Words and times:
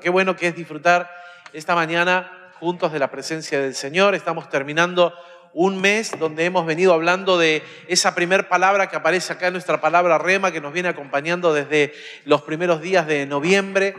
Qué 0.00 0.10
bueno 0.10 0.36
que 0.36 0.46
es 0.46 0.54
disfrutar 0.54 1.10
esta 1.52 1.74
mañana 1.74 2.30
juntos 2.60 2.92
de 2.92 3.00
la 3.00 3.10
presencia 3.10 3.60
del 3.60 3.74
Señor. 3.74 4.14
Estamos 4.14 4.48
terminando 4.48 5.12
un 5.52 5.80
mes 5.80 6.16
donde 6.20 6.44
hemos 6.44 6.64
venido 6.66 6.92
hablando 6.92 7.36
de 7.36 7.64
esa 7.88 8.14
primer 8.14 8.46
palabra 8.46 8.88
que 8.88 8.94
aparece 8.94 9.32
acá, 9.32 9.50
nuestra 9.50 9.80
palabra 9.80 10.16
rema, 10.16 10.52
que 10.52 10.60
nos 10.60 10.72
viene 10.72 10.88
acompañando 10.88 11.52
desde 11.52 11.92
los 12.24 12.42
primeros 12.42 12.80
días 12.80 13.08
de 13.08 13.26
noviembre. 13.26 13.96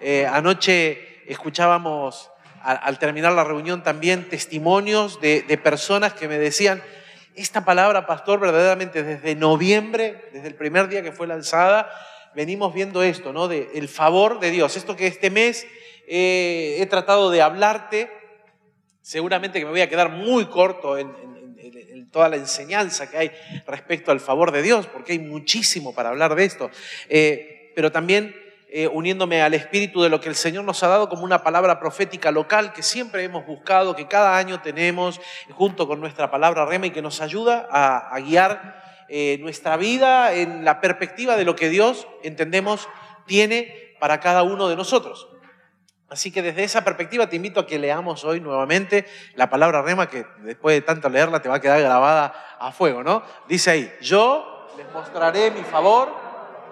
Eh, 0.00 0.26
anoche 0.26 1.22
escuchábamos 1.30 2.30
al, 2.62 2.98
terminar 2.98 3.32
la 3.32 3.44
reunión 3.44 3.82
también 3.82 4.30
testimonios 4.30 5.20
de, 5.20 5.42
de 5.42 5.58
personas 5.58 6.14
que 6.14 6.28
me 6.28 6.38
decían, 6.38 6.82
esta 7.34 7.62
palabra, 7.66 8.06
pastor, 8.06 8.40
verdaderamente 8.40 9.02
desde 9.02 9.34
noviembre, 9.34 10.30
desde 10.32 10.48
el 10.48 10.54
primer 10.54 10.88
día 10.88 11.02
que 11.02 11.12
fue 11.12 11.26
lanzada, 11.26 11.90
venimos 12.34 12.72
viendo 12.74 13.02
esto, 13.02 13.32
¿no? 13.32 13.48
De 13.48 13.70
el 13.74 13.88
favor 13.88 14.40
de 14.40 14.50
Dios. 14.50 14.76
Esto 14.76 14.96
que 14.96 15.06
este 15.06 15.30
mes 15.30 15.66
eh, 16.06 16.76
he 16.80 16.86
tratado 16.86 17.30
de 17.30 17.42
hablarte, 17.42 18.10
seguramente 19.00 19.58
que 19.58 19.64
me 19.64 19.70
voy 19.70 19.80
a 19.80 19.88
quedar 19.88 20.10
muy 20.10 20.46
corto 20.46 20.98
en, 20.98 21.32
toda 22.10 22.28
la 22.28 22.36
enseñanza 22.36 23.08
que 23.08 23.16
hay 23.16 23.30
respecto 23.66 24.10
al 24.10 24.20
favor 24.20 24.52
de 24.52 24.60
Dios, 24.60 24.86
porque 24.86 25.12
hay 25.12 25.18
muchísimo 25.18 25.94
para 25.94 26.10
hablar 26.10 26.34
de 26.34 26.44
esto. 26.44 26.70
Eh, 27.08 27.72
pero 27.74 27.90
también 27.90 28.36
eh, 28.68 28.86
uniéndome 28.86 29.40
al 29.40 29.54
espíritu 29.54 30.02
de 30.02 30.10
lo 30.10 30.20
que 30.20 30.28
el 30.28 30.34
Señor 30.34 30.64
nos 30.64 30.82
ha 30.82 30.88
dado 30.88 31.08
como 31.08 31.24
una 31.24 31.42
palabra 31.42 31.80
profética 31.80 32.30
local 32.30 32.74
que 32.74 32.82
siempre 32.82 33.24
hemos 33.24 33.46
buscado, 33.46 33.96
que 33.96 34.08
cada 34.08 34.36
año 34.36 34.60
tenemos 34.60 35.22
junto 35.52 35.88
con 35.88 36.00
nuestra 36.00 36.30
palabra 36.30 36.66
rema 36.66 36.88
y 36.88 36.90
que 36.90 37.00
nos 37.00 37.22
ayuda 37.22 37.66
a 37.70 38.20
guiar 38.20 38.81
eh, 39.14 39.36
nuestra 39.40 39.76
vida 39.76 40.32
en 40.32 40.64
la 40.64 40.80
perspectiva 40.80 41.36
de 41.36 41.44
lo 41.44 41.54
que 41.54 41.68
Dios, 41.68 42.08
entendemos, 42.22 42.88
tiene 43.26 43.94
para 44.00 44.20
cada 44.20 44.42
uno 44.42 44.68
de 44.68 44.74
nosotros. 44.74 45.28
Así 46.08 46.32
que 46.32 46.40
desde 46.40 46.64
esa 46.64 46.82
perspectiva 46.82 47.28
te 47.28 47.36
invito 47.36 47.60
a 47.60 47.66
que 47.66 47.78
leamos 47.78 48.24
hoy 48.24 48.40
nuevamente 48.40 49.04
la 49.34 49.50
palabra 49.50 49.82
rema 49.82 50.08
que 50.08 50.24
después 50.38 50.76
de 50.76 50.80
tanto 50.80 51.10
leerla 51.10 51.42
te 51.42 51.50
va 51.50 51.56
a 51.56 51.60
quedar 51.60 51.82
grabada 51.82 52.32
a 52.58 52.72
fuego, 52.72 53.02
¿no? 53.02 53.22
Dice 53.48 53.72
ahí, 53.72 53.92
yo 54.00 54.66
les 54.78 54.90
mostraré 54.94 55.50
mi 55.50 55.62
favor, 55.62 56.08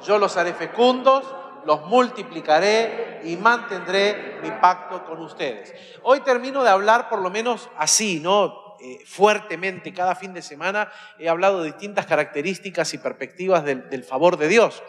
yo 0.07 0.17
los 0.17 0.35
haré 0.39 0.55
fecundos, 0.55 1.23
los 1.67 1.85
multiplicaré 1.89 3.21
y 3.25 3.37
mantendré 3.37 4.39
mi 4.43 4.51
pacto 4.51 5.05
con 5.05 5.21
ustedes. 5.21 5.75
Hoy 6.05 6.21
termino 6.21 6.63
de 6.63 6.71
hablar 6.71 7.11
por 7.11 7.21
lo 7.21 7.29
menos 7.29 7.69
así, 7.77 8.19
¿no? 8.19 8.70
Eh, 8.83 9.05
fuertemente 9.05 9.93
cada 9.93 10.15
fin 10.15 10.33
de 10.33 10.41
semana, 10.41 10.91
he 11.19 11.29
hablado 11.29 11.61
de 11.61 11.67
distintas 11.67 12.07
características 12.07 12.95
y 12.95 12.99
perspectivas 12.99 13.63
del, 13.63 14.05
favor 14.05 14.39
de 14.39 14.49
Dios. 14.49 14.83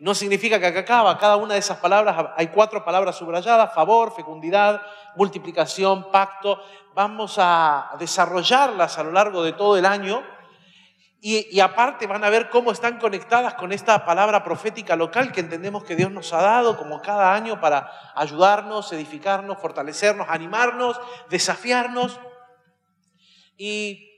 No 0.00 0.14
significa 0.14 0.58
que 0.58 0.66
acá 0.66 0.80
acaba, 0.80 1.18
cada 1.18 1.36
una 1.36 1.52
de 1.52 1.60
esas 1.60 1.76
palabras, 1.76 2.30
hay 2.36 2.46
cuatro 2.46 2.82
palabras 2.82 3.16
subrayadas, 3.16 3.74
favor, 3.74 4.14
fecundidad, 4.16 4.80
multiplicación, 5.16 6.10
pacto. 6.10 6.62
Vamos 6.94 7.36
a 7.38 7.90
desarrollarlas 7.98 8.96
a 8.96 9.04
lo 9.04 9.12
largo 9.12 9.42
de 9.42 9.52
todo 9.52 9.76
el 9.76 9.84
año 9.84 10.22
y, 11.20 11.54
y, 11.54 11.60
aparte 11.60 12.06
van 12.06 12.24
a 12.24 12.30
ver 12.30 12.48
cómo 12.48 12.72
están 12.72 12.98
conectadas 12.98 13.54
con 13.54 13.72
esta 13.72 14.06
palabra 14.06 14.44
profética 14.44 14.96
local 14.96 15.32
que 15.32 15.40
entendemos 15.40 15.84
que 15.84 15.96
Dios 15.96 16.10
nos 16.10 16.32
ha 16.32 16.40
dado 16.40 16.78
como 16.78 17.02
cada 17.02 17.34
año 17.34 17.60
para 17.60 17.90
ayudarnos, 18.14 18.92
edificarnos, 18.92 19.58
fortalecernos, 19.58 20.26
animarnos, 20.30 20.98
desafiarnos. 21.28 22.18
Y 23.56 24.10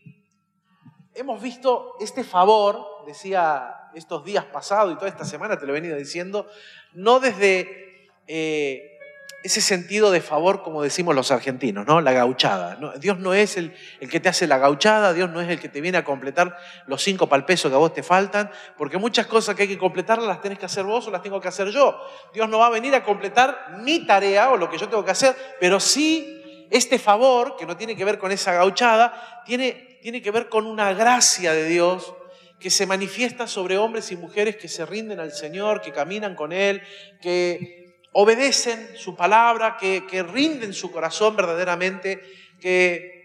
hemos 1.14 1.42
visto 1.42 1.94
este 2.00 2.24
favor, 2.24 3.04
decía 3.06 3.74
estos 3.94 4.24
días 4.24 4.44
pasados 4.44 4.92
y 4.92 4.96
toda 4.96 5.08
esta 5.08 5.24
semana 5.24 5.58
te 5.58 5.66
lo 5.66 5.72
he 5.72 5.80
venido 5.80 5.96
diciendo, 5.96 6.46
no 6.92 7.20
desde 7.20 8.10
eh, 8.26 8.98
ese 9.42 9.60
sentido 9.60 10.10
de 10.10 10.20
favor 10.20 10.62
como 10.62 10.82
decimos 10.82 11.14
los 11.14 11.30
argentinos, 11.30 11.86
¿no? 11.86 12.00
La 12.00 12.12
gauchada. 12.12 12.78
Dios 12.98 13.18
no 13.18 13.34
es 13.34 13.56
el, 13.56 13.74
el, 14.00 14.10
que 14.10 14.20
te 14.20 14.28
hace 14.28 14.46
la 14.46 14.58
gauchada, 14.58 15.12
Dios 15.12 15.30
no 15.30 15.40
es 15.40 15.48
el 15.48 15.60
que 15.60 15.68
te 15.68 15.80
viene 15.80 15.98
a 15.98 16.04
completar 16.04 16.56
los 16.86 17.02
cinco 17.02 17.28
palpesos 17.28 17.70
que 17.70 17.74
a 17.74 17.78
vos 17.78 17.94
te 17.94 18.02
faltan, 18.02 18.50
porque 18.76 18.98
muchas 18.98 19.26
cosas 19.26 19.54
que 19.54 19.62
hay 19.62 19.68
que 19.68 19.78
completar 19.78 20.20
las 20.20 20.40
tenés 20.40 20.58
que 20.58 20.66
hacer 20.66 20.84
vos 20.84 21.06
o 21.06 21.10
las 21.10 21.22
tengo 21.22 21.40
que 21.40 21.48
hacer 21.48 21.68
yo. 21.68 22.00
Dios 22.32 22.48
no 22.48 22.58
va 22.58 22.66
a 22.66 22.70
venir 22.70 22.94
a 22.94 23.04
completar 23.04 23.78
mi 23.78 24.06
tarea 24.06 24.50
o 24.50 24.56
lo 24.56 24.68
que 24.68 24.78
yo 24.78 24.88
tengo 24.88 25.04
que 25.04 25.12
hacer, 25.12 25.34
pero 25.60 25.78
sí 25.78 26.37
este 26.70 26.98
favor, 26.98 27.56
que 27.56 27.66
no 27.66 27.76
tiene 27.76 27.96
que 27.96 28.04
ver 28.04 28.18
con 28.18 28.32
esa 28.32 28.52
gauchada, 28.52 29.42
tiene, 29.44 29.98
tiene 30.02 30.22
que 30.22 30.30
ver 30.30 30.48
con 30.48 30.66
una 30.66 30.92
gracia 30.92 31.52
de 31.52 31.66
Dios 31.66 32.14
que 32.58 32.70
se 32.70 32.86
manifiesta 32.86 33.46
sobre 33.46 33.78
hombres 33.78 34.10
y 34.10 34.16
mujeres 34.16 34.56
que 34.56 34.68
se 34.68 34.84
rinden 34.84 35.20
al 35.20 35.32
Señor, 35.32 35.80
que 35.80 35.92
caminan 35.92 36.34
con 36.34 36.52
Él, 36.52 36.82
que 37.20 38.02
obedecen 38.12 38.96
su 38.96 39.14
palabra, 39.14 39.76
que, 39.78 40.06
que 40.06 40.22
rinden 40.22 40.74
su 40.74 40.90
corazón 40.90 41.36
verdaderamente, 41.36 42.20
que 42.60 43.18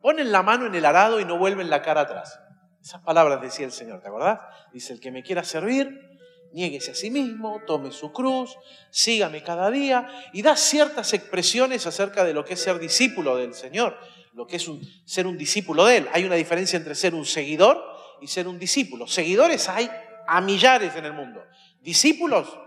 ponen 0.00 0.30
la 0.30 0.42
mano 0.42 0.66
en 0.66 0.74
el 0.74 0.84
arado 0.84 1.20
y 1.20 1.24
no 1.24 1.36
vuelven 1.36 1.68
la 1.68 1.82
cara 1.82 2.02
atrás. 2.02 2.38
Esas 2.80 3.02
palabras 3.02 3.40
decía 3.40 3.66
el 3.66 3.72
Señor, 3.72 4.00
¿te 4.00 4.08
acordás? 4.08 4.40
Dice, 4.72 4.92
el 4.92 5.00
que 5.00 5.10
me 5.10 5.22
quiera 5.22 5.42
servir, 5.42 6.07
Niéguese 6.52 6.92
a 6.92 6.94
sí 6.94 7.10
mismo, 7.10 7.60
tome 7.66 7.90
su 7.90 8.12
cruz, 8.12 8.56
sígame 8.90 9.42
cada 9.42 9.70
día 9.70 10.08
y 10.32 10.42
da 10.42 10.56
ciertas 10.56 11.12
expresiones 11.12 11.86
acerca 11.86 12.24
de 12.24 12.32
lo 12.32 12.44
que 12.44 12.54
es 12.54 12.62
ser 12.62 12.78
discípulo 12.78 13.36
del 13.36 13.54
Señor, 13.54 13.98
lo 14.32 14.46
que 14.46 14.56
es 14.56 14.70
ser 15.04 15.26
un 15.26 15.36
discípulo 15.36 15.84
de 15.84 15.98
Él. 15.98 16.08
Hay 16.12 16.24
una 16.24 16.36
diferencia 16.36 16.76
entre 16.76 16.94
ser 16.94 17.14
un 17.14 17.26
seguidor 17.26 17.84
y 18.20 18.28
ser 18.28 18.48
un 18.48 18.58
discípulo. 18.58 19.06
Seguidores 19.06 19.68
hay 19.68 19.90
a 20.26 20.40
millares 20.40 20.94
en 20.96 21.04
el 21.04 21.12
mundo. 21.12 21.44
Discípulos, 21.80 22.58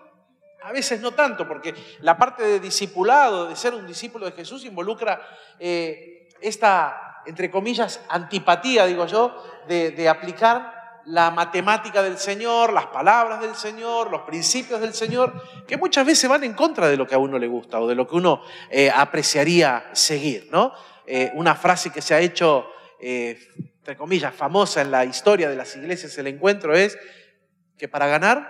a 0.64 0.72
veces 0.72 1.02
no 1.02 1.12
tanto, 1.12 1.48
porque 1.48 1.74
la 2.02 2.18
parte 2.18 2.44
de 2.44 2.60
discipulado, 2.60 3.48
de 3.48 3.56
ser 3.56 3.74
un 3.74 3.88
discípulo 3.88 4.26
de 4.26 4.32
Jesús, 4.34 4.64
involucra 4.66 5.22
eh, 5.60 6.30
esta, 6.40 7.22
entre 7.26 7.50
comillas, 7.50 8.02
antipatía, 8.10 8.86
digo 8.86 9.06
yo, 9.08 9.36
de, 9.68 9.92
de 9.92 10.08
aplicar 10.08 10.81
la 11.06 11.32
matemática 11.32 12.04
del 12.04 12.18
Señor, 12.18 12.74
las 12.74 12.88
palabras 12.88 13.42
del 13.42 13.56
Señor, 13.56 14.12
los 14.12 14.22
principios 14.22 14.80
del 14.82 14.94
Señor, 14.94 15.34
que 15.68 15.78
muchas 15.78 16.06
veces 16.06 16.30
van 16.30 16.44
en 16.44 16.54
contra 16.54 16.88
de 16.88 16.98
lo 16.98 17.08
que 17.08 17.16
a 17.16 17.18
uno 17.18 17.40
le 17.40 17.48
gusta 17.48 17.80
o 17.80 17.88
de 17.88 17.96
lo 17.96 18.08
que 18.08 18.16
uno 18.16 18.42
eh, 18.70 18.92
apreciaría 18.94 19.90
seguir. 19.94 20.50
¿no? 20.52 20.74
Eh, 21.06 21.32
una 21.34 21.56
frase 21.56 21.90
que 21.90 22.02
se 22.02 22.14
ha 22.14 22.20
hecho, 22.20 22.68
eh, 23.00 23.40
entre 23.78 23.98
comillas, 23.98 24.34
famosa 24.34 24.82
en 24.82 24.92
la 24.92 25.06
historia 25.06 25.50
de 25.50 25.56
las 25.56 25.76
iglesias, 25.76 26.18
el 26.18 26.28
encuentro, 26.28 26.76
es 26.76 26.98
que 27.78 27.88
para 27.88 28.08
ganar 28.08 28.48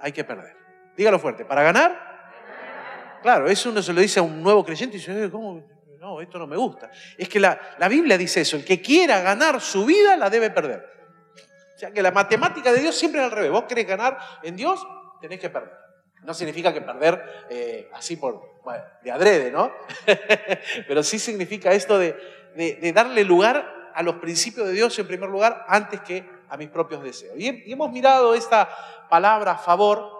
hay 0.00 0.12
que 0.12 0.24
perder. 0.24 0.56
Dígalo 0.96 1.18
fuerte, 1.18 1.44
para 1.44 1.62
ganar, 1.62 3.20
claro, 3.22 3.46
eso 3.46 3.70
uno 3.70 3.82
se 3.82 3.92
lo 3.92 4.00
dice 4.00 4.18
a 4.18 4.22
un 4.22 4.42
nuevo 4.42 4.64
creyente 4.64 4.96
y 4.96 4.98
dice, 4.98 5.30
¿cómo? 5.30 5.77
No, 6.08 6.20
esto 6.20 6.38
no 6.38 6.46
me 6.46 6.56
gusta. 6.56 6.90
Es 7.16 7.28
que 7.28 7.38
la, 7.38 7.58
Biblia 7.88 8.16
dice 8.16 8.40
eso, 8.40 8.56
el 8.56 8.64
que 8.64 8.80
quiera 8.80 9.20
ganar 9.20 9.60
su 9.60 9.84
vida 9.84 10.16
la 10.16 10.30
debe 10.30 10.50
perder. 10.50 10.86
O 11.74 11.78
sea 11.78 11.90
que 11.90 12.02
la 12.02 12.10
matemática 12.10 12.72
de 12.72 12.80
Dios 12.80 12.96
siempre 12.96 13.20
es 13.20 13.26
al 13.26 13.30
revés. 13.30 13.50
Vos 13.50 13.64
querés 13.64 13.86
ganar 13.86 14.18
en 14.42 14.56
Dios, 14.56 14.84
tenés 15.20 15.38
que 15.38 15.50
perder. 15.50 15.72
No 16.24 16.34
significa 16.34 16.72
que 16.72 16.80
perder 16.80 17.46
eh, 17.50 17.90
así 17.94 18.16
por, 18.16 18.60
de 19.02 19.10
adrede, 19.10 19.52
¿no? 19.52 19.72
Pero 20.88 21.02
sí 21.02 21.18
significa 21.18 21.72
esto 21.72 21.98
de, 21.98 22.16
de, 22.56 22.92
darle 22.92 23.22
lugar 23.22 23.92
a 23.94 24.02
los 24.02 24.16
principios 24.16 24.66
de 24.66 24.72
Dios 24.72 24.98
en 24.98 25.06
primer 25.06 25.28
lugar 25.28 25.64
antes 25.68 26.00
que 26.00 26.28
a 26.48 26.56
mis 26.56 26.68
propios 26.68 27.02
deseos. 27.02 27.34
Y, 27.38 27.70
hemos 27.70 27.92
mirado 27.92 28.34
esta 28.34 28.68
palabra 29.08 29.52
a 29.52 29.58
favor 29.58 30.17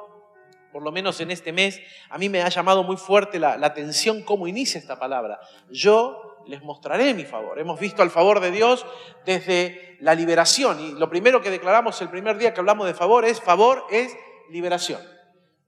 por 0.79 0.85
lo 0.85 0.93
menos 0.93 1.21
en 1.21 1.33
este 1.33 1.53
mes, 1.53 1.81
a 2.09 2.19
mí 2.19 2.29
me 2.29 2.41
ha 2.41 2.49
llamado 2.49 2.85
muy 2.85 2.97
fuerte 2.97 3.41
la, 3.41 3.55
atención 3.55 4.23
cómo 4.23 4.47
inicia 4.47 4.79
esta 4.79 4.97
palabra. 4.97 5.41
Yo 5.71 6.37
les 6.47 6.63
mostraré 6.63 7.15
mi 7.15 7.25
favor. 7.25 7.59
Hemos 7.59 7.81
visto 7.81 8.05
el 8.05 8.11
favor 8.11 8.39
de 8.39 8.53
Dios 8.53 8.87
desde 9.27 9.97
la 9.99 10.15
liberación. 10.15 10.79
Y 10.79 10.93
lo 10.93 11.11
primero 11.11 11.43
que 11.43 11.51
declaramos 11.51 12.01
el 12.01 12.11
primer 12.11 12.39
día 12.39 12.55
que 12.55 12.61
hablamos 12.61 12.87
de 12.87 12.95
favor 12.95 13.25
es 13.25 13.41
favor 13.41 13.87
es 13.91 14.17
liberación. 14.51 15.01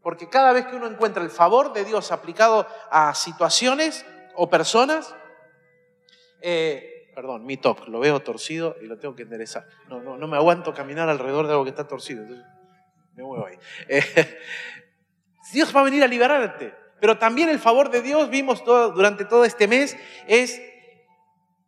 Porque 0.01 0.29
cada 0.29 0.53
vez 0.53 0.67
que 0.67 0.77
uno 0.77 0.87
encuentra 0.87 1.25
el 1.25 1.31
favor 1.31 1.73
de 1.73 1.85
Dios 1.85 2.13
aplicado 2.13 2.69
a 2.93 3.13
situaciones 3.13 4.07
o 4.37 4.49
personas, 4.49 5.13
eh, 6.41 7.11
perdón, 7.17 7.45
mi 7.45 7.57
toque, 7.57 7.91
lo 7.91 7.99
veo 7.99 8.21
torcido 8.21 8.77
y 8.81 8.87
lo 8.87 8.97
tengo 8.97 9.17
que 9.17 9.25
enderezar. 9.25 9.67
No, 9.89 10.01
no, 10.01 10.17
no 10.17 10.29
me 10.29 10.37
aguanto 10.37 10.73
caminar 10.73 11.09
alrededor 11.09 11.49
de 11.49 11.55
algo 11.55 11.65
que 11.65 11.71
está 11.71 11.89
torcido. 11.89 12.23
Entonces, 12.23 12.47
me 13.21 13.27
muevo 13.27 13.47
ahí. 13.47 13.59
Eh, 13.89 14.39
Dios 15.53 15.75
va 15.75 15.81
a 15.81 15.85
venir 15.85 16.03
a 16.03 16.09
liberarte. 16.09 16.75
Pero 17.01 17.19
también 17.19 17.49
el 17.49 17.59
favor 17.59 17.91
de 17.91 18.03
Dios, 18.03 18.29
vimos 18.29 18.63
todo, 18.63 18.93
durante 18.93 19.25
todo 19.25 19.45
este 19.45 19.67
mes, 19.67 19.97
es 20.27 20.61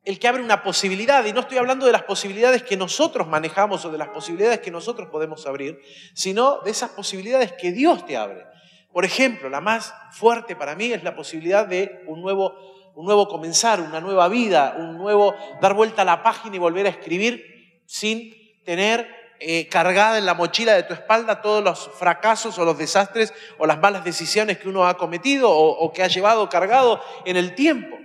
el 0.05 0.19
que 0.19 0.29
abre 0.29 0.43
una 0.43 0.63
posibilidad. 0.63 1.25
Y 1.25 1.33
no 1.33 1.41
estoy 1.41 1.59
hablando 1.59 1.87
de 1.87 1.93
las 1.93 2.03
posibilidades 2.03 2.63
que 2.63 2.77
nosotros 2.77 3.29
manejamos 3.29 3.85
o 3.85 3.91
de 3.91 3.99
las 3.99 4.09
posibilidades 4.09 4.61
que 4.61 4.71
nosotros 4.71 5.09
podemos 5.11 5.47
abrir, 5.47 5.81
sino 6.15 6.61
de 6.61 6.71
esas 6.71 6.91
posibilidades 6.91 7.53
que 7.53 7.73
Dios 7.73 8.05
te 8.05 8.17
abre. 8.17 8.45
Por 8.93 9.07
ejemplo, 9.07 9.49
la 9.49 9.63
más 9.63 9.95
fuerte 10.11 10.55
para 10.55 10.75
mí 10.75 10.93
es 10.93 11.03
la 11.03 11.17
posibilidad 11.17 11.67
de 11.67 12.03
un 12.07 12.21
nuevo, 12.21 12.55
un 12.95 13.07
nuevo 13.07 13.27
comenzar, 13.27 13.81
una 13.81 14.01
nueva 14.01 14.29
vida, 14.29 14.75
un 14.77 14.99
nuevo 14.99 15.35
dar 15.63 15.73
vuelta 15.73 16.03
a 16.03 16.05
la 16.05 16.23
página 16.23 16.57
y 16.57 16.59
volver 16.59 16.87
a 16.87 16.91
escribir 16.91 17.81
sin 17.87 18.35
tener 18.65 19.22
eh, 19.45 19.69
cargada 19.69 20.19
en 20.19 20.27
la 20.27 20.35
mochila 20.35 20.75
de 20.75 20.85
tu 20.85 20.95
espalda 20.95 21.43
todos 21.43 21.65
los 21.65 21.91
fracasos 21.99 22.57
o 22.59 22.65
los 22.65 22.79
desastres 22.79 23.35
o 23.59 23.67
las 23.67 23.79
malas 23.79 24.05
decisiones 24.05 24.59
que 24.59 24.69
uno 24.69 24.87
ha 24.87 24.97
cometido 24.97 25.51
o, 25.51 25.93
que 25.93 26.05
ha 26.05 26.07
llevado 26.07 26.49
cargado 26.49 27.03
en 27.25 27.37
el 27.37 27.57
tiempo. 27.57 27.99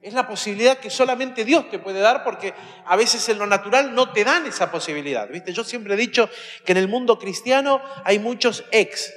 Es 0.00 0.14
la 0.14 0.26
posibilidad 0.26 0.78
que 0.78 0.88
solamente 0.88 1.44
Dios 1.44 1.68
te 1.70 1.78
puede 1.78 2.00
dar 2.00 2.24
porque 2.24 2.54
a 2.86 2.96
veces 2.96 3.28
en 3.28 3.38
lo 3.38 3.46
natural 3.46 3.94
no 3.94 4.12
te 4.12 4.24
dan 4.24 4.46
esa 4.46 4.70
posibilidad. 4.70 5.28
¿viste? 5.28 5.52
Yo 5.52 5.62
siempre 5.62 5.92
he 5.92 5.96
dicho 5.98 6.30
que 6.64 6.72
en 6.72 6.78
el 6.78 6.88
mundo 6.88 7.18
cristiano 7.18 7.82
hay 8.04 8.18
muchos 8.18 8.64
ex. 8.70 9.12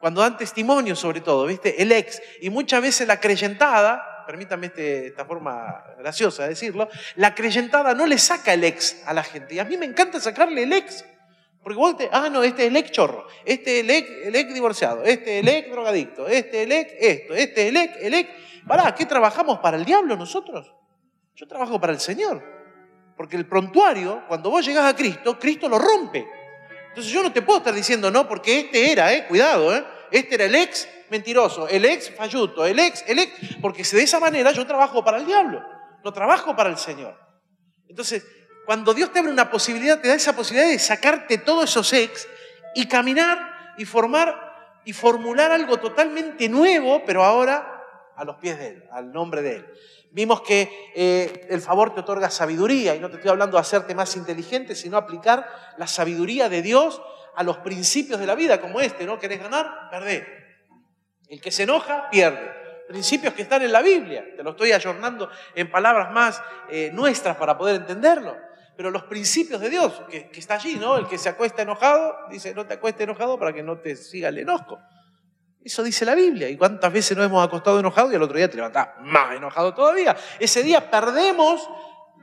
Cuando 0.00 0.20
dan 0.20 0.36
testimonio 0.36 0.96
sobre 0.96 1.22
todo, 1.22 1.46
¿viste? 1.46 1.80
El 1.80 1.90
ex. 1.92 2.20
Y 2.42 2.50
muchas 2.50 2.82
veces 2.82 3.08
la 3.08 3.20
creyentada, 3.20 4.13
permítame 4.26 4.66
este, 4.66 5.08
esta 5.08 5.24
forma 5.24 5.84
graciosa 5.98 6.44
de 6.44 6.50
decirlo, 6.50 6.88
la 7.16 7.34
creyentada 7.34 7.94
no 7.94 8.06
le 8.06 8.18
saca 8.18 8.52
el 8.52 8.64
ex 8.64 9.02
a 9.06 9.12
la 9.12 9.22
gente. 9.22 9.54
Y 9.54 9.58
a 9.58 9.64
mí 9.64 9.76
me 9.76 9.86
encanta 9.86 10.20
sacarle 10.20 10.62
el 10.62 10.72
ex. 10.72 11.04
Porque 11.62 11.78
vos 11.78 11.96
te, 11.96 12.10
ah, 12.12 12.28
no, 12.30 12.42
este 12.42 12.64
es 12.64 12.68
el 12.68 12.76
ex 12.76 12.90
chorro, 12.90 13.26
este 13.44 13.78
es 13.78 13.84
el 13.84 13.90
ex, 13.90 14.10
el 14.26 14.36
ex 14.36 14.52
divorciado, 14.52 15.02
este 15.02 15.38
es 15.38 15.42
el 15.42 15.48
ex 15.48 15.70
drogadicto, 15.70 16.28
este 16.28 16.58
es 16.58 16.66
el 16.66 16.72
ex 16.72 16.92
esto, 17.00 17.34
este 17.34 17.62
es 17.62 17.68
el 17.68 17.76
ex, 17.78 17.96
el 18.00 18.14
ex. 18.14 18.30
Pará, 18.66 18.94
¿qué 18.94 19.06
trabajamos 19.06 19.60
para 19.60 19.78
el 19.78 19.84
diablo 19.84 20.14
nosotros? 20.14 20.74
Yo 21.34 21.48
trabajo 21.48 21.80
para 21.80 21.92
el 21.92 22.00
Señor. 22.00 22.42
Porque 23.16 23.36
el 23.36 23.46
prontuario, 23.46 24.24
cuando 24.28 24.50
vos 24.50 24.66
llegás 24.66 24.92
a 24.92 24.96
Cristo, 24.96 25.38
Cristo 25.38 25.68
lo 25.68 25.78
rompe. 25.78 26.26
Entonces 26.88 27.12
yo 27.12 27.22
no 27.22 27.32
te 27.32 27.42
puedo 27.42 27.58
estar 27.58 27.74
diciendo, 27.74 28.10
no, 28.10 28.28
porque 28.28 28.60
este 28.60 28.92
era, 28.92 29.12
eh, 29.12 29.26
cuidado, 29.26 29.74
eh, 29.74 29.84
este 30.14 30.36
era 30.36 30.44
el 30.44 30.54
ex 30.54 30.88
mentiroso, 31.10 31.68
el 31.68 31.84
ex 31.84 32.10
falluto, 32.14 32.64
el 32.64 32.78
ex, 32.78 33.04
el 33.08 33.18
ex, 33.18 33.56
porque 33.60 33.82
de 33.82 34.02
esa 34.02 34.20
manera 34.20 34.52
yo 34.52 34.64
trabajo 34.64 35.04
para 35.04 35.18
el 35.18 35.26
diablo, 35.26 35.60
no 36.04 36.12
trabajo 36.12 36.54
para 36.54 36.70
el 36.70 36.78
Señor. 36.78 37.18
Entonces, 37.88 38.24
cuando 38.64 38.94
Dios 38.94 39.12
te 39.12 39.18
abre 39.18 39.32
una 39.32 39.50
posibilidad, 39.50 40.00
te 40.00 40.08
da 40.08 40.14
esa 40.14 40.36
posibilidad 40.36 40.70
de 40.70 40.78
sacarte 40.78 41.38
todos 41.38 41.68
esos 41.68 41.92
ex 41.92 42.28
y 42.76 42.86
caminar 42.86 43.74
y 43.76 43.84
formar 43.84 44.80
y 44.84 44.92
formular 44.92 45.50
algo 45.50 45.78
totalmente 45.78 46.48
nuevo, 46.48 47.02
pero 47.04 47.24
ahora 47.24 47.82
a 48.16 48.24
los 48.24 48.36
pies 48.36 48.56
de 48.58 48.68
Él, 48.68 48.84
al 48.92 49.12
nombre 49.12 49.42
de 49.42 49.56
Él. 49.56 49.66
Vimos 50.12 50.42
que 50.42 50.70
eh, 50.94 51.48
el 51.50 51.60
favor 51.60 51.92
te 51.92 52.02
otorga 52.02 52.30
sabiduría, 52.30 52.94
y 52.94 53.00
no 53.00 53.10
te 53.10 53.16
estoy 53.16 53.32
hablando 53.32 53.56
de 53.56 53.62
hacerte 53.62 53.96
más 53.96 54.14
inteligente, 54.14 54.76
sino 54.76 54.96
aplicar 54.96 55.48
la 55.76 55.88
sabiduría 55.88 56.48
de 56.48 56.62
Dios 56.62 57.02
a 57.36 57.42
los 57.42 57.58
principios 57.58 58.20
de 58.20 58.26
la 58.26 58.34
vida, 58.34 58.60
como 58.60 58.80
este, 58.80 59.04
¿no? 59.04 59.18
¿Querés 59.18 59.40
ganar? 59.40 59.88
Perdé. 59.90 60.26
El 61.28 61.40
que 61.40 61.50
se 61.50 61.64
enoja, 61.64 62.08
pierde. 62.10 62.52
Principios 62.88 63.34
que 63.34 63.42
están 63.42 63.62
en 63.62 63.72
la 63.72 63.82
Biblia. 63.82 64.24
Te 64.36 64.42
lo 64.42 64.50
estoy 64.50 64.72
ayornando 64.72 65.30
en 65.54 65.70
palabras 65.70 66.12
más 66.12 66.42
eh, 66.68 66.90
nuestras 66.92 67.36
para 67.36 67.56
poder 67.56 67.76
entenderlo. 67.76 68.36
Pero 68.76 68.90
los 68.90 69.04
principios 69.04 69.60
de 69.60 69.70
Dios, 69.70 70.02
que, 70.10 70.28
está 70.34 70.54
allí, 70.54 70.76
¿no? 70.76 70.96
El 70.96 71.06
que 71.06 71.16
se 71.16 71.28
acuesta 71.28 71.62
enojado, 71.62 72.16
dice, 72.30 72.54
no 72.54 72.66
te 72.66 72.74
acuestes 72.74 73.04
enojado 73.04 73.38
para 73.38 73.52
que 73.52 73.62
no 73.62 73.78
te 73.78 73.96
siga 73.96 74.28
el 74.28 74.38
enojo. 74.38 74.78
Eso 75.62 75.82
dice 75.82 76.04
la 76.04 76.14
Biblia. 76.14 76.48
¿Y 76.48 76.56
cuántas 76.56 76.92
veces 76.92 77.16
nos 77.16 77.26
hemos 77.26 77.44
acostado 77.44 77.78
enojados 77.80 78.12
y 78.12 78.16
al 78.16 78.22
otro 78.22 78.36
día 78.36 78.50
te 78.50 78.56
levantás 78.56 78.88
más 79.00 79.34
enojado 79.34 79.72
todavía? 79.72 80.16
Ese 80.38 80.62
día 80.62 80.90
perdemos 80.90 81.68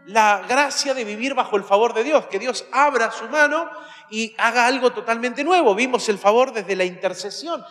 la 0.06 0.44
gracia 0.48 0.94
de 0.94 1.06
vivir 1.06 1.33
bajo 1.33 1.57
el 1.57 1.63
favor 1.63 1.94
de 1.94 2.03
Dios, 2.03 2.25
que 2.27 2.39
Dios 2.39 2.65
abra 2.71 3.12
su 3.12 3.27
mano 3.30 3.69
y 4.09 4.33
haga 4.38 4.65
algo 4.65 4.92
totalmente 4.92 5.44
nuevo. 5.44 5.75
Vimos 5.75 6.09
el 6.09 6.18
favor 6.18 6.53
desde 6.53 6.75
la 6.75 6.83
intercesión 6.83 7.63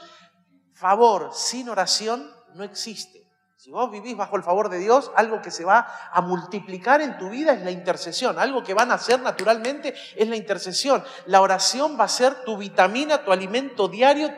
favor 0.80 1.30
sin 1.34 1.68
oración 1.68 2.32
no 2.54 2.64
existe. 2.64 3.19
Si 3.62 3.70
vos 3.70 3.90
vivís 3.90 4.16
bajo 4.16 4.38
el 4.38 4.42
favor 4.42 4.70
de 4.70 4.78
Dios, 4.78 5.12
algo 5.16 5.42
que 5.42 5.50
se 5.50 5.66
va 5.66 5.86
a 6.10 6.22
multiplicar 6.22 7.02
en 7.02 7.18
tu 7.18 7.28
vida 7.28 7.52
es 7.52 7.60
la 7.60 7.70
intercesión. 7.70 8.38
Algo 8.38 8.64
que 8.64 8.72
van 8.72 8.90
a 8.90 8.94
hacer 8.94 9.20
naturalmente 9.20 9.94
es 10.16 10.26
la 10.26 10.36
intercesión. 10.36 11.04
La 11.26 11.42
oración 11.42 12.00
va 12.00 12.04
a 12.04 12.08
ser 12.08 12.42
tu 12.42 12.56
vitamina, 12.56 13.22
tu 13.22 13.32
alimento 13.32 13.86
diario, 13.86 14.30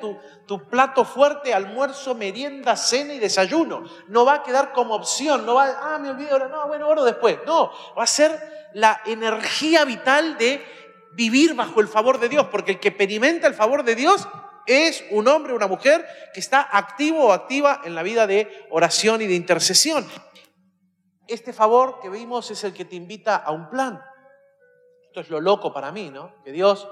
tu, 0.44 0.68
plato 0.68 1.04
fuerte, 1.04 1.54
almuerzo, 1.54 2.16
merienda, 2.16 2.74
cena 2.74 3.14
y 3.14 3.20
desayuno. 3.20 3.84
No 4.08 4.24
va 4.24 4.34
a 4.34 4.42
quedar 4.42 4.72
como 4.72 4.96
opción. 4.96 5.46
No 5.46 5.54
va, 5.54 5.68
ah, 5.80 5.98
me 6.00 6.10
olvidé 6.10 6.32
ahora, 6.32 6.48
no, 6.48 6.66
bueno, 6.66 6.88
oro 6.88 7.04
después. 7.04 7.38
No, 7.46 7.70
va 7.96 8.02
a 8.02 8.08
ser 8.08 8.70
la 8.74 9.02
energía 9.06 9.84
vital 9.84 10.36
de 10.36 10.66
vivir 11.12 11.54
bajo 11.54 11.80
el 11.80 11.86
favor 11.86 12.18
de 12.18 12.28
Dios. 12.28 12.48
Porque 12.50 12.72
el 12.72 12.80
que 12.80 12.88
experimenta 12.88 13.46
el 13.46 13.54
favor 13.54 13.84
de 13.84 13.94
Dios 13.94 14.26
es 14.66 15.04
un 15.10 15.28
hombre 15.28 15.52
o 15.52 15.56
una 15.56 15.66
mujer 15.66 16.06
que 16.32 16.40
está 16.40 16.68
activo 16.70 17.26
o 17.26 17.32
activa 17.32 17.80
en 17.84 17.94
la 17.94 18.02
vida 18.02 18.26
de 18.26 18.66
oración 18.70 19.22
y 19.22 19.26
de 19.26 19.34
intercesión. 19.34 20.06
Este 21.26 21.52
favor 21.52 22.00
que 22.00 22.08
vimos 22.08 22.50
es 22.50 22.62
el 22.64 22.72
que 22.72 22.84
te 22.84 22.96
invita 22.96 23.36
a 23.36 23.52
un 23.52 23.70
plan. 23.70 24.00
Esto 25.06 25.20
es 25.20 25.30
lo 25.30 25.40
loco 25.40 25.72
para 25.72 25.92
mí, 25.92 26.10
¿no? 26.10 26.34
Que 26.44 26.52
Dios 26.52 26.88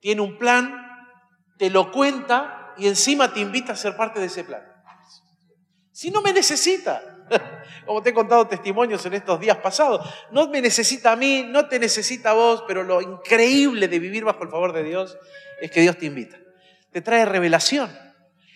tiene 0.00 0.20
un 0.20 0.38
plan, 0.38 0.74
te 1.58 1.70
lo 1.70 1.90
cuenta 1.90 2.74
y 2.76 2.88
encima 2.88 3.32
te 3.32 3.40
invita 3.40 3.72
a 3.72 3.76
ser 3.76 3.96
parte 3.96 4.20
de 4.20 4.26
ese 4.26 4.44
plan. 4.44 4.62
Si 5.92 6.10
no 6.10 6.22
me 6.22 6.32
necesita, 6.32 7.24
como 7.86 8.02
te 8.02 8.10
he 8.10 8.14
contado 8.14 8.46
testimonios 8.48 9.06
en 9.06 9.14
estos 9.14 9.38
días 9.38 9.58
pasados, 9.58 10.06
no 10.32 10.48
me 10.48 10.60
necesita 10.60 11.12
a 11.12 11.16
mí, 11.16 11.44
no 11.46 11.68
te 11.68 11.78
necesita 11.78 12.30
a 12.30 12.34
vos, 12.34 12.64
pero 12.66 12.82
lo 12.82 13.00
increíble 13.00 13.88
de 13.88 13.98
vivir 13.98 14.24
bajo 14.24 14.42
el 14.42 14.50
favor 14.50 14.72
de 14.72 14.82
Dios 14.82 15.16
es 15.60 15.70
que 15.70 15.80
Dios 15.80 15.96
te 15.96 16.06
invita 16.06 16.43
te 16.94 17.02
trae 17.02 17.24
revelación. 17.24 17.90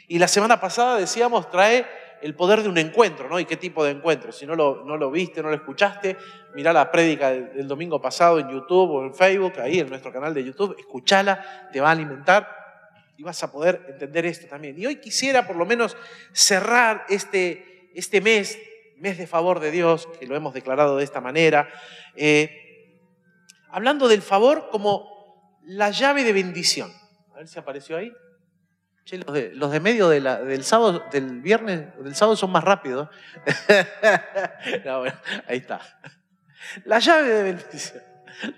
Y 0.07 0.21
la 0.21 0.29
semana 0.29 0.61
pasada 0.61 0.97
decíamos, 0.97 1.51
trae 1.51 1.85
el 2.23 2.37
poder 2.37 2.63
de 2.63 2.69
un 2.69 2.79
encuentro, 2.79 3.29
¿no? 3.29 3.41
¿Y 3.41 3.47
qué 3.47 3.57
tipo 3.57 3.85
de 3.85 3.91
encuentro? 3.91 4.31
Si 4.31 4.47
no 4.47 4.55
lo, 4.55 4.85
no 4.85 4.97
lo 4.97 5.11
viste, 5.11 5.43
no 5.43 5.49
lo 5.49 5.57
escuchaste, 5.57 6.17
mira 6.55 6.73
la 6.73 6.89
prédica 6.93 7.33
del, 7.33 7.67
domingo 7.67 8.01
pasado 8.01 8.39
en 8.39 8.49
YouTube 8.49 8.91
o 8.93 9.05
en 9.05 9.13
Facebook, 9.13 9.55
ahí 9.59 9.81
en 9.81 9.89
nuestro 9.89 10.13
canal 10.13 10.33
de 10.35 10.45
YouTube, 10.45 10.77
escúchala, 10.79 11.69
te 11.73 11.81
va 11.81 11.89
a 11.89 11.91
alimentar 11.91 12.49
y 13.17 13.25
vas 13.25 13.43
a 13.43 13.51
poder 13.51 13.85
entender 13.89 14.25
esto 14.25 14.47
también. 14.47 14.79
Y 14.79 14.87
hoy 14.87 15.01
quisiera 15.01 15.45
por 15.45 15.57
lo 15.57 15.67
menos 15.67 15.97
cerrar 16.33 17.07
este, 17.09 17.91
este 17.93 18.21
mes, 18.21 18.57
mes 18.99 19.19
de 19.19 19.27
favor 19.27 19.59
de 19.59 19.73
Dios, 19.73 20.09
que 20.21 20.29
lo 20.29 20.37
hemos 20.37 20.55
declarado 20.55 20.97
de 20.97 21.03
esta 21.03 21.21
manera, 21.21 21.69
eh, 22.15 23.01
hablando 23.69 24.07
del 24.07 24.23
favor 24.23 24.69
como 24.71 25.59
la 25.65 25.91
llave 25.91 26.23
de 26.23 26.33
bendición. 26.33 26.93
A 27.35 27.39
ver 27.39 27.49
si 27.49 27.59
apareció 27.59 27.97
ahí 27.97 28.13
los 29.17 29.73
de, 29.73 29.81
medio 29.81 30.09
del 30.09 30.65
sábado, 30.65 31.05
del 31.11 31.41
viernes, 31.41 31.87
del 32.03 32.15
sábado 32.15 32.37
son 32.37 32.51
más 32.51 32.63
rápidos. 32.63 33.09
ahí 35.47 35.59
está. 35.59 35.81
La 36.85 36.99
llave 36.99 37.29
de 37.29 37.43
bendición. 37.43 38.03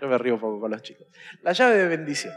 Yo 0.00 0.08
me 0.08 0.19
río 0.19 0.35
un 0.35 0.41
poco 0.41 0.61
con 0.61 0.70
los 0.70 0.82
chicos. 0.82 1.06
La 1.43 1.52
llave 1.52 1.76
de 1.76 1.87
bendición. 1.87 2.35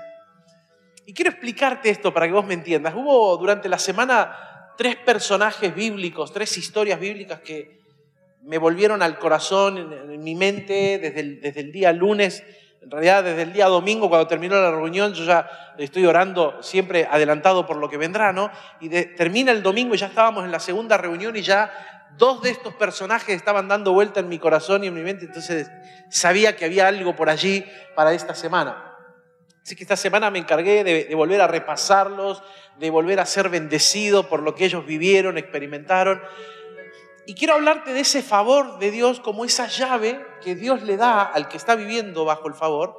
Y 1.06 1.13
quiero 1.13 1.31
explicarte 1.31 1.89
esto 1.89 2.13
para 2.13 2.27
que 2.27 2.33
vos 2.33 2.45
me 2.45 2.54
entiendas. 2.54 2.94
Hubo 2.94 3.36
durante 3.38 3.68
la 3.68 3.80
semana 3.80 4.74
tres 4.77 4.95
personajes 4.98 5.74
bíblicos, 5.74 6.32
tres 6.32 6.55
historias 6.58 7.00
bíblicas 7.00 7.41
que 7.41 7.82
me 8.43 8.58
volvieron 8.58 9.01
al 9.01 9.17
corazón, 9.17 9.77
en, 9.77 10.24
mi 10.24 10.36
mente, 10.36 11.00
desde 11.00 11.62
el 11.62 11.72
día 11.72 11.91
lunes 11.91 12.43
en 12.84 12.92
realidad, 12.92 13.24
desde 13.24 13.44
el 13.44 13.54
día 13.54 13.68
domingo, 13.68 14.10
cuando 14.10 14.28
terminó 14.28 14.56
la 14.56 14.70
reunión, 14.70 15.13
yo 15.13 15.24
ya 15.24 15.50
estoy 15.78 16.06
orando 16.06 16.62
siempre 16.62 17.08
adelantado 17.10 17.66
por 17.66 17.78
lo 17.78 17.90
que 17.90 17.98
vendrá, 17.98 18.34
¿no? 18.34 18.52
Y 18.82 18.90
termina 18.90 19.52
el 19.52 19.63
domingo 19.63 19.96
y 19.96 19.98
ya 19.98 20.08
estábamos 20.08 20.44
en 20.44 20.52
la 20.52 20.60
segunda 20.60 20.98
reunión 20.98 21.36
y 21.36 21.42
ya 21.42 21.72
dos 22.18 22.42
de 22.42 22.50
estos 22.50 22.74
personajes 22.74 23.36
estaban 23.36 23.68
dando 23.70 23.94
vuelta 23.94 24.20
en 24.20 24.28
mi 24.28 24.38
corazón 24.38 24.84
y 24.84 24.88
en 24.88 24.94
mi 24.94 25.02
mente, 25.02 25.25
entonces 25.25 25.72
sabía 26.10 26.56
que 26.56 26.66
había 26.66 26.88
algo 26.88 27.16
por 27.16 27.30
allí 27.30 27.66
para 27.96 28.13
esta 28.13 28.36
semana. 28.36 28.96
Así 29.63 29.78
que 29.78 29.84
esta 29.84 29.96
semana 29.96 30.30
me 30.30 30.40
encargué 30.40 30.84
de, 30.84 31.06
de 31.06 31.16
volver 31.16 31.40
a 31.40 31.48
repasarlos, 31.48 32.44
de 32.80 32.90
volver 32.90 33.22
a 33.22 33.25
ser 33.25 33.48
bendecido 33.48 34.28
por 34.28 34.42
lo 34.42 34.56
que 34.56 34.66
ellos 34.66 34.86
vivieron, 34.86 35.38
experimentaron. 35.38 36.22
Y 37.25 37.36
quiero 37.36 37.53
hablarte 37.53 37.94
de 37.94 38.01
ese 38.01 38.22
favor 38.22 38.80
de 38.80 38.92
Dios 38.92 39.20
como 39.20 39.46
esa 39.46 39.68
llave 39.68 40.25
que 40.42 40.56
Dios 40.56 40.84
le 40.84 40.98
da 40.98 41.24
al 41.24 41.48
que 41.48 41.58
está 41.58 41.75
viviendo 41.75 42.25
bajo 42.25 42.48
el 42.48 42.53
favor. 42.53 42.98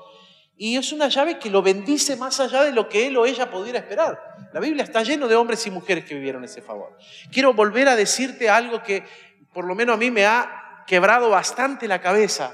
Y 0.57 0.76
es 0.76 0.93
una 0.93 1.09
llave 1.09 1.38
que 1.38 1.50
lo 1.50 1.62
bendice 1.62 2.16
más 2.16 2.38
allá 2.40 2.62
de 2.62 2.73
lo 2.73 2.88
que 2.88 3.07
él 3.09 3.16
o 3.16 3.26
ella 3.26 3.50
pudiera 3.50 3.81
esperar. 3.81 4.19
La 4.52 4.61
Biblia 4.61 4.85
está 4.85 5.02
lleno 5.02 5.26
de 5.28 5.35
hombres 5.35 5.66
y 5.66 5.71
mujeres 5.71 6.04
que 6.04 6.14
vivieron 6.14 6.45
ese 6.45 6.62
favor. 6.62 6.97
Quiero 7.33 7.52
volver 7.52 7.88
a 7.88 7.97
decirte 7.97 8.49
algo 8.49 8.83
que 8.83 9.04
por 9.52 9.64
lo 9.64 9.75
menos 9.75 9.95
a 9.95 9.99
mí 9.99 10.11
me 10.11 10.26
ha 10.26 10.85
quebrado 10.87 11.28
bastante 11.31 11.88
la 11.88 12.00
cabeza. 12.00 12.52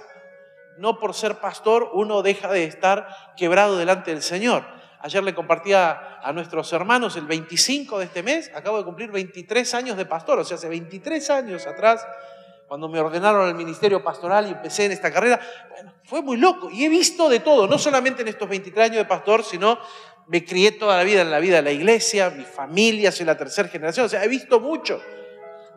No 0.78 0.98
por 0.98 1.14
ser 1.14 1.36
pastor 1.36 1.90
uno 1.92 2.22
deja 2.22 2.50
de 2.50 2.64
estar 2.64 3.06
quebrado 3.36 3.76
delante 3.76 4.12
del 4.12 4.22
Señor. 4.22 4.79
Ayer 5.02 5.22
le 5.22 5.34
compartía 5.34 6.18
a 6.22 6.32
nuestros 6.32 6.70
hermanos 6.74 7.16
el 7.16 7.24
25 7.24 7.98
de 7.98 8.04
este 8.04 8.22
mes, 8.22 8.50
acabo 8.54 8.76
de 8.78 8.84
cumplir 8.84 9.10
23 9.10 9.72
años 9.74 9.96
de 9.96 10.04
pastor, 10.04 10.38
o 10.38 10.44
sea, 10.44 10.56
hace 10.56 10.68
23 10.68 11.30
años 11.30 11.66
atrás, 11.66 12.06
cuando 12.68 12.88
me 12.88 13.00
ordenaron 13.00 13.48
al 13.48 13.54
ministerio 13.54 14.04
pastoral 14.04 14.46
y 14.46 14.50
empecé 14.50 14.84
en 14.84 14.92
esta 14.92 15.10
carrera, 15.10 15.40
fue 16.04 16.22
muy 16.22 16.36
loco. 16.36 16.70
Y 16.70 16.84
he 16.84 16.88
visto 16.88 17.28
de 17.28 17.40
todo, 17.40 17.66
no 17.66 17.78
solamente 17.78 18.22
en 18.22 18.28
estos 18.28 18.48
23 18.48 18.90
años 18.90 18.96
de 18.98 19.06
pastor, 19.06 19.42
sino 19.42 19.78
me 20.28 20.44
crié 20.44 20.72
toda 20.72 20.96
la 20.98 21.02
vida 21.02 21.22
en 21.22 21.30
la 21.30 21.40
vida 21.40 21.56
de 21.56 21.62
la 21.62 21.72
iglesia, 21.72 22.30
mi 22.30 22.44
familia, 22.44 23.10
soy 23.10 23.26
la 23.26 23.36
tercera 23.36 23.68
generación, 23.68 24.06
o 24.06 24.08
sea, 24.08 24.22
he 24.22 24.28
visto 24.28 24.60
mucho. 24.60 25.00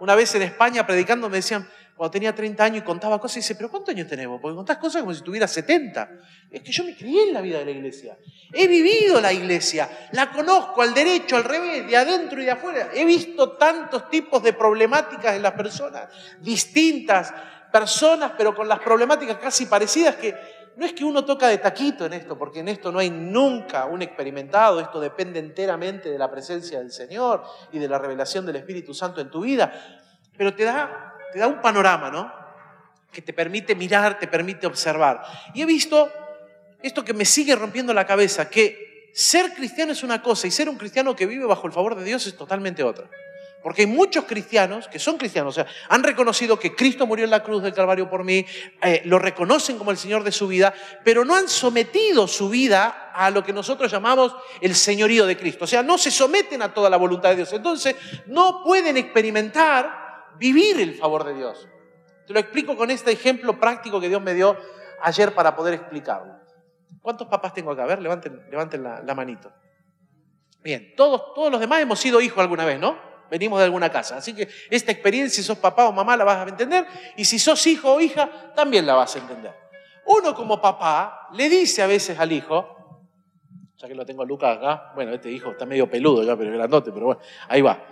Una 0.01 0.15
vez 0.15 0.35
en 0.35 0.41
España 0.41 0.85
predicando 0.85 1.29
me 1.29 1.37
decían, 1.37 1.67
cuando 1.95 2.11
tenía 2.11 2.33
30 2.33 2.63
años 2.63 2.77
y 2.79 2.81
contaba 2.81 3.19
cosas, 3.19 3.37
y 3.37 3.39
dice, 3.41 3.55
pero 3.55 3.69
¿cuántos 3.69 3.93
años 3.93 4.07
tenemos? 4.07 4.41
Porque 4.41 4.55
contás 4.55 4.77
cosas 4.77 5.01
como 5.01 5.13
si 5.13 5.21
tuviera 5.21 5.47
70. 5.47 6.09
Es 6.49 6.61
que 6.61 6.71
yo 6.71 6.83
me 6.83 6.95
crié 6.95 7.23
en 7.27 7.33
la 7.33 7.41
vida 7.41 7.59
de 7.59 7.65
la 7.65 7.71
iglesia. 7.71 8.17
He 8.51 8.67
vivido 8.67 9.21
la 9.21 9.31
iglesia, 9.31 9.89
la 10.11 10.31
conozco 10.31 10.81
al 10.81 10.93
derecho, 10.93 11.35
al 11.35 11.43
revés, 11.43 11.87
de 11.87 11.95
adentro 11.95 12.41
y 12.41 12.45
de 12.45 12.51
afuera. 12.51 12.89
He 12.93 13.05
visto 13.05 13.51
tantos 13.53 14.09
tipos 14.09 14.41
de 14.41 14.53
problemáticas 14.53 15.35
en 15.35 15.41
las 15.43 15.53
personas, 15.53 16.09
distintas 16.41 17.33
personas, 17.71 18.33
pero 18.37 18.55
con 18.55 18.67
las 18.67 18.79
problemáticas 18.79 19.37
casi 19.37 19.65
parecidas 19.65 20.15
que 20.15 20.35
no 20.75 20.85
es 20.85 20.93
que 20.93 21.05
uno 21.05 21.23
toca 21.23 21.47
de 21.47 21.57
taquito 21.59 22.05
en 22.05 22.13
esto, 22.13 22.37
porque 22.37 22.59
en 22.59 22.67
esto 22.67 22.91
no 22.91 22.99
hay 22.99 23.09
nunca 23.09 23.85
un 23.85 24.01
experimentado, 24.01 24.79
esto 24.79 24.99
depende 24.99 25.39
enteramente 25.39 26.09
de 26.09 26.17
la 26.17 26.31
presencia 26.31 26.79
del 26.79 26.91
Señor 26.91 27.43
y 27.71 27.79
de 27.79 27.87
la 27.87 27.99
revelación 27.99 28.45
del 28.45 28.55
Espíritu 28.55 28.93
Santo 28.93 29.21
en 29.21 29.29
tu 29.29 29.41
vida, 29.41 29.71
pero 30.35 30.55
te 30.55 30.63
da, 30.63 31.12
te 31.33 31.39
da 31.39 31.47
un 31.47 31.59
panorama, 31.59 32.11
¿no? 32.11 32.31
Que 33.11 33.21
te 33.21 33.33
permite 33.33 33.75
mirar, 33.75 34.19
te 34.19 34.27
permite 34.27 34.67
observar. 34.67 35.23
Y 35.53 35.63
he 35.63 35.65
visto 35.65 36.11
esto 36.81 37.03
que 37.03 37.13
me 37.13 37.25
sigue 37.25 37.55
rompiendo 37.55 37.93
la 37.93 38.05
cabeza, 38.05 38.49
que 38.49 39.09
ser 39.13 39.53
cristiano 39.53 39.91
es 39.91 40.03
una 40.03 40.21
cosa 40.21 40.47
y 40.47 40.51
ser 40.51 40.69
un 40.69 40.77
cristiano 40.77 41.15
que 41.15 41.25
vive 41.25 41.45
bajo 41.45 41.65
el 41.65 41.73
favor 41.73 41.95
de 41.95 42.03
Dios 42.03 42.27
es 42.27 42.37
totalmente 42.37 42.83
otra. 42.83 43.09
Porque 43.63 43.83
hay 43.83 43.87
muchos 43.87 44.25
cristianos 44.25 44.89
que 44.89 44.99
son 44.99 45.17
cristianos, 45.17 45.57
o 45.57 45.63
sea, 45.63 45.71
han 45.87 46.03
reconocido 46.03 46.59
que 46.59 46.75
Cristo 46.75 47.07
murió 47.07 47.23
en 47.23 47.31
la 47.31 47.41
cruz 47.41 47.63
del 47.63 47.73
Calvario 47.73 48.09
por 48.09 48.25
mí, 48.25 48.45
eh, 48.81 49.01
lo 49.05 49.17
reconocen 49.17 49.77
como 49.77 49.91
el 49.91 49.97
Señor 49.97 50.25
de 50.25 50.33
su 50.33 50.47
vida, 50.47 50.73
pero 51.05 51.23
no 51.23 51.33
han 51.33 51.47
sometido 51.47 52.27
su 52.27 52.49
vida 52.49 53.11
a 53.13 53.29
lo 53.29 53.41
que 53.41 53.53
nosotros 53.53 53.89
llamamos 53.89 54.35
el 54.59 54.75
señorío 54.75 55.25
de 55.25 55.37
Cristo. 55.37 55.63
O 55.63 55.67
sea, 55.67 55.81
no 55.81 55.97
se 55.97 56.11
someten 56.11 56.61
a 56.61 56.73
toda 56.73 56.89
la 56.89 56.97
voluntad 56.97 57.29
de 57.29 57.37
Dios. 57.37 57.53
Entonces, 57.53 57.95
no 58.25 58.61
pueden 58.65 58.97
experimentar 58.97 60.02
vivir 60.37 60.79
el 60.79 60.95
favor 60.95 61.23
de 61.23 61.33
Dios. 61.33 61.67
Te 62.27 62.33
lo 62.33 62.39
explico 62.39 62.75
con 62.75 62.89
este 62.89 63.11
ejemplo 63.11 63.59
práctico 63.59 63.99
que 63.99 64.09
Dios 64.09 64.21
me 64.21 64.33
dio 64.33 64.57
ayer 65.01 65.33
para 65.33 65.55
poder 65.55 65.73
explicarlo. 65.73 66.33
¿Cuántos 67.01 67.27
papás 67.27 67.53
tengo 67.53 67.71
acá? 67.71 67.83
A 67.83 67.87
ver, 67.87 68.01
levanten, 68.01 68.45
levanten 68.49 68.83
la, 68.83 69.13
manito. 69.13 69.51
Bien, 70.61 70.93
todos, 70.95 71.33
todos 71.33 71.51
los 71.51 71.59
demás 71.59 71.81
hemos 71.81 71.99
sido 71.99 72.21
hijos 72.21 72.39
alguna 72.39 72.63
vez, 72.65 72.79
¿no? 72.79 73.13
venimos 73.33 73.57
de 73.57 73.65
alguna 73.65 73.91
casa. 73.91 74.17
Así 74.17 74.35
que 74.35 74.47
esta 74.69 74.91
experiencia, 74.91 75.41
si 75.41 75.43
sos 75.43 75.57
papá 75.57 75.87
o 75.87 75.91
mamá, 75.91 76.15
la 76.15 76.23
vas 76.23 76.45
a 76.45 76.49
entender. 76.49 76.85
Y 77.17 77.25
si 77.25 77.39
sos 77.39 77.65
hijo 77.65 77.95
o 77.95 77.99
hija, 77.99 78.53
también 78.53 78.85
la 78.85 78.93
vas 78.93 79.15
a 79.15 79.19
entender. 79.19 79.51
Uno 80.05 80.35
como 80.35 80.61
papá 80.61 81.29
le 81.33 81.49
dice 81.49 81.81
a 81.81 81.87
veces 81.87 82.19
al 82.19 82.31
hijo, 82.31 83.09
ya 83.75 83.87
que 83.87 83.95
lo 83.95 84.05
tengo 84.05 84.21
a 84.21 84.25
Lucas 84.25 84.57
acá, 84.57 84.91
bueno, 84.93 85.13
este 85.13 85.31
hijo 85.31 85.49
está 85.49 85.65
medio 85.65 85.89
peludo 85.89 86.23
ya, 86.23 86.37
pero 86.37 86.51
es 86.51 86.57
grandote, 86.57 86.91
pero 86.91 87.07
bueno, 87.07 87.21
ahí 87.47 87.61
va. 87.61 87.83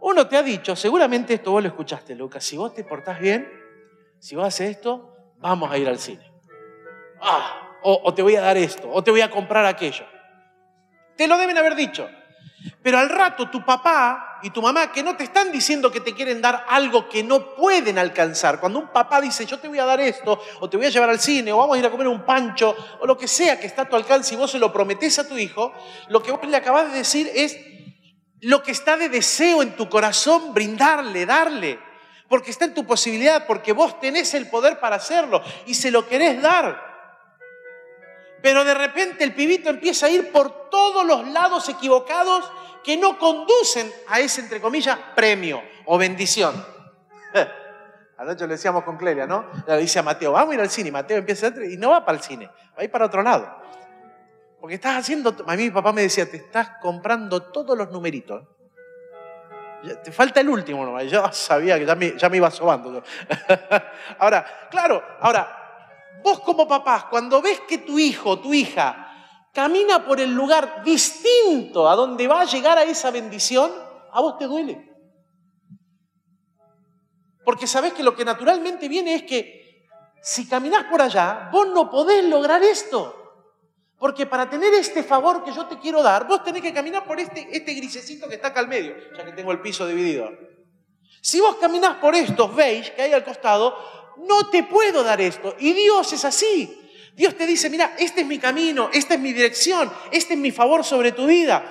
Uno 0.00 0.26
te 0.26 0.36
ha 0.36 0.42
dicho, 0.42 0.76
seguramente 0.76 1.34
esto 1.34 1.50
vos 1.50 1.62
lo 1.62 1.68
escuchaste, 1.68 2.14
Lucas, 2.14 2.44
si 2.44 2.56
vos 2.56 2.74
te 2.74 2.84
portás 2.84 3.18
bien, 3.18 3.48
si 4.18 4.36
vos 4.36 4.46
haces 4.46 4.76
esto, 4.76 5.14
vamos 5.38 5.70
a 5.70 5.78
ir 5.78 5.88
al 5.88 5.98
cine. 5.98 6.24
Ah, 7.20 7.78
o, 7.82 8.00
o 8.04 8.14
te 8.14 8.22
voy 8.22 8.36
a 8.36 8.40
dar 8.40 8.56
esto, 8.56 8.88
o 8.90 9.02
te 9.02 9.10
voy 9.10 9.20
a 9.20 9.30
comprar 9.30 9.64
aquello. 9.64 10.06
Te 11.16 11.26
lo 11.26 11.36
deben 11.36 11.58
haber 11.58 11.74
dicho. 11.74 12.08
Pero 12.82 12.98
al 12.98 13.08
rato 13.08 13.50
tu 13.50 13.64
papá 13.64 14.40
y 14.42 14.50
tu 14.50 14.62
mamá 14.62 14.92
que 14.92 15.02
no 15.02 15.16
te 15.16 15.24
están 15.24 15.52
diciendo 15.52 15.90
que 15.90 16.00
te 16.00 16.14
quieren 16.14 16.40
dar 16.40 16.64
algo 16.68 17.08
que 17.08 17.22
no 17.22 17.54
pueden 17.54 17.98
alcanzar. 17.98 18.60
Cuando 18.60 18.78
un 18.78 18.88
papá 18.88 19.20
dice 19.20 19.46
yo 19.46 19.58
te 19.58 19.68
voy 19.68 19.78
a 19.78 19.84
dar 19.84 20.00
esto, 20.00 20.40
o 20.60 20.68
te 20.68 20.76
voy 20.76 20.86
a 20.86 20.90
llevar 20.90 21.10
al 21.10 21.20
cine, 21.20 21.52
o 21.52 21.58
vamos 21.58 21.76
a 21.76 21.78
ir 21.78 21.86
a 21.86 21.90
comer 21.90 22.08
un 22.08 22.24
pancho, 22.24 22.74
o 23.00 23.06
lo 23.06 23.16
que 23.16 23.28
sea 23.28 23.58
que 23.58 23.66
está 23.66 23.82
a 23.82 23.88
tu 23.88 23.96
alcance 23.96 24.34
y 24.34 24.36
vos 24.36 24.50
se 24.50 24.58
lo 24.58 24.72
prometés 24.72 25.18
a 25.18 25.28
tu 25.28 25.36
hijo, 25.36 25.72
lo 26.08 26.22
que 26.22 26.32
vos 26.32 26.40
le 26.46 26.56
acabas 26.56 26.90
de 26.90 26.98
decir 26.98 27.30
es 27.34 27.56
lo 28.40 28.62
que 28.62 28.70
está 28.70 28.96
de 28.96 29.08
deseo 29.08 29.62
en 29.62 29.76
tu 29.76 29.88
corazón, 29.88 30.54
brindarle, 30.54 31.26
darle. 31.26 31.78
Porque 32.28 32.50
está 32.50 32.66
en 32.66 32.74
tu 32.74 32.84
posibilidad, 32.84 33.46
porque 33.46 33.72
vos 33.72 33.98
tenés 34.00 34.34
el 34.34 34.48
poder 34.50 34.78
para 34.80 34.96
hacerlo 34.96 35.42
y 35.66 35.74
se 35.74 35.90
lo 35.90 36.06
querés 36.06 36.40
dar. 36.42 36.88
Pero 38.42 38.64
de 38.64 38.74
repente 38.74 39.24
el 39.24 39.34
pibito 39.34 39.70
empieza 39.70 40.06
a 40.06 40.10
ir 40.10 40.30
por 40.30 40.68
todos 40.70 41.04
los 41.06 41.26
lados 41.28 41.68
equivocados 41.68 42.50
que 42.84 42.96
no 42.96 43.18
conducen 43.18 43.92
a 44.08 44.20
ese, 44.20 44.42
entre 44.42 44.60
comillas, 44.60 44.98
premio 45.16 45.62
o 45.86 45.98
bendición. 45.98 46.64
Anoche 48.18 48.46
le 48.46 48.54
decíamos 48.54 48.84
con 48.84 48.96
Clelia, 48.96 49.26
¿no? 49.26 49.46
Le 49.66 49.78
dice 49.78 49.98
a 49.98 50.02
Mateo, 50.02 50.32
vamos 50.32 50.52
a 50.52 50.54
ir 50.54 50.60
al 50.60 50.70
cine. 50.70 50.90
Mateo 50.90 51.18
empieza 51.18 51.48
a 51.48 51.64
y 51.64 51.76
no 51.76 51.90
va 51.90 52.04
para 52.04 52.18
el 52.18 52.24
cine, 52.24 52.46
va 52.46 52.78
a 52.78 52.84
ir 52.84 52.90
para 52.90 53.06
otro 53.06 53.22
lado. 53.22 53.67
Porque 54.68 54.74
estás 54.74 54.98
haciendo, 54.98 55.34
a 55.46 55.56
mí 55.56 55.62
mi 55.62 55.70
papá 55.70 55.94
me 55.94 56.02
decía, 56.02 56.30
te 56.30 56.36
estás 56.36 56.72
comprando 56.82 57.44
todos 57.44 57.74
los 57.74 57.90
numeritos. 57.90 58.46
Te 60.04 60.12
falta 60.12 60.40
el 60.40 60.48
último 60.50 60.84
nomás. 60.84 61.10
Yo 61.10 61.26
sabía 61.32 61.78
que 61.78 61.86
ya 62.18 62.28
me, 62.28 62.36
iba 62.36 62.50
sobando. 62.50 63.02
ahora, 64.18 64.68
claro, 64.70 65.02
ahora, 65.20 66.20
Vos 66.22 66.40
como 66.40 66.68
papás, 66.68 67.04
cuando 67.04 67.40
ves 67.40 67.60
que 67.60 67.78
tu 67.78 67.98
hijo 67.98 68.40
tu 68.40 68.52
hija 68.52 69.10
camina 69.54 70.04
por 70.04 70.20
el 70.20 70.34
lugar 70.34 70.82
distinto 70.84 71.88
a 71.88 71.96
donde 71.96 72.28
va 72.28 72.42
a 72.42 72.44
llegar 72.44 72.76
a 72.76 72.82
esa 72.82 73.10
bendición, 73.10 73.72
a 74.12 74.20
vos 74.20 74.36
te 74.36 74.44
duele. 74.44 74.86
Porque 77.42 77.66
sabés 77.66 77.94
que 77.94 78.02
lo 78.02 78.14
que 78.14 78.26
naturalmente 78.26 78.86
viene 78.86 79.14
es 79.14 79.22
que 79.22 79.86
si 80.20 80.46
caminás 80.46 80.84
por 80.84 81.00
allá, 81.00 81.48
vos 81.50 81.68
no 81.68 81.88
podés 81.88 82.22
lograr 82.24 82.62
esto. 82.62 83.27
Porque 83.98 84.26
para 84.26 84.48
tener 84.48 84.72
este 84.74 85.02
favor 85.02 85.44
que 85.44 85.52
yo 85.52 85.66
te 85.66 85.78
quiero 85.78 86.02
dar, 86.02 86.26
vos 86.26 86.44
tenés 86.44 86.62
que 86.62 86.72
caminar 86.72 87.04
por 87.04 87.18
este, 87.18 87.48
este 87.50 87.74
grisecito 87.74 88.28
que 88.28 88.36
está 88.36 88.48
acá 88.48 88.60
al 88.60 88.68
medio, 88.68 88.94
ya 89.16 89.24
que 89.24 89.32
tengo 89.32 89.50
el 89.50 89.60
piso 89.60 89.86
dividido. 89.86 90.30
Si 91.20 91.40
vos 91.40 91.56
caminás 91.56 91.96
por 91.96 92.14
estos 92.14 92.54
beige 92.54 92.94
que 92.94 93.02
hay 93.02 93.12
al 93.12 93.24
costado, 93.24 93.76
no 94.28 94.48
te 94.50 94.62
puedo 94.62 95.02
dar 95.02 95.20
esto. 95.20 95.56
Y 95.58 95.72
Dios 95.72 96.12
es 96.12 96.24
así. 96.24 96.74
Dios 97.14 97.36
te 97.36 97.46
dice, 97.46 97.68
mira, 97.68 97.96
este 97.98 98.20
es 98.20 98.26
mi 98.28 98.38
camino, 98.38 98.90
esta 98.92 99.14
es 99.14 99.20
mi 99.20 99.32
dirección, 99.32 99.92
este 100.12 100.34
es 100.34 100.38
mi 100.38 100.52
favor 100.52 100.84
sobre 100.84 101.10
tu 101.10 101.26
vida. 101.26 101.64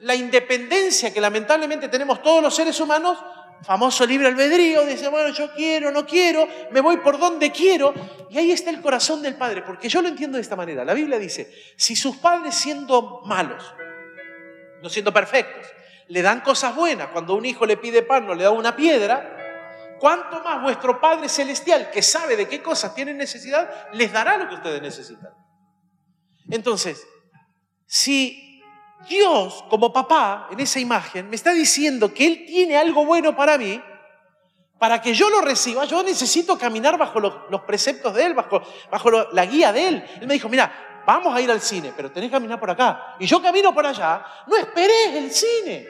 La 0.00 0.16
independencia 0.16 1.14
que 1.14 1.20
lamentablemente 1.20 1.88
tenemos 1.88 2.20
todos 2.20 2.42
los 2.42 2.52
seres 2.52 2.80
humanos, 2.80 3.16
famoso 3.64 4.06
libre 4.06 4.28
albedrío, 4.28 4.84
dice, 4.84 5.08
bueno, 5.08 5.32
yo 5.34 5.52
quiero, 5.54 5.90
no 5.90 6.06
quiero, 6.06 6.48
me 6.70 6.80
voy 6.80 6.98
por 6.98 7.18
donde 7.18 7.50
quiero. 7.50 7.94
Y 8.30 8.38
ahí 8.38 8.50
está 8.50 8.70
el 8.70 8.80
corazón 8.80 9.22
del 9.22 9.36
Padre, 9.36 9.62
porque 9.62 9.88
yo 9.88 10.02
lo 10.02 10.08
entiendo 10.08 10.36
de 10.36 10.42
esta 10.42 10.56
manera. 10.56 10.84
La 10.84 10.94
Biblia 10.94 11.18
dice, 11.18 11.52
si 11.76 11.96
sus 11.96 12.16
padres 12.16 12.54
siendo 12.54 13.22
malos, 13.24 13.74
no 14.82 14.88
siendo 14.88 15.12
perfectos, 15.12 15.66
le 16.08 16.22
dan 16.22 16.40
cosas 16.40 16.74
buenas, 16.74 17.08
cuando 17.08 17.34
un 17.34 17.44
hijo 17.44 17.64
le 17.66 17.76
pide 17.76 18.02
pan, 18.02 18.26
no 18.26 18.34
le 18.34 18.44
da 18.44 18.50
una 18.50 18.74
piedra, 18.74 19.38
¿Cuánto 20.02 20.42
más 20.42 20.60
vuestro 20.60 21.00
Padre 21.00 21.28
Celestial, 21.28 21.88
que 21.92 22.02
sabe 22.02 22.34
de 22.34 22.48
qué 22.48 22.60
cosas 22.60 22.92
tienen 22.92 23.16
necesidad, 23.16 23.88
les 23.92 24.10
dará 24.10 24.36
lo 24.36 24.48
que 24.48 24.56
ustedes 24.56 24.82
necesitan? 24.82 25.30
Entonces, 26.50 27.06
si 27.86 28.51
Dios 29.08 29.64
como 29.68 29.92
papá 29.92 30.48
en 30.50 30.60
esa 30.60 30.80
imagen 30.80 31.28
me 31.28 31.36
está 31.36 31.52
diciendo 31.52 32.12
que 32.12 32.26
Él 32.26 32.44
tiene 32.46 32.76
algo 32.76 33.04
bueno 33.04 33.34
para 33.34 33.58
mí, 33.58 33.80
para 34.78 35.00
que 35.00 35.14
yo 35.14 35.30
lo 35.30 35.40
reciba, 35.40 35.84
yo 35.84 36.02
necesito 36.02 36.58
caminar 36.58 36.98
bajo 36.98 37.20
los, 37.20 37.62
preceptos 37.62 38.14
de 38.14 38.26
Él, 38.26 38.34
bajo, 38.34 38.62
la 39.32 39.46
guía 39.46 39.72
de 39.72 39.88
Él. 39.88 40.04
Él 40.20 40.26
me 40.26 40.34
dijo, 40.34 40.48
mira, 40.48 41.02
vamos 41.06 41.34
a 41.34 41.40
ir 41.40 41.50
al 41.50 41.60
cine, 41.60 41.92
pero 41.96 42.10
tenés 42.10 42.30
que 42.30 42.34
caminar 42.34 42.58
por 42.58 42.70
acá. 42.70 43.16
Y 43.20 43.26
yo 43.26 43.40
camino 43.40 43.72
por 43.72 43.86
allá, 43.86 44.24
no 44.46 44.56
esperes 44.56 45.14
el 45.14 45.30
cine. 45.30 45.86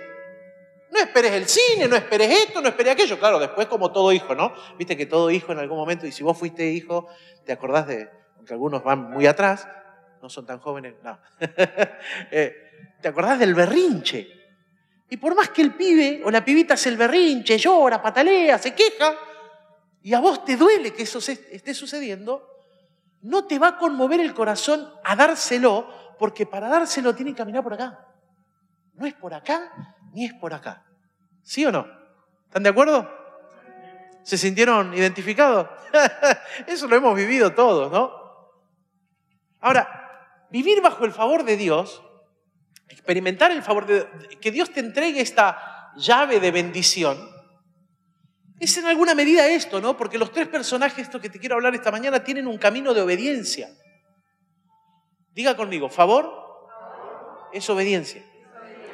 No 0.90 1.00
esperes 1.00 1.32
el 1.32 1.48
cine, 1.48 1.88
no 1.88 1.96
esperes 1.96 2.30
esto, 2.48 2.60
no 2.60 2.68
esperes 2.68 2.92
aquello. 2.92 3.18
Claro, 3.18 3.38
después 3.38 3.66
como 3.66 3.90
todo 3.92 4.12
hijo, 4.12 4.34
¿no? 4.34 4.52
Viste 4.76 4.94
que 4.94 5.06
todo 5.06 5.30
hijo 5.30 5.52
en 5.52 5.58
algún 5.58 5.78
momento, 5.78 6.06
y 6.06 6.12
si 6.12 6.22
vos 6.22 6.36
fuiste 6.36 6.70
hijo, 6.70 7.08
te 7.46 7.52
acordás 7.52 7.86
de, 7.86 8.10
aunque 8.36 8.52
algunos 8.52 8.84
van 8.84 9.10
muy 9.10 9.26
atrás, 9.26 9.66
no 10.20 10.28
son 10.28 10.44
tan 10.44 10.60
jóvenes, 10.60 10.94
no. 11.02 11.18
Eh, 12.30 12.61
te 13.02 13.08
acordás 13.08 13.38
del 13.38 13.54
berrinche. 13.54 14.28
Y 15.10 15.18
por 15.18 15.34
más 15.34 15.50
que 15.50 15.60
el 15.60 15.74
pibe 15.74 16.22
o 16.24 16.30
la 16.30 16.42
pibita 16.42 16.74
hace 16.74 16.88
el 16.88 16.96
berrinche, 16.96 17.58
llora, 17.58 18.00
patalea, 18.00 18.56
se 18.56 18.74
queja, 18.74 19.14
y 20.00 20.14
a 20.14 20.20
vos 20.20 20.44
te 20.44 20.56
duele 20.56 20.94
que 20.94 21.02
eso 21.02 21.18
esté 21.18 21.74
sucediendo, 21.74 22.48
no 23.20 23.46
te 23.46 23.58
va 23.58 23.68
a 23.68 23.78
conmover 23.78 24.20
el 24.20 24.32
corazón 24.32 24.88
a 25.04 25.14
dárselo, 25.14 25.86
porque 26.18 26.46
para 26.46 26.68
dárselo 26.68 27.14
tiene 27.14 27.32
que 27.32 27.38
caminar 27.38 27.62
por 27.62 27.74
acá. 27.74 28.06
No 28.94 29.06
es 29.06 29.14
por 29.14 29.34
acá, 29.34 29.70
ni 30.12 30.24
es 30.24 30.32
por 30.34 30.54
acá. 30.54 30.84
¿Sí 31.42 31.64
o 31.66 31.72
no? 31.72 31.86
¿Están 32.46 32.62
de 32.62 32.70
acuerdo? 32.70 33.08
¿Se 34.22 34.38
sintieron 34.38 34.94
identificados? 34.94 35.68
Eso 36.66 36.86
lo 36.88 36.96
hemos 36.96 37.14
vivido 37.14 37.52
todos, 37.54 37.92
¿no? 37.92 38.12
Ahora, 39.60 40.46
vivir 40.50 40.80
bajo 40.80 41.04
el 41.04 41.12
favor 41.12 41.44
de 41.44 41.56
Dios, 41.56 42.02
experimentar 42.92 43.50
el 43.50 43.62
favor 43.62 43.86
de 43.86 43.94
Dios, 43.94 44.36
que 44.40 44.50
Dios 44.50 44.70
te 44.70 44.80
entregue 44.80 45.20
esta 45.20 45.92
llave 45.96 46.40
de 46.40 46.50
bendición, 46.50 47.18
es 48.60 48.76
en 48.76 48.86
alguna 48.86 49.14
medida 49.14 49.48
esto, 49.48 49.80
¿no? 49.80 49.96
Porque 49.96 50.18
los 50.18 50.30
tres 50.30 50.46
personajes, 50.46 50.98
esto 50.98 51.20
que 51.20 51.28
te 51.28 51.40
quiero 51.40 51.56
hablar 51.56 51.74
esta 51.74 51.90
mañana, 51.90 52.22
tienen 52.22 52.46
un 52.46 52.58
camino 52.58 52.94
de 52.94 53.00
obediencia. 53.00 53.68
Diga 55.32 55.56
conmigo, 55.56 55.88
favor 55.88 56.30
es 57.52 57.68
obediencia. 57.68 58.24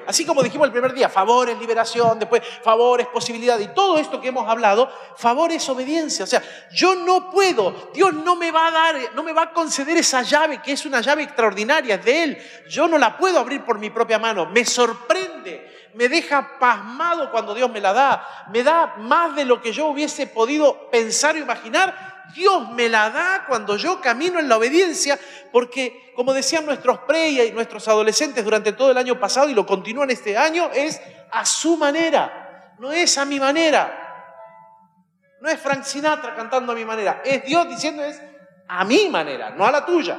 Así 0.09 0.25
como 0.25 0.43
dijimos 0.43 0.65
el 0.65 0.73
primer 0.73 0.95
día, 0.95 1.11
favor 1.11 1.51
es 1.51 1.59
liberación, 1.59 2.19
después 2.19 2.41
favor 2.65 2.99
es 3.03 3.09
posibilidad 3.09 3.59
y 3.59 3.69
todo 3.75 3.99
esto 3.99 4.19
que 4.19 4.29
hemos 4.29 4.49
hablado, 4.49 4.91
favor 5.19 5.53
es 5.53 5.69
obediencia. 5.69 6.25
O 6.25 6.27
sea, 6.27 6.43
yo 6.73 6.95
no 6.95 7.31
puedo, 7.31 7.91
Dios 7.93 8.15
no 8.15 8.35
me 8.35 8.51
va 8.51 8.69
a 8.69 8.71
dar, 8.71 8.97
no 9.15 9.23
me 9.23 9.35
va 9.35 9.43
a 9.43 9.53
conceder 9.53 9.99
esa 9.99 10.23
llave 10.23 10.63
que 10.63 10.73
es 10.73 10.87
una 10.87 11.03
llave 11.03 11.25
extraordinaria, 11.25 11.99
de 11.99 12.23
Él. 12.23 12.39
Yo 12.71 12.89
no 12.89 12.97
la 12.97 13.19
puedo 13.19 13.39
abrir 13.39 13.63
por 13.67 13.79
mi 13.79 13.91
propia 13.91 14.19
mano. 14.19 14.47
Me 14.47 14.65
sorprende, 14.65 15.91
me 15.93 16.09
deja 16.09 16.59
pasmado 16.59 17.31
cuando 17.31 17.53
Dios 17.53 17.71
me 17.71 17.83
la 17.83 17.93
da. 17.93 18.47
Me 18.51 18.63
da 18.63 18.95
más 18.97 19.37
de 19.37 19.45
lo 19.45 19.61
que 19.61 19.73
yo 19.75 19.89
hubiese 19.89 20.27
podido 20.27 20.89
pensar 20.89 21.35
o 21.35 21.39
imaginar 21.39 22.08
Dios 22.35 22.71
me 22.71 22.89
la 22.89 23.11
da 23.11 23.45
cuando 23.47 23.77
yo 23.77 24.01
camino 24.01 24.39
en 24.39 24.49
la 24.49 24.57
obediencia, 24.57 25.19
porque 25.53 26.13
como 26.15 26.33
decían 26.33 26.67
nuestros 26.67 26.99
pre 27.01 27.31
y 27.31 27.53
nuestros 27.53 27.87
adolescentes 27.89 28.45
durante 28.45 28.73
todo 28.73 28.91
el 28.91 28.99
año 28.99 29.19
pasado 29.19 29.49
y 29.49 29.55
lo 29.55 29.67
continúan 29.67 30.11
este 30.11 30.37
año, 30.37 30.71
es 30.75 31.01
a 31.31 31.45
su 31.45 31.77
manera, 31.77 32.75
no 32.79 32.93
es 32.93 33.17
a 33.19 33.25
mi 33.25 33.39
manera. 33.39 34.05
No 35.41 35.49
es 35.49 35.61
Frank 35.61 35.85
Sinatra 35.85 36.35
cantando 36.35 36.73
a 36.73 36.75
mi 36.75 36.85
manera, 36.85 37.23
es 37.25 37.45
Dios 37.45 37.69
diciendo 37.69 38.03
es 38.05 38.21
a 38.67 38.85
mi 38.85 39.09
manera, 39.09 39.51
no 39.51 39.65
a 39.65 39.71
la 39.71 39.87
tuya. 39.87 40.19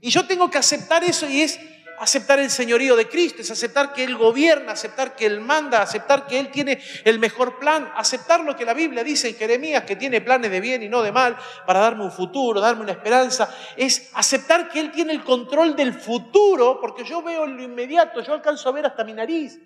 Y 0.00 0.10
yo 0.10 0.26
tengo 0.26 0.50
que 0.50 0.58
aceptar 0.58 1.02
eso 1.04 1.26
y 1.26 1.42
es 1.42 1.58
aceptar 2.00 2.38
el 2.38 2.48
señorío 2.48 2.96
de 2.96 3.08
Cristo, 3.08 3.42
es 3.42 3.50
aceptar 3.50 3.92
que 3.92 4.02
Él 4.02 4.16
gobierna, 4.16 4.72
aceptar 4.72 5.14
que 5.14 5.26
Él 5.26 5.40
manda, 5.40 5.82
aceptar 5.82 6.26
que 6.26 6.38
Él 6.38 6.50
tiene 6.50 6.82
el 7.04 7.18
mejor 7.18 7.58
plan, 7.58 7.92
aceptar 7.94 8.40
lo 8.40 8.56
que 8.56 8.64
la 8.64 8.72
Biblia 8.72 9.04
dice 9.04 9.28
en 9.28 9.34
Jeremías, 9.36 9.84
que 9.84 9.96
tiene 9.96 10.22
planes 10.22 10.50
de 10.50 10.60
bien 10.60 10.82
y 10.82 10.88
no 10.88 11.02
de 11.02 11.12
mal, 11.12 11.36
para 11.66 11.80
darme 11.80 12.04
un 12.04 12.10
futuro, 12.10 12.58
darme 12.58 12.82
una 12.82 12.92
esperanza, 12.92 13.54
es 13.76 14.10
aceptar 14.14 14.70
que 14.70 14.80
Él 14.80 14.90
tiene 14.90 15.12
el 15.12 15.22
control 15.22 15.76
del 15.76 15.92
futuro, 15.92 16.80
porque 16.80 17.04
yo 17.04 17.22
veo 17.22 17.44
en 17.44 17.58
lo 17.58 17.62
inmediato, 17.62 18.22
yo 18.22 18.32
alcanzo 18.32 18.70
a 18.70 18.72
ver 18.72 18.86
hasta 18.86 19.04
mi 19.04 19.12
nariz. 19.12 19.60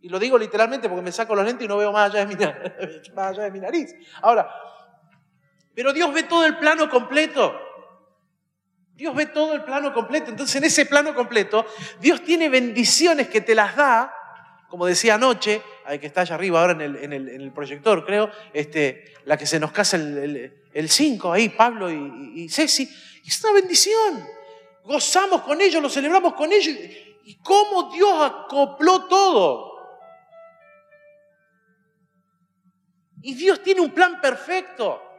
Y 0.00 0.08
lo 0.08 0.18
digo 0.18 0.38
literalmente 0.38 0.88
porque 0.88 1.02
me 1.02 1.12
saco 1.12 1.34
los 1.34 1.44
lentes 1.44 1.66
y 1.66 1.68
no 1.68 1.76
veo 1.76 1.92
más 1.92 2.10
allá 2.10 2.24
de 2.24 2.34
mi, 2.34 2.42
más 3.14 3.26
allá 3.32 3.42
de 3.44 3.50
mi 3.50 3.60
nariz. 3.60 3.94
Ahora, 4.22 4.50
pero 5.74 5.92
Dios 5.92 6.12
ve 6.14 6.22
todo 6.22 6.46
el 6.46 6.56
plano 6.56 6.88
completo. 6.88 7.54
Dios 8.94 9.14
ve 9.14 9.26
todo 9.26 9.54
el 9.54 9.64
plano 9.64 9.92
completo. 9.92 10.30
Entonces, 10.30 10.56
en 10.56 10.64
ese 10.64 10.86
plano 10.86 11.14
completo, 11.14 11.66
Dios 12.00 12.22
tiene 12.22 12.48
bendiciones 12.48 13.28
que 13.28 13.40
te 13.40 13.54
las 13.54 13.74
da, 13.76 14.14
como 14.68 14.86
decía 14.86 15.14
anoche, 15.14 15.62
que 16.00 16.06
está 16.06 16.22
allá 16.22 16.34
arriba 16.34 16.60
ahora 16.60 16.84
en 16.84 17.12
el, 17.12 17.52
proyector, 17.52 18.04
creo, 18.06 18.30
este, 18.52 19.14
la 19.24 19.36
que 19.36 19.46
se 19.46 19.60
nos 19.60 19.72
casa 19.72 19.96
el 19.96 20.88
5, 20.88 21.32
ahí, 21.32 21.48
Pablo 21.50 21.90
y, 21.90 22.42
y, 22.42 22.48
Ceci. 22.48 22.88
Es 23.26 23.44
una 23.44 23.54
bendición. 23.54 24.26
Gozamos 24.84 25.42
con 25.42 25.60
ellos, 25.60 25.82
lo 25.82 25.90
celebramos 25.90 26.34
con 26.34 26.52
ellos. 26.52 26.74
Y 27.24 27.36
cómo 27.36 27.92
Dios 27.92 28.12
acopló 28.22 29.04
todo. 29.06 29.72
Y 33.22 33.34
Dios 33.34 33.62
tiene 33.62 33.80
un 33.80 33.90
plan 33.90 34.20
perfecto. 34.20 35.11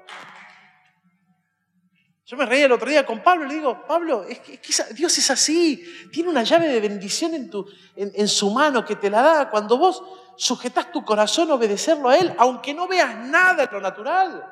Yo 2.34 2.38
me 2.38 2.48
reía 2.48 2.66
el 2.66 2.72
otro 2.72 2.90
día 2.90 3.06
con 3.06 3.22
Pablo 3.22 3.46
y 3.46 3.50
le 3.50 3.54
digo, 3.54 3.86
Pablo, 3.86 4.24
es 4.24 4.40
que, 4.40 4.60
Dios 4.96 5.16
es 5.20 5.30
así, 5.30 5.86
tiene 6.12 6.32
una 6.32 6.42
llave 6.42 6.68
de 6.68 6.80
bendición 6.80 7.52
en, 7.96 8.28
su 8.28 8.50
mano 8.50 8.84
que 8.84 8.96
te 8.96 9.12
la 9.12 9.22
da 9.22 9.50
cuando 9.52 9.78
vos 9.78 10.02
sujetás 10.36 10.92
tu 10.92 11.06
corazón 11.06 11.52
a 11.52 11.54
obedecerlo 11.54 12.10
a 12.10 12.18
Él, 12.18 12.34
aunque 12.40 12.74
no 12.74 12.88
veas 12.88 13.16
nada 13.28 13.66
en 13.66 13.70
lo 13.72 13.80
natural. 13.80 14.52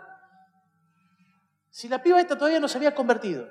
Si 1.71 1.87
la 1.87 2.03
piba 2.03 2.21
esta 2.21 2.37
todavía 2.37 2.59
no 2.59 2.67
se 2.67 2.77
había 2.77 2.93
convertido. 2.93 3.49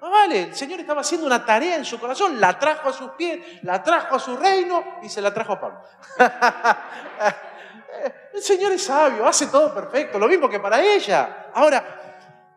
No 0.00 0.08
vale, 0.08 0.44
el 0.44 0.54
Señor 0.54 0.80
estaba 0.80 1.02
haciendo 1.02 1.26
una 1.26 1.44
tarea 1.44 1.76
en 1.76 1.84
su 1.84 2.00
corazón, 2.00 2.40
la 2.40 2.58
trajo 2.58 2.88
a 2.88 2.94
sus 2.94 3.10
pies, 3.10 3.62
la 3.62 3.82
trajo 3.82 4.16
a 4.16 4.18
su 4.18 4.38
reino 4.38 4.82
y 5.02 5.10
se 5.10 5.20
la 5.20 5.34
trajo 5.34 5.52
a 5.52 5.60
Pablo. 5.60 5.82
el 8.32 8.42
Señor 8.42 8.72
es 8.72 8.84
sabio, 8.84 9.26
hace 9.26 9.48
todo 9.48 9.74
perfecto, 9.74 10.18
lo 10.18 10.28
mismo 10.28 10.48
que 10.48 10.58
para 10.58 10.80
ella. 10.80 11.50
Ahora, 11.52 11.99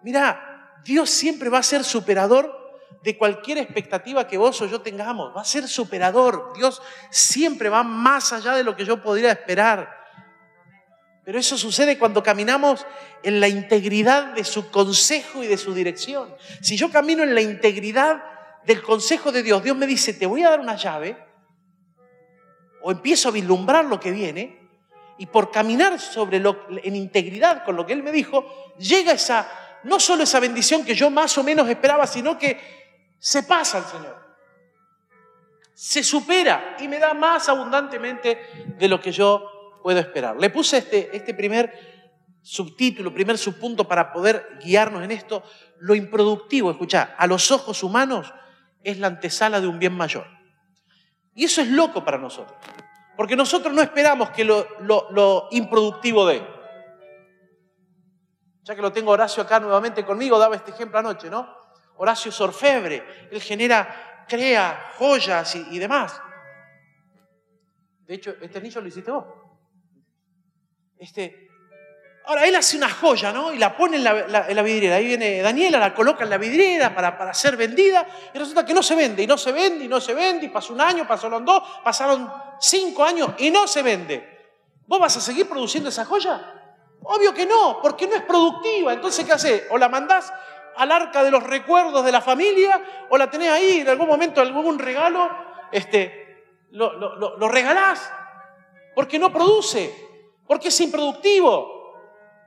Mira, 0.04 0.80
Dios 0.84 1.10
siempre 1.10 1.50
va 1.50 1.60
a 1.60 1.64
ser 1.64 1.84
superador 1.84 2.64
de 3.02 3.18
cualquier 3.18 3.58
expectativa 3.58 4.28
que 4.28 4.38
vos 4.38 4.62
o 4.62 4.66
yo 4.66 4.82
tengamos. 4.82 5.36
Va 5.36 5.42
a 5.42 5.46
ser 5.46 5.68
superador. 5.68 6.54
Dios 6.56 6.82
siempre 7.10 7.70
va 7.70 7.84
más 7.84 8.32
allá 8.34 8.54
de 8.54 8.64
lo 8.64 8.76
que 8.76 8.86
yo 8.86 9.02
podría 9.02 9.32
esperar. 9.32 10.04
Pero 11.26 11.40
eso 11.40 11.58
sucede 11.58 11.98
cuando 11.98 12.22
caminamos 12.22 12.86
en 13.24 13.40
la 13.40 13.48
integridad 13.48 14.34
de 14.34 14.44
su 14.44 14.70
consejo 14.70 15.42
y 15.42 15.48
de 15.48 15.58
su 15.58 15.74
dirección. 15.74 16.36
Si 16.62 16.76
yo 16.76 16.92
camino 16.92 17.24
en 17.24 17.34
la 17.34 17.42
integridad 17.42 18.24
del 18.66 18.82
consejo 18.82 19.32
de 19.32 19.44
Dios, 19.44 19.64
Dios 19.64 19.76
me 19.76 19.88
dice, 19.88 20.14
te 20.14 20.26
voy 20.26 20.44
a 20.44 20.50
dar 20.50 20.60
una 20.60 20.76
llave, 20.76 21.18
o 22.82 22.92
empiezo 22.92 23.30
a 23.30 23.32
vislumbrar 23.32 23.86
lo 23.86 24.00
que 24.00 24.12
viene, 24.12 24.60
y 25.18 25.28
por 25.28 25.52
caminar 25.52 26.00
sobre 26.00 26.40
lo, 26.40 26.66
en 26.84 26.96
integridad 26.96 27.64
con 27.64 27.78
lo 27.78 27.86
que 27.86 27.94
Él 27.94 28.04
me 28.04 28.12
dijo, 28.12 28.46
llega 28.78 29.14
esa 29.14 29.50
no 29.84 30.00
solo 30.00 30.24
esa 30.24 30.40
bendición 30.40 30.86
que 30.86 30.96
yo 30.96 31.10
más 31.10 31.38
o 31.38 31.44
menos 31.44 31.70
esperaba, 31.70 32.08
sino 32.08 32.38
que 32.38 32.60
se 33.20 33.44
pasa 33.44 33.78
al 33.80 33.86
Señor. 33.86 34.24
Se 35.74 36.04
supera 36.04 36.78
y 36.80 36.88
me 36.88 37.00
da 37.00 37.14
más 37.14 37.50
abundantemente 37.50 38.76
de 38.78 38.88
lo 38.88 39.00
que 39.00 39.12
yo 39.12 39.80
puedo 39.82 40.00
esperar. 40.00 40.38
Le 40.38 40.50
puse 40.50 40.78
este, 40.78 41.16
este 41.16 41.34
primer 41.34 41.72
subtítulo, 42.42 43.14
primer 43.14 43.38
subpunto 43.38 43.88
para 43.88 44.14
poder 44.14 44.60
guiarnos 44.64 45.04
en 45.04 45.12
esto. 45.12 45.44
Lo 45.80 45.96
improductivo, 45.96 46.72
escucha, 46.72 47.16
a 47.18 47.28
los 47.28 47.52
ojos 47.52 47.84
humanos 47.84 48.34
es 48.84 49.00
la 49.00 49.08
antesala 49.08 49.62
de 49.62 49.68
un 49.68 49.80
bien 49.80 49.94
mayor. 49.94 50.28
Y 51.34 51.46
eso 51.46 51.62
es 51.62 51.70
loco 51.70 52.06
para 52.06 52.18
nosotros. 52.18 52.58
Porque 53.16 53.36
nosotros 53.36 53.74
no 53.74 53.82
esperamos 53.82 54.30
que 54.32 54.44
lo, 54.44 54.68
lo, 54.82 55.10
lo 55.12 55.48
improductivo 55.52 56.26
dé. 56.26 56.53
Ya 58.64 58.76
que 58.76 58.82
lo 58.82 58.92
tengo 58.92 59.12
Horacio 59.12 59.44
acá 59.44 59.60
nuevamente 59.60 60.06
conmigo, 60.06 60.40
daba 60.40 60.56
este 60.56 60.72
ejemplo 60.72 60.98
anoche, 60.98 61.30
¿no? 61.30 61.64
Horacio 61.98 62.30
es 62.30 62.42
orfebre, 62.42 63.28
él 63.30 63.42
genera, 63.42 64.26
crea 64.28 64.94
joyas 64.98 65.56
y, 65.56 65.78
demás. 65.78 66.20
De 68.06 68.16
hecho, 68.16 68.36
este 68.42 68.58
anillo 68.58 68.82
lo 68.82 68.88
hiciste 68.88 69.12
vos. 69.12 69.26
Este, 70.98 71.50
ahora, 72.26 72.48
él 72.48 72.56
hace 72.56 72.78
una 72.78 72.90
joya, 72.90 73.34
¿no? 73.34 73.54
Y 73.54 73.58
la 73.58 73.76
pone 73.76 73.98
en 73.98 74.04
la, 74.04 74.62
vidriera. 74.64 74.96
Ahí 74.96 75.08
viene 75.08 75.42
Daniela, 75.42 75.78
la 75.78 75.94
coloca 75.94 76.24
en 76.24 76.30
la 76.30 76.38
vidriera 76.38 76.96
para, 76.96 77.18
para, 77.18 77.34
ser 77.34 77.58
vendida. 77.58 78.08
Y 78.34 78.40
resulta 78.40 78.66
que 78.66 78.74
no 78.74 78.82
se 78.82 78.96
vende, 78.96 79.24
y 79.24 79.28
no 79.28 79.38
se 79.38 79.52
vende, 79.52 79.86
y 79.86 79.88
no 79.90 80.00
se 80.00 80.14
vende. 80.14 80.46
Y 80.46 80.50
pasó 80.50 80.74
un 80.74 80.82
año, 80.82 81.06
pasaron 81.06 81.44
dos, 81.44 81.64
pasaron 81.84 82.32
cinco 82.60 83.04
años, 83.04 83.32
y 83.38 83.52
no 83.52 83.68
se 83.68 83.82
vende. 83.82 84.34
¿Vos 84.88 85.00
vas 85.00 85.18
a 85.18 85.22
seguir 85.22 85.48
produciendo 85.50 85.90
esa 85.90 86.06
joya? 86.06 86.63
Obvio 87.04 87.34
que 87.34 87.46
no, 87.46 87.80
porque 87.82 88.08
no 88.08 88.16
es 88.16 88.22
productiva. 88.24 88.94
Entonces, 88.94 89.26
¿qué 89.26 89.34
haces? 89.34 89.64
O 89.70 89.78
la 89.78 89.90
mandás 89.90 90.32
al 90.76 90.92
arca 90.92 91.24
de 91.24 91.32
los 91.32 91.44
recuerdos 91.44 92.04
de 92.04 92.12
la 92.12 92.22
familia, 92.22 92.82
o 93.10 93.18
la 93.18 93.30
tenés 93.30 93.50
ahí 93.50 93.80
en 93.82 93.90
algún 93.90 94.08
momento, 94.08 94.42
algún 94.42 94.80
regalo, 94.80 95.30
este, 95.72 96.68
lo, 96.72 96.94
lo 96.98 97.48
regalás, 97.48 98.12
porque 98.96 99.20
no 99.20 99.32
produce, 99.32 99.94
porque 100.48 100.70
es 100.70 100.82
improductivo 100.82 101.73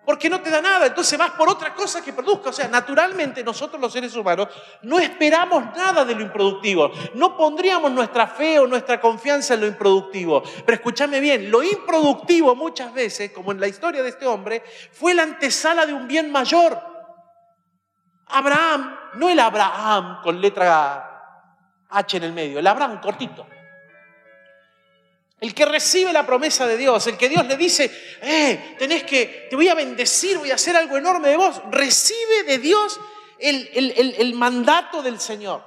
porque 0.06 0.30
no 0.30 0.40
te 0.40 0.50
da 0.50 0.62
nada, 0.62 0.86
entonces 0.86 1.18
vas 1.18 1.32
por 1.32 1.48
otra 1.48 1.74
cosa 1.74 2.00
que 2.00 2.12
produzca. 2.12 2.50
O 2.50 2.52
sea, 2.52 2.68
naturalmente 2.68 3.42
nosotros 3.42 3.80
los 3.80 3.92
seres 3.92 4.14
humanos 4.14 4.48
no 4.82 5.00
esperamos 5.00 5.64
nada 5.76 6.04
de 6.04 6.14
lo 6.14 6.22
improductivo, 6.22 6.92
no 7.14 7.36
pondríamos 7.36 7.90
nuestra 7.90 8.28
fe 8.28 8.60
o 8.60 8.68
nuestra 8.68 9.00
confianza 9.00 9.54
en 9.54 9.62
lo 9.62 9.66
improductivo. 9.66 10.44
Pero 10.64 10.76
escúchame 10.76 11.18
bien, 11.18 11.50
lo 11.50 11.60
improductivo 11.62 12.54
muchas 12.54 12.94
veces, 12.94 13.32
como 13.32 13.50
en 13.50 13.60
la 13.60 13.66
historia 13.66 14.04
de 14.04 14.10
este 14.10 14.26
hombre, 14.26 14.62
fue 14.92 15.12
la 15.12 15.24
antesala 15.24 15.84
de 15.84 15.92
un 15.92 16.06
bien 16.06 16.30
mayor. 16.30 16.80
Abraham, 18.28 18.96
no 19.14 19.28
el 19.28 19.40
Abraham 19.40 20.20
con 20.22 20.40
letra 20.40 21.84
H 21.90 22.16
en 22.16 22.22
el 22.22 22.32
medio, 22.32 22.60
el 22.60 22.66
Abraham 22.66 23.00
cortito. 23.00 23.44
El 25.38 25.54
que 25.54 25.66
recibe 25.66 26.12
la 26.12 26.24
promesa 26.24 26.66
de 26.66 26.78
Dios, 26.78 27.06
el 27.06 27.18
que 27.18 27.28
Dios 27.28 27.44
le 27.46 27.56
dice, 27.58 27.90
eh, 28.22 28.76
tenés 28.78 29.04
que, 29.04 29.46
te 29.50 29.56
voy 29.56 29.68
a 29.68 29.74
bendecir, 29.74 30.38
voy 30.38 30.50
a 30.50 30.54
hacer 30.54 30.74
algo 30.76 30.96
enorme 30.96 31.28
de 31.28 31.36
vos, 31.36 31.60
recibe 31.70 32.44
de 32.46 32.58
Dios 32.58 32.98
el, 33.38 34.32
mandato 34.34 35.02
del 35.02 35.20
Señor. 35.20 35.62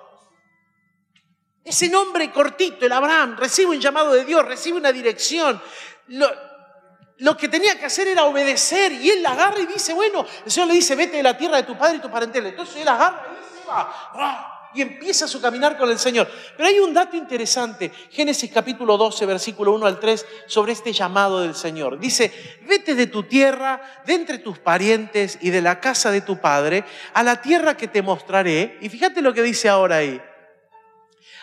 Ese 1.64 1.88
nombre 1.88 2.32
cortito, 2.32 2.88
el 2.88 2.92
Abraham, 2.92 3.36
recibe 3.38 3.70
un 3.70 3.80
llamado 3.80 4.14
de 4.14 4.26
Dios, 4.26 4.44
recibe 4.44 4.80
una 4.80 4.92
dirección. 4.92 5.62
Lo, 6.08 6.28
lo 7.18 7.38
que 7.38 7.48
tenía 7.48 7.78
que 7.78 7.86
hacer 7.86 8.08
era 8.08 8.24
obedecer 8.24 8.92
y 8.94 9.12
él 9.12 9.22
la 9.22 9.34
agarra 9.34 9.60
y 9.60 9.68
dice, 9.68 9.94
bueno, 9.94 10.26
el 10.46 10.52
Señor 10.52 10.70
le 10.70 10.74
dice, 10.74 10.96
vete 10.96 11.18
de 11.18 11.24
la 11.24 11.38
tierra 11.38 11.58
de 11.58 11.64
tu 11.64 11.78
padre 11.78 11.98
y 11.98 12.00
tu 12.00 12.10
parentela. 12.10 12.50
Entonces 12.50 12.78
él 12.78 12.88
agarra 12.88 13.38
y 13.40 13.60
se 13.60 13.68
va 13.68 14.59
y 14.74 14.82
empieza 14.82 15.28
su 15.28 15.42
caminar 15.42 15.78
con 15.78 15.90
el 15.90 16.00
Señor. 16.00 16.30
Pero 16.56 16.68
hay 16.68 16.80
un 16.80 16.94
dato 16.94 17.18
interesante, 17.18 17.92
Génesis 18.12 18.52
capítulo 18.52 18.98
12, 18.98 19.26
versículo 19.26 19.74
1 19.74 19.86
al 19.86 20.00
3, 20.00 20.26
sobre 20.48 20.74
este 20.74 20.94
llamado 20.94 21.42
del 21.42 21.56
Señor. 21.56 22.00
Dice, 22.00 22.32
vete 22.68 22.96
de 22.96 23.08
tu 23.08 23.24
tierra, 23.24 23.82
de 24.06 24.14
entre 24.14 24.38
tus 24.38 24.60
parientes 24.60 25.40
y 25.42 25.50
de 25.50 25.62
la 25.62 25.80
casa 25.80 26.12
de 26.12 26.22
tu 26.22 26.40
padre, 26.40 26.84
a 27.14 27.24
la 27.24 27.42
tierra 27.42 27.78
que 27.78 27.88
te 27.88 28.02
mostraré. 28.02 28.78
Y 28.82 28.90
fíjate 28.90 29.22
lo 29.22 29.34
que 29.34 29.42
dice 29.42 29.70
ahora 29.70 29.98
ahí. 29.98 30.22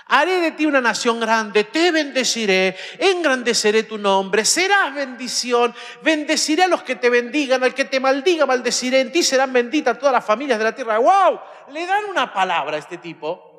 Haré 0.09 0.40
de 0.40 0.53
ti 0.53 0.66
una 0.66 0.81
nación 0.81 1.19
grande, 1.19 1.64
te 1.64 1.90
bendeciré, 1.90 2.77
engrandeceré 2.99 3.83
tu 3.83 3.99
nombre, 3.99 4.45
serás 4.45 4.95
bendición, 4.95 5.75
bendeciré 6.03 6.62
a 6.62 6.69
los 6.69 6.85
que 6.85 6.95
te 6.95 7.11
bendigan, 7.11 7.64
al 7.64 7.75
que 7.75 7.87
te 7.87 7.99
maldiga, 7.99 8.47
maldeciré, 8.47 9.01
en 9.01 9.11
ti 9.11 9.25
serán 9.25 9.53
benditas 9.53 9.99
todas 9.99 10.12
las 10.12 10.25
familias 10.25 10.59
de 10.59 10.64
la 10.64 10.75
tierra. 10.75 10.99
¡Wow! 10.99 11.40
Le 11.73 11.87
dan 11.87 12.05
una 12.05 12.33
palabra 12.33 12.77
a 12.77 12.79
este 12.79 12.99
tipo 12.99 13.57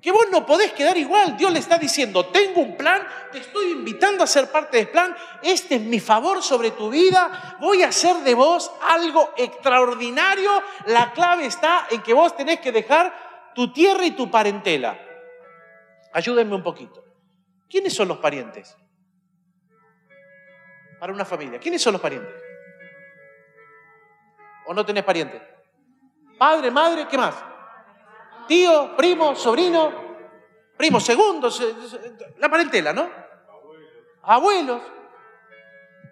que 0.00 0.10
vos 0.10 0.26
no 0.30 0.46
podés 0.46 0.72
quedar 0.72 0.96
igual. 0.96 1.36
Dios 1.36 1.52
le 1.52 1.58
está 1.58 1.76
diciendo, 1.76 2.24
tengo 2.26 2.62
un 2.62 2.76
plan, 2.76 3.06
te 3.30 3.38
estoy 3.38 3.72
invitando 3.72 4.24
a 4.24 4.26
ser 4.26 4.50
parte 4.50 4.78
del 4.78 4.88
plan, 4.88 5.14
este 5.42 5.74
es 5.74 5.80
mi 5.82 6.00
favor 6.00 6.42
sobre 6.42 6.70
tu 6.70 6.88
vida, 6.88 7.58
voy 7.60 7.82
a 7.82 7.88
hacer 7.88 8.16
de 8.18 8.34
vos 8.34 8.70
algo 8.88 9.34
extraordinario. 9.36 10.62
La 10.86 11.12
clave 11.12 11.44
está 11.44 11.88
en 11.90 12.00
que 12.00 12.14
vos 12.14 12.34
tenés 12.36 12.60
que 12.60 12.72
dejar 12.72 13.52
tu 13.54 13.70
tierra 13.70 14.06
y 14.06 14.12
tu 14.12 14.30
parentela. 14.30 15.07
Ayúdenme 16.18 16.56
un 16.56 16.64
poquito. 16.64 17.04
¿Quiénes 17.70 17.94
son 17.94 18.08
los 18.08 18.18
parientes? 18.18 18.76
Para 20.98 21.12
una 21.12 21.24
familia. 21.24 21.60
¿Quiénes 21.60 21.80
son 21.80 21.92
los 21.92 22.02
parientes? 22.02 22.34
¿O 24.66 24.74
no 24.74 24.84
tenés 24.84 25.04
parientes? 25.04 25.40
Padre, 26.36 26.72
madre, 26.72 27.06
¿qué 27.08 27.16
más? 27.16 27.36
Tío, 28.48 28.96
primo, 28.96 29.36
sobrino, 29.36 29.92
primo 30.76 30.98
segundo, 30.98 31.50
la 32.38 32.48
parentela, 32.48 32.92
¿no? 32.92 33.08
Abuelos. 34.22 34.82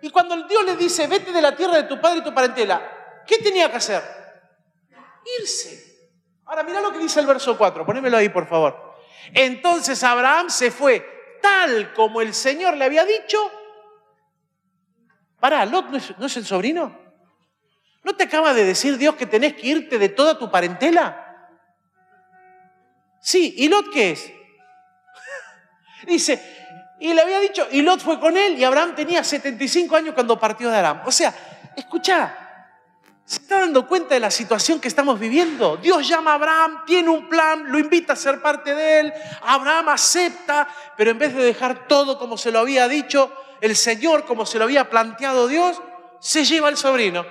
Y 0.03 0.11
cuando 0.11 0.37
Dios 0.47 0.65
le 0.67 0.77
dice, 0.77 1.09
vete 1.09 1.33
de 1.33 1.43
la 1.43 1.57
tierra 1.57 1.79
de 1.79 1.83
tu 1.83 2.01
padre 2.01 2.19
y 2.19 2.23
tu 2.23 2.33
parentela, 2.33 3.25
¿qué 3.27 3.39
tenía 3.39 3.69
que 3.69 3.79
hacer? 3.79 4.03
Irse. 5.41 6.13
Ahora 6.45 6.63
mira 6.63 6.81
lo 6.81 6.93
que 6.93 6.99
dice 6.99 7.19
el 7.19 7.27
verso 7.27 7.59
4, 7.59 7.85
ponémelo 7.85 8.17
ahí 8.17 8.29
por 8.29 8.47
favor. 8.47 8.86
Entonces 9.33 10.03
Abraham 10.03 10.51
se 10.51 10.71
fue 10.71 11.39
tal 11.43 11.93
como 11.95 12.21
el 12.21 12.35
Señor 12.35 12.77
le 12.77 12.85
había 12.85 13.05
dicho. 13.05 13.39
Pará, 15.41 15.65
Lot 15.67 15.89
no 16.19 16.27
es, 16.27 16.37
el 16.37 16.45
sobrino. 16.45 16.99
¿No 18.03 18.17
te 18.17 18.25
acaba 18.25 18.55
de 18.55 18.65
decir 18.65 18.99
Dios 18.99 19.17
que 19.17 19.27
tenés 19.27 19.55
que 19.55 19.67
irte 19.67 19.99
de 19.99 20.09
toda 20.09 20.39
tu 20.39 20.51
parentela? 20.51 21.23
Sí, 23.21 23.55
¿y 23.57 23.69
Lot 23.69 23.93
qué 23.93 24.13
es? 24.13 24.33
Dice, 26.07 26.41
y 27.01 27.13
le 27.13 27.21
había 27.21 27.41
dicho, 27.41 27.67
y 27.71 27.83
Lot 27.83 28.01
fue 28.01 28.19
con 28.19 28.37
él, 28.37 28.59
y 28.59 28.65
Abraham 28.65 28.95
tenía 28.95 29.23
75 29.23 29.97
años 29.97 30.15
cuando 30.15 30.39
partió 30.39 30.71
de 30.71 30.77
Aram. 30.77 31.03
O 31.05 31.13
sea, 31.13 31.35
escucha, 31.77 32.46
¿Se 33.27 33.41
está 33.41 33.59
dando 33.59 33.89
cuenta 33.89 34.15
de 34.15 34.21
la 34.21 34.31
situación 34.31 34.81
que 34.81 34.87
estamos 34.87 35.19
viviendo? 35.19 35.77
Dios 35.79 36.07
llama 36.07 36.31
a 36.31 36.35
Abraham, 36.35 36.85
tiene 36.87 37.09
un 37.09 37.29
plan, 37.29 37.73
lo 37.73 37.77
invita 37.77 38.13
a 38.13 38.17
ser 38.17 38.41
parte 38.41 38.73
de 38.73 39.01
él. 39.01 39.13
Abraham 39.43 39.89
acepta, 39.89 40.69
pero 40.97 41.11
en 41.11 41.19
vez 41.19 41.35
de 41.35 41.43
dejar 41.43 41.89
todo 41.89 42.21
como 42.21 42.39
se 42.39 42.53
lo 42.53 42.61
había 42.61 42.87
dicho 42.87 43.33
el 43.61 43.75
Señor, 43.75 44.27
como 44.27 44.47
se 44.47 44.59
lo 44.59 44.65
había 44.65 44.89
planteado 44.89 45.49
Dios, 45.49 45.83
se 46.21 46.45
lleva 46.45 46.69
al 46.69 46.77
sobrino. 46.77 47.27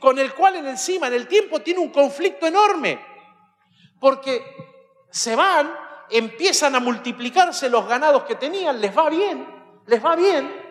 Con 0.00 0.18
el 0.18 0.34
cual 0.34 0.56
en 0.56 0.66
encima, 0.66 1.06
en 1.06 1.14
el 1.14 1.28
tiempo, 1.28 1.60
tiene 1.60 1.78
un 1.78 1.90
conflicto 1.90 2.44
enorme. 2.44 3.00
Porque 4.00 4.44
se 5.12 5.36
van, 5.36 5.72
empiezan 6.10 6.74
a 6.74 6.80
multiplicarse 6.80 7.70
los 7.70 7.86
ganados 7.86 8.24
que 8.24 8.34
tenían, 8.34 8.80
les 8.80 8.96
va 8.96 9.10
bien, 9.10 9.46
les 9.86 10.04
va 10.04 10.16
bien, 10.16 10.67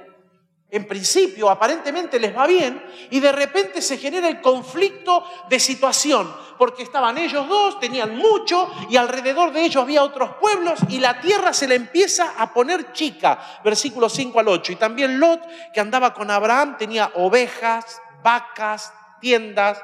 en 0.69 0.85
principio, 0.85 1.49
aparentemente 1.49 2.19
les 2.19 2.35
va 2.35 2.45
bien, 2.45 2.83
y 3.09 3.21
de 3.21 3.31
repente 3.31 3.81
se 3.81 3.97
genera 3.97 4.27
el 4.27 4.41
conflicto 4.41 5.23
de 5.49 5.61
situación, 5.61 6.33
porque 6.57 6.83
estaban 6.83 7.17
ellos 7.17 7.47
dos, 7.47 7.79
tenían 7.79 8.17
mucho, 8.17 8.69
y 8.89 8.97
alrededor 8.97 9.53
de 9.53 9.63
ellos 9.63 9.81
había 9.81 10.03
otros 10.03 10.31
pueblos, 10.41 10.79
y 10.89 10.99
la 10.99 11.21
tierra 11.21 11.53
se 11.53 11.69
le 11.69 11.75
empieza 11.75 12.33
a 12.37 12.53
poner 12.53 12.91
chica, 12.91 13.39
versículos 13.63 14.11
5 14.13 14.39
al 14.41 14.47
8. 14.49 14.73
Y 14.73 14.75
también 14.75 15.19
Lot, 15.19 15.41
que 15.73 15.79
andaba 15.79 16.13
con 16.13 16.29
Abraham, 16.29 16.75
tenía 16.77 17.11
ovejas, 17.15 18.01
vacas, 18.21 18.93
tiendas, 19.21 19.81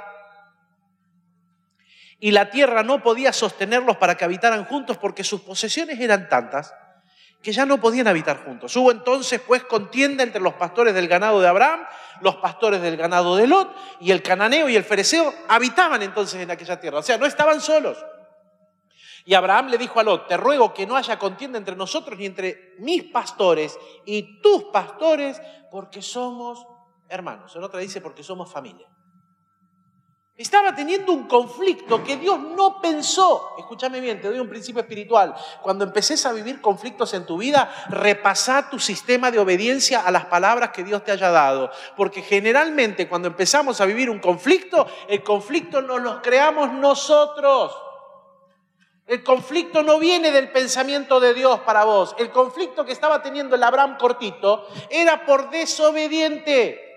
y 2.19 2.31
la 2.31 2.49
tierra 2.49 2.83
no 2.83 3.01
podía 3.01 3.31
sostenerlos 3.31 3.97
para 3.97 4.15
que 4.15 4.25
habitaran 4.25 4.65
juntos 4.65 4.97
porque 4.97 5.23
sus 5.23 5.41
posesiones 5.41 5.99
eran 5.99 6.29
tantas 6.29 6.73
que 7.43 7.51
ya 7.51 7.65
no 7.65 7.79
podían 7.79 8.07
habitar 8.07 8.45
juntos. 8.45 8.73
Hubo 8.77 8.89
entonces 8.89 9.41
pues 9.41 9.65
contienda 9.65 10.23
entre 10.23 10.41
los 10.41 10.53
pastores 10.53 10.95
del 10.95 11.09
ganado 11.09 11.41
de 11.41 11.47
Abraham, 11.49 11.81
los 12.21 12.37
pastores 12.37 12.81
del 12.81 12.95
ganado 12.95 13.35
de 13.35 13.47
Lot, 13.47 13.75
y 13.99 14.11
el 14.11 14.23
cananeo 14.23 14.69
y 14.69 14.77
el 14.77 14.85
fereceo 14.85 15.33
habitaban 15.49 16.01
entonces 16.01 16.41
en 16.41 16.49
aquella 16.49 16.79
tierra. 16.79 16.99
O 16.99 17.03
sea, 17.03 17.17
no 17.17 17.25
estaban 17.25 17.59
solos. 17.59 17.97
Y 19.25 19.33
Abraham 19.33 19.67
le 19.67 19.77
dijo 19.77 19.99
a 19.99 20.03
Lot, 20.03 20.27
te 20.27 20.37
ruego 20.37 20.73
que 20.73 20.87
no 20.87 20.95
haya 20.95 21.19
contienda 21.19 21.57
entre 21.57 21.75
nosotros 21.75 22.17
ni 22.17 22.25
entre 22.25 22.75
mis 22.79 23.03
pastores 23.03 23.77
y 24.05 24.41
tus 24.41 24.65
pastores, 24.65 25.41
porque 25.69 26.01
somos 26.01 26.65
hermanos. 27.09 27.53
En 27.55 27.63
otra 27.63 27.79
dice, 27.79 27.99
porque 27.99 28.23
somos 28.23 28.51
familia. 28.51 28.87
Estaba 30.35 30.73
teniendo 30.73 31.11
un 31.11 31.27
conflicto 31.27 32.03
que 32.03 32.17
Dios 32.17 32.39
no 32.39 32.81
pensó. 32.81 33.51
Escúchame 33.59 33.99
bien, 33.99 34.19
te 34.19 34.29
doy 34.29 34.39
un 34.39 34.49
principio 34.49 34.81
espiritual. 34.81 35.35
Cuando 35.61 35.83
empeces 35.83 36.25
a 36.25 36.33
vivir 36.33 36.59
conflictos 36.59 37.13
en 37.13 37.27
tu 37.27 37.37
vida, 37.37 37.71
repasá 37.89 38.67
tu 38.67 38.79
sistema 38.79 39.29
de 39.29 39.37
obediencia 39.37 40.01
a 40.01 40.09
las 40.09 40.25
palabras 40.25 40.71
que 40.71 40.83
Dios 40.83 41.03
te 41.03 41.11
haya 41.11 41.29
dado. 41.29 41.69
Porque 41.95 42.23
generalmente 42.23 43.07
cuando 43.07 43.27
empezamos 43.27 43.79
a 43.79 43.85
vivir 43.85 44.09
un 44.09 44.19
conflicto, 44.19 44.87
el 45.07 45.21
conflicto 45.21 45.83
nos 45.83 46.01
lo 46.01 46.19
creamos 46.23 46.73
nosotros. 46.73 47.77
El 49.05 49.23
conflicto 49.23 49.83
no 49.83 49.99
viene 49.99 50.31
del 50.31 50.51
pensamiento 50.51 51.19
de 51.19 51.35
Dios 51.35 51.59
para 51.59 51.83
vos. 51.83 52.15
El 52.17 52.31
conflicto 52.31 52.83
que 52.85 52.93
estaba 52.93 53.21
teniendo 53.21 53.55
el 53.55 53.61
Abraham 53.61 53.97
cortito 53.99 54.67
era 54.89 55.27
por 55.27 55.51
desobediente. 55.51 56.92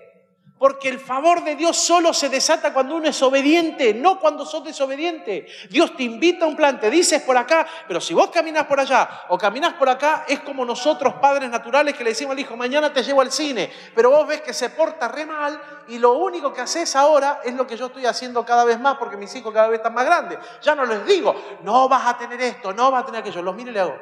Porque 0.57 0.89
el 0.89 0.99
favor 0.99 1.43
de 1.43 1.55
Dios 1.55 1.77
solo 1.77 2.13
se 2.13 2.29
desata 2.29 2.73
cuando 2.73 2.95
uno 2.95 3.07
es 3.07 3.21
obediente, 3.21 3.93
no 3.93 4.19
cuando 4.19 4.43
sos 4.43 4.63
desobediente. 4.63 5.47
Dios 5.69 5.95
te 5.95 6.01
invita 6.03 6.45
a 6.45 6.47
un 6.47 6.55
plan, 6.55 6.79
te 6.79 6.89
dices 6.89 7.21
por 7.21 7.37
acá, 7.37 7.67
pero 7.87 8.01
si 8.01 8.15
vos 8.15 8.31
caminas 8.31 8.65
por 8.65 8.79
allá 8.79 9.07
o 9.29 9.37
caminas 9.37 9.73
por 9.73 9.87
acá, 9.87 10.25
es 10.27 10.39
como 10.39 10.65
nosotros 10.65 11.13
padres 11.21 11.49
naturales 11.51 11.95
que 11.95 12.03
le 12.03 12.09
decimos 12.09 12.33
al 12.33 12.39
hijo, 12.39 12.55
mañana 12.57 12.91
te 12.91 13.03
llevo 13.03 13.21
al 13.21 13.31
cine, 13.31 13.71
pero 13.93 14.09
vos 14.09 14.25
ves 14.27 14.41
que 14.41 14.51
se 14.51 14.71
porta 14.71 15.07
re 15.07 15.27
mal 15.27 15.61
y 15.89 15.99
lo 15.99 16.13
único 16.13 16.51
que 16.51 16.61
haces 16.61 16.95
ahora 16.95 17.41
es 17.43 17.53
lo 17.53 17.67
que 17.67 17.77
yo 17.77 17.87
estoy 17.87 18.07
haciendo 18.07 18.43
cada 18.43 18.65
vez 18.65 18.79
más 18.79 18.97
porque 18.97 19.15
mis 19.15 19.33
hijos 19.35 19.53
cada 19.53 19.67
vez 19.67 19.77
están 19.77 19.93
más 19.93 20.05
grandes. 20.05 20.39
Ya 20.63 20.73
no 20.73 20.85
les 20.85 21.05
digo, 21.05 21.35
no 21.61 21.87
vas 21.87 22.07
a 22.07 22.17
tener 22.17 22.41
esto, 22.41 22.73
no 22.73 22.89
vas 22.89 23.03
a 23.03 23.05
tener 23.05 23.21
aquello, 23.21 23.43
los 23.43 23.55
miro 23.55 23.69
y 23.69 23.73
le 23.73 23.79
hago. 23.79 23.95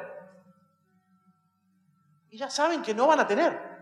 Y 2.30 2.38
ya 2.38 2.48
saben 2.48 2.80
que 2.80 2.94
no 2.94 3.06
van 3.06 3.20
a 3.20 3.26
tener. 3.26 3.75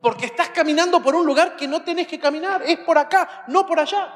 Porque 0.00 0.26
estás 0.26 0.50
caminando 0.50 1.02
por 1.02 1.14
un 1.14 1.26
lugar 1.26 1.56
que 1.56 1.66
no 1.66 1.82
tenés 1.82 2.06
que 2.06 2.18
caminar. 2.18 2.62
Es 2.62 2.78
por 2.78 2.98
acá, 2.98 3.44
no 3.48 3.66
por 3.66 3.80
allá. 3.80 4.08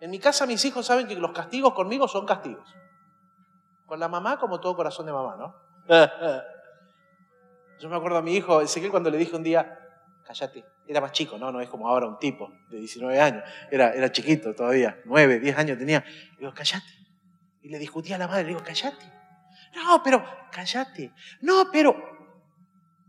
En 0.00 0.10
mi 0.10 0.18
casa 0.18 0.46
mis 0.46 0.64
hijos 0.64 0.86
saben 0.86 1.06
que 1.06 1.14
los 1.16 1.32
castigos 1.32 1.74
conmigo 1.74 2.06
son 2.08 2.24
castigos. 2.24 2.68
Con 3.86 3.98
la 3.98 4.08
mamá 4.08 4.38
como 4.38 4.60
todo 4.60 4.76
corazón 4.76 5.06
de 5.06 5.12
mamá, 5.12 5.36
¿no? 5.36 5.54
Yo 7.80 7.88
me 7.88 7.96
acuerdo 7.96 8.18
a 8.18 8.22
mi 8.22 8.34
hijo 8.34 8.60
Ezequiel 8.60 8.90
cuando 8.90 9.10
le 9.10 9.18
dije 9.18 9.36
un 9.36 9.42
día, 9.42 9.78
cállate. 10.24 10.64
Era 10.86 11.00
más 11.00 11.12
chico, 11.12 11.38
¿no? 11.38 11.52
No 11.52 11.60
es 11.60 11.68
como 11.68 11.88
ahora 11.88 12.06
un 12.06 12.18
tipo 12.18 12.50
de 12.70 12.78
19 12.78 13.20
años. 13.20 13.44
Era, 13.70 13.92
era 13.92 14.10
chiquito 14.10 14.54
todavía, 14.54 15.00
9, 15.04 15.40
10 15.40 15.58
años 15.58 15.78
tenía. 15.78 16.04
Le 16.32 16.38
digo, 16.38 16.52
cállate. 16.54 16.86
Y 17.62 17.68
le 17.68 17.78
discutía 17.78 18.16
a 18.16 18.18
la 18.18 18.28
madre, 18.28 18.44
le 18.44 18.48
digo, 18.50 18.62
cállate. 18.64 19.12
No, 19.74 20.02
pero, 20.02 20.24
cállate. 20.50 21.12
No, 21.42 21.70
pero, 21.70 22.17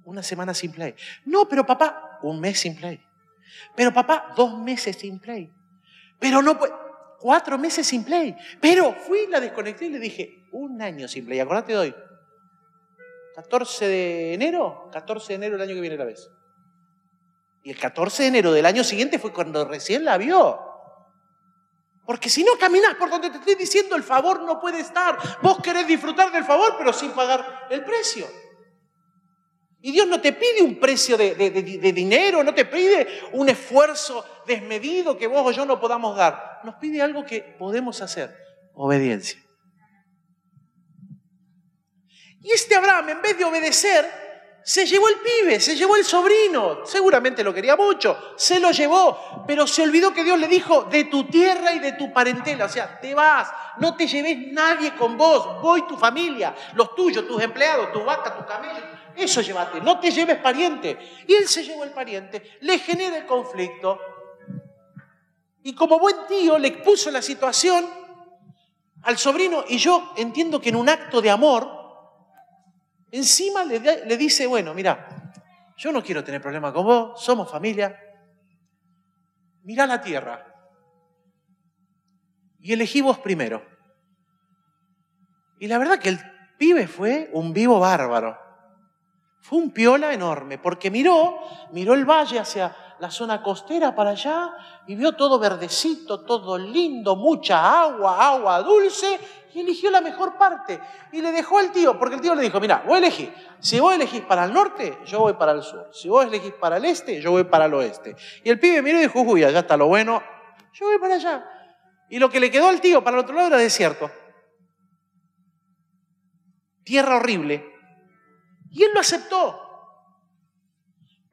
una 0.10 0.24
semana 0.24 0.54
sin 0.54 0.72
play. 0.72 0.95
No, 1.26 1.48
pero 1.48 1.65
papá, 1.65 2.19
un 2.24 2.39
mes 2.39 2.60
sin 2.60 2.76
play. 2.76 3.00
Pero 3.76 3.93
papá, 3.93 4.34
dos 4.36 4.58
meses 4.58 4.98
sin 4.98 5.19
play. 5.19 5.54
Pero 6.19 6.41
no 6.41 6.58
puede, 6.58 6.74
cuatro 7.19 7.58
meses 7.58 7.86
sin 7.86 8.04
play. 8.04 8.36
Pero 8.60 8.93
fui, 8.93 9.28
la 9.28 9.39
desconecté 9.39 9.86
y 9.86 9.89
le 9.89 10.00
dije, 10.00 10.48
un 10.52 10.82
año 10.82 11.08
sin 11.08 11.26
play. 11.26 11.39
Acordate 11.39 11.74
de 11.74 11.78
hoy. 11.78 11.95
14 13.36 13.88
de 13.88 14.34
enero, 14.34 14.89
14 14.91 15.28
de 15.28 15.36
enero 15.36 15.54
del 15.54 15.62
año 15.62 15.76
que 15.76 15.82
viene 15.82 15.98
la 15.98 16.06
vez. 16.06 16.30
Y 17.63 17.69
el 17.69 17.78
14 17.78 18.24
de 18.24 18.30
enero 18.30 18.52
del 18.52 18.65
año 18.65 18.84
siguiente 18.84 19.19
fue 19.19 19.32
cuando 19.32 19.63
recién 19.65 20.04
la 20.04 20.17
vio. 20.17 20.60
Porque 22.06 22.30
si 22.30 22.43
no 22.43 22.54
caminas 22.60 22.95
por 22.95 23.10
donde 23.12 23.30
te 23.30 23.38
estoy 23.38 23.54
diciendo, 23.54 23.95
el 23.95 24.04
favor 24.04 24.41
no 24.41 24.60
puede 24.60 24.80
estar. 24.80 25.17
Vos 25.43 25.60
querés 25.62 25.86
disfrutar 25.86 26.32
del 26.32 26.43
favor, 26.43 26.76
pero 26.78 26.91
sin 26.91 27.12
pagar 27.12 27.67
el 27.69 27.84
precio. 27.84 28.26
Y 29.81 29.91
Dios 29.93 30.07
no 30.07 30.19
te 30.19 30.33
pide 30.33 30.61
un 30.61 30.77
precio 30.77 31.15
de, 31.17 31.33
dinero, 31.93 32.43
no 32.43 32.53
te 32.53 32.65
pide 32.65 33.07
un 33.31 33.47
esfuerzo 33.47 34.25
desmedido 34.45 35.17
que 35.17 35.27
vos 35.27 35.45
o 35.45 35.51
yo 35.51 35.65
no 35.65 35.79
podamos 35.79 36.17
dar. 36.17 36.59
Nos 36.63 36.75
pide 36.75 37.01
algo 37.01 37.25
que 37.25 37.41
podemos 37.41 38.01
hacer, 38.01 38.35
obediencia. 38.73 39.41
Y 42.41 42.51
este 42.51 42.75
Abraham, 42.75 43.09
en 43.09 43.21
vez 43.21 43.37
de 43.37 43.45
obedecer, 43.45 44.29
Se 44.61 44.85
llevó 44.85 45.07
el 45.07 45.15
pibe, 45.15 45.59
se 45.59 45.75
llevó 45.75 45.95
el 45.95 46.03
sobrino, 46.03 46.85
seguramente 46.85 47.43
lo 47.43 47.53
quería 47.53 47.75
mucho, 47.75 48.33
se 48.35 48.59
lo 48.59 48.71
llevó, 48.71 49.45
pero 49.47 49.65
se 49.65 49.81
olvidó 49.81 50.13
que 50.13 50.23
Dios 50.23 50.37
le 50.37 50.47
dijo, 50.47 50.83
de 50.83 51.05
tu 51.05 51.23
tierra 51.23 51.73
y 51.73 51.79
de 51.79 51.93
tu 51.93 52.11
parentela, 52.11 52.65
o 52.65 52.69
sea, 52.69 52.99
te 52.99 53.15
vas, 53.15 53.49
no 53.77 53.95
te 53.95 54.05
lleves 54.05 54.51
nadie 54.51 54.93
con 54.95 55.17
vos, 55.17 55.61
voy 55.61 55.87
tu 55.87 55.97
familia, 55.97 56.53
los 56.73 56.93
tuyos, 56.93 57.25
tus 57.25 57.41
empleados, 57.41 57.91
tu 57.93 58.03
vaca, 58.03 58.37
tu 58.37 58.45
camello, 58.45 58.98
eso 59.23 59.41
llévate, 59.41 59.82
no 59.82 59.99
te 59.99 60.12
lleves 60.12 60.38
pariente. 60.38 60.97
Y 61.27 61.34
él 61.34 61.47
se 61.47 61.63
llevó 61.63 61.84
el 61.84 61.91
pariente, 61.91 62.58
le 62.62 62.79
genera 62.79 63.17
el 63.17 63.25
conflicto, 63.25 63.99
y 65.63 65.75
como 65.75 65.99
buen 65.99 66.15
tío 66.27 66.58
le 66.58 66.69
expuso 66.69 67.12
la 67.12 67.21
situación 67.21 67.86
al 69.03 69.17
sobrino, 69.17 69.63
y 69.67 69.77
yo 69.77 70.13
entiendo 70.17 70.60
que 70.60 70.69
en 70.69 70.75
un 70.75 70.89
acto 70.89 71.21
de 71.21 71.29
amor, 71.29 71.79
Encima 73.12 73.63
le, 73.65 74.17
dice, 74.17 74.45
bueno, 74.45 74.73
mira, 74.73 75.34
yo 75.77 75.91
no 75.91 76.03
quiero 76.03 76.23
tener 76.23 76.41
problema 76.41 76.71
con 76.71 76.86
vos, 76.86 77.23
somos 77.23 77.49
familia. 77.49 77.99
Mirá 79.63 79.88
la 79.88 80.01
tierra. 80.01 80.45
Y 82.60 82.73
elegí 82.73 83.01
vos 83.01 83.17
primero. 83.19 83.65
Y 85.60 85.67
la 85.67 85.77
verdad 85.77 85.99
que 85.99 86.10
el 86.10 86.19
pibe 86.58 86.88
fue 86.88 87.29
un 87.34 87.51
vivo 87.51 87.79
bárbaro. 87.79 88.38
Fue 89.41 89.58
un 89.58 89.71
piola 89.71 90.13
enorme, 90.13 90.58
porque 90.58 90.91
miró, 90.91 91.39
miró 91.71 91.93
el 91.93 92.06
valle 92.06 92.39
hacia 92.39 92.75
la 92.99 93.10
zona 93.10 93.41
costera 93.41 93.95
para 93.95 94.12
allá 94.12 94.54
y 94.86 94.95
vio 94.95 95.13
todo 95.13 95.39
verdecito, 95.39 96.21
todo 96.21 96.58
lindo, 96.58 97.15
mucha 97.15 97.82
agua, 97.82 98.28
agua 98.28 98.62
dulce, 98.62 99.19
y 99.54 99.62
eligió 99.62 99.89
la 99.89 100.02
mejor 100.02 100.38
parte. 100.38 100.80
Y 101.12 101.21
le 101.21 101.32
dejó 101.32 101.58
al 101.58 101.71
tío, 101.71 101.97
porque 101.97 102.15
el 102.15 102.21
tío 102.21 102.36
le 102.36 102.41
dijo, 102.41 102.60
mira, 102.60 102.84
voy 102.86 102.95
a 102.95 102.97
elegir. 102.99 103.34
Si 103.60 103.80
vos 103.80 103.93
elegís 103.93 104.21
para 104.21 104.45
el 104.45 104.54
norte, 104.54 104.99
yo 105.06 105.19
voy 105.19 105.34
para 105.34 105.54
el 105.54 105.63
sur. 105.63 105.89
Si 105.91 106.08
vos 106.08 106.25
elegís 106.25 106.54
para 106.54 106.78
el 106.78 106.86
este, 106.86 107.19
yo 107.21 107.32
voy 107.32 107.45
para 107.45 107.65
el 107.65 107.73
oeste. 107.73 108.15
Y 108.43 108.49
el 108.49 108.60
pibe 108.60 108.82
miró 108.82 108.99
y 108.99 109.02
dijo, 109.02 109.21
uy, 109.21 109.43
allá 109.43 109.60
está 109.60 109.75
lo 109.75 109.88
bueno, 109.88 110.21
yo 110.73 110.86
voy 110.86 110.99
para 110.99 111.15
allá. 111.15 111.49
Y 112.10 112.19
lo 112.19 112.30
que 112.30 112.39
le 112.39 112.52
quedó 112.52 112.67
al 112.67 112.82
tío 112.82 113.04
para 113.04 113.17
el 113.17 113.23
otro 113.23 113.36
lado 113.36 113.47
era 113.47 113.58
desierto. 113.58 114.12
Tierra 116.84 117.17
horrible. 117.17 117.68
Y 118.71 118.84
él 118.84 118.91
lo 118.93 118.99
aceptó. 118.99 119.65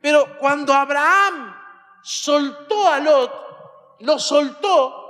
Pero 0.01 0.39
cuando 0.39 0.73
Abraham 0.73 1.55
soltó 2.03 2.89
a 2.89 3.01
Lot, 3.01 3.47
lo 4.01 4.19
soltó, 4.19 5.07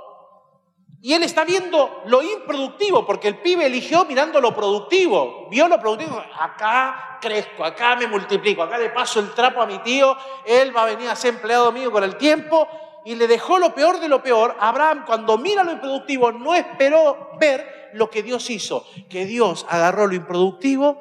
y 1.01 1.13
él 1.13 1.23
está 1.23 1.45
viendo 1.45 2.01
lo 2.07 2.23
improductivo, 2.23 3.05
porque 3.05 3.27
el 3.27 3.37
pibe 3.37 3.67
eligió 3.67 4.05
mirando 4.05 4.41
lo 4.41 4.55
productivo. 4.55 5.47
Vio 5.49 5.67
lo 5.67 5.79
productivo, 5.79 6.21
acá 6.39 7.19
crezco, 7.21 7.63
acá 7.63 7.95
me 7.95 8.07
multiplico, 8.07 8.63
acá 8.63 8.77
le 8.77 8.89
paso 8.89 9.19
el 9.19 9.31
trapo 9.33 9.61
a 9.61 9.67
mi 9.67 9.77
tío, 9.79 10.17
él 10.45 10.75
va 10.75 10.83
a 10.83 10.85
venir 10.87 11.07
a 11.07 11.15
ser 11.15 11.35
empleado 11.35 11.71
mío 11.71 11.91
con 11.91 12.03
el 12.03 12.17
tiempo, 12.17 12.67
y 13.05 13.15
le 13.15 13.27
dejó 13.27 13.59
lo 13.59 13.73
peor 13.73 13.99
de 13.99 14.09
lo 14.09 14.21
peor. 14.21 14.57
Abraham, 14.59 15.05
cuando 15.05 15.37
mira 15.37 15.63
lo 15.63 15.71
improductivo, 15.71 16.31
no 16.31 16.53
esperó 16.55 17.29
ver 17.39 17.91
lo 17.93 18.09
que 18.09 18.23
Dios 18.23 18.49
hizo, 18.49 18.85
que 19.09 19.25
Dios 19.25 19.65
agarró 19.69 20.07
lo 20.07 20.15
improductivo 20.15 20.99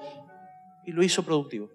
y 0.87 0.92
lo 0.92 1.03
hizo 1.03 1.25
productivo. 1.25 1.68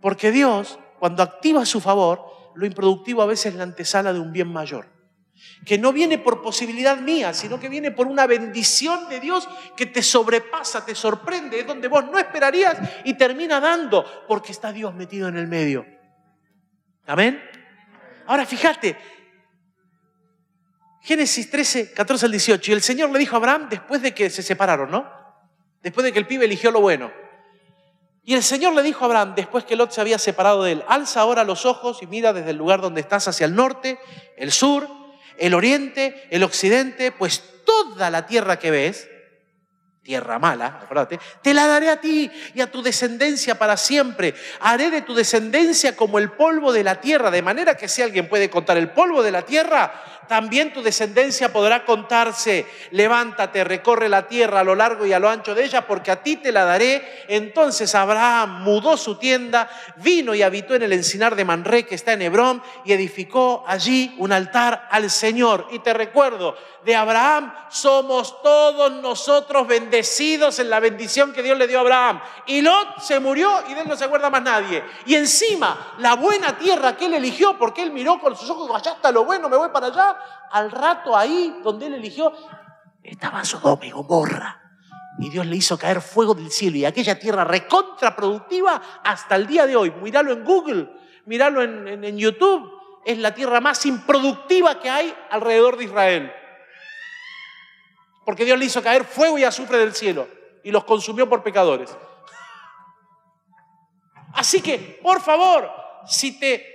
Porque 0.00 0.30
Dios, 0.30 0.78
cuando 0.98 1.22
activa 1.22 1.64
su 1.64 1.80
favor, 1.80 2.24
lo 2.54 2.66
improductivo 2.66 3.22
a 3.22 3.26
veces 3.26 3.46
es 3.46 3.54
la 3.54 3.62
antesala 3.62 4.12
de 4.12 4.20
un 4.20 4.32
bien 4.32 4.52
mayor. 4.52 4.88
Que 5.64 5.78
no 5.78 5.92
viene 5.92 6.18
por 6.18 6.42
posibilidad 6.42 6.98
mía, 6.98 7.32
sino 7.32 7.58
que 7.58 7.68
viene 7.68 7.92
por 7.92 8.06
una 8.06 8.26
bendición 8.26 9.08
de 9.08 9.20
Dios 9.20 9.48
que 9.76 9.86
te 9.86 10.02
sobrepasa, 10.02 10.84
te 10.84 10.94
sorprende, 10.94 11.60
es 11.60 11.66
donde 11.66 11.88
vos 11.88 12.04
no 12.04 12.18
esperarías 12.18 12.76
y 13.04 13.14
termina 13.14 13.60
dando, 13.60 14.04
porque 14.26 14.52
está 14.52 14.72
Dios 14.72 14.94
metido 14.94 15.28
en 15.28 15.36
el 15.36 15.46
medio. 15.46 15.86
Amén. 17.06 17.40
Ahora 18.26 18.44
fíjate, 18.44 18.96
Génesis 21.02 21.50
13, 21.50 21.92
14 21.92 22.26
al 22.26 22.32
18. 22.32 22.70
Y 22.70 22.74
el 22.74 22.82
Señor 22.82 23.10
le 23.10 23.18
dijo 23.18 23.36
a 23.36 23.38
Abraham 23.38 23.68
después 23.70 24.02
de 24.02 24.12
que 24.12 24.28
se 24.28 24.42
separaron, 24.42 24.90
¿no? 24.90 25.19
Después 25.82 26.04
de 26.04 26.12
que 26.12 26.18
el 26.18 26.26
pibe 26.26 26.44
eligió 26.44 26.70
lo 26.70 26.80
bueno. 26.80 27.10
Y 28.22 28.34
el 28.34 28.42
Señor 28.42 28.74
le 28.74 28.82
dijo 28.82 29.04
a 29.04 29.06
Abraham, 29.06 29.34
después 29.34 29.64
que 29.64 29.76
Lot 29.76 29.92
se 29.92 30.00
había 30.00 30.18
separado 30.18 30.62
de 30.62 30.72
él, 30.72 30.84
alza 30.88 31.20
ahora 31.20 31.42
los 31.42 31.64
ojos 31.64 32.02
y 32.02 32.06
mira 32.06 32.32
desde 32.32 32.50
el 32.50 32.56
lugar 32.56 32.80
donde 32.80 33.00
estás 33.00 33.26
hacia 33.28 33.46
el 33.46 33.54
norte, 33.54 33.98
el 34.36 34.52
sur, 34.52 34.88
el 35.38 35.54
oriente, 35.54 36.28
el 36.30 36.42
occidente, 36.42 37.12
pues 37.12 37.42
toda 37.64 38.10
la 38.10 38.26
tierra 38.26 38.58
que 38.58 38.70
ves, 38.70 39.08
tierra 40.02 40.38
mala, 40.38 40.80
acuérdate, 40.82 41.20
te 41.42 41.52
la 41.52 41.66
daré 41.66 41.90
a 41.90 42.00
ti 42.00 42.30
y 42.54 42.60
a 42.62 42.70
tu 42.70 42.82
descendencia 42.82 43.58
para 43.58 43.76
siempre. 43.76 44.34
Haré 44.60 44.90
de 44.90 45.02
tu 45.02 45.14
descendencia 45.14 45.94
como 45.94 46.18
el 46.18 46.32
polvo 46.32 46.72
de 46.72 46.82
la 46.82 47.00
tierra, 47.00 47.30
de 47.30 47.42
manera 47.42 47.76
que 47.76 47.88
si 47.88 48.00
alguien 48.00 48.28
puede 48.28 48.48
contar 48.48 48.78
el 48.78 48.90
polvo 48.90 49.22
de 49.22 49.30
la 49.30 49.42
tierra, 49.42 49.92
también 50.26 50.72
tu 50.72 50.80
descendencia 50.80 51.52
podrá 51.52 51.84
contarse. 51.84 52.64
Levántate, 52.92 53.64
recorre 53.64 54.08
la 54.08 54.28
tierra 54.28 54.60
a 54.60 54.64
lo 54.64 54.74
largo 54.76 55.04
y 55.04 55.12
a 55.12 55.18
lo 55.18 55.28
ancho 55.28 55.54
de 55.54 55.64
ella, 55.64 55.86
porque 55.86 56.12
a 56.12 56.22
ti 56.22 56.36
te 56.36 56.52
la 56.52 56.64
daré. 56.64 57.24
Entonces 57.28 57.94
Abraham 57.94 58.62
mudó 58.62 58.96
su 58.96 59.18
tienda, 59.18 59.68
vino 59.96 60.34
y 60.34 60.42
habitó 60.42 60.76
en 60.76 60.82
el 60.82 60.92
encinar 60.92 61.34
de 61.34 61.44
Manré, 61.44 61.84
que 61.84 61.96
está 61.96 62.12
en 62.12 62.22
Hebrón, 62.22 62.62
y 62.84 62.92
edificó 62.92 63.64
allí 63.66 64.14
un 64.18 64.32
altar 64.32 64.86
al 64.90 65.10
Señor. 65.10 65.66
Y 65.72 65.80
te 65.80 65.92
recuerdo, 65.92 66.56
de 66.84 66.94
Abraham 66.94 67.52
somos 67.68 68.40
todos 68.42 68.92
nosotros 69.02 69.66
bendecidos 69.66 69.89
en 69.92 70.70
la 70.70 70.80
bendición 70.80 71.32
que 71.32 71.42
Dios 71.42 71.58
le 71.58 71.66
dio 71.66 71.78
a 71.78 71.80
Abraham. 71.82 72.20
Y 72.46 72.62
Lot 72.62 73.00
se 73.00 73.20
murió 73.20 73.50
y 73.68 73.74
de 73.74 73.82
él 73.82 73.88
no 73.88 73.96
se 73.96 74.04
acuerda 74.04 74.30
más 74.30 74.42
nadie. 74.42 74.82
Y 75.06 75.14
encima, 75.14 75.94
la 75.98 76.14
buena 76.14 76.56
tierra 76.56 76.96
que 76.96 77.06
él 77.06 77.14
eligió, 77.14 77.58
porque 77.58 77.82
él 77.82 77.90
miró 77.90 78.20
con 78.20 78.36
sus 78.36 78.48
ojos, 78.50 78.70
allá 78.74 78.92
está 78.92 79.12
lo 79.12 79.24
bueno, 79.24 79.48
me 79.48 79.56
voy 79.56 79.68
para 79.70 79.88
allá 79.88 80.16
al 80.50 80.70
rato 80.70 81.16
ahí 81.16 81.60
donde 81.62 81.86
él 81.86 81.94
eligió, 81.94 82.32
estaba 83.02 83.44
Sodoma 83.44 83.86
y 83.86 83.90
Gomorra. 83.90 84.56
Y 85.18 85.28
Dios 85.28 85.46
le 85.46 85.56
hizo 85.56 85.76
caer 85.76 86.00
fuego 86.00 86.34
del 86.34 86.50
cielo 86.50 86.78
y 86.78 86.84
aquella 86.84 87.18
tierra 87.18 87.44
recontraproductiva 87.44 88.80
hasta 89.04 89.36
el 89.36 89.46
día 89.46 89.66
de 89.66 89.76
hoy. 89.76 89.90
Míralo 90.02 90.32
en 90.32 90.44
Google, 90.44 90.90
míralo 91.26 91.62
en 91.62 92.16
YouTube. 92.16 92.70
Es 93.04 93.18
la 93.18 93.34
tierra 93.34 93.60
más 93.60 93.84
improductiva 93.84 94.78
que 94.78 94.88
hay 94.88 95.14
alrededor 95.30 95.76
de 95.76 95.84
Israel. 95.84 96.32
Porque 98.24 98.44
Dios 98.44 98.58
le 98.58 98.66
hizo 98.66 98.82
caer 98.82 99.04
fuego 99.04 99.38
y 99.38 99.44
azufre 99.44 99.78
del 99.78 99.94
cielo 99.94 100.28
y 100.62 100.70
los 100.70 100.84
consumió 100.84 101.28
por 101.28 101.42
pecadores. 101.42 101.96
Así 104.34 104.60
que, 104.60 105.00
por 105.02 105.20
favor, 105.20 105.70
si 106.06 106.38
te 106.38 106.70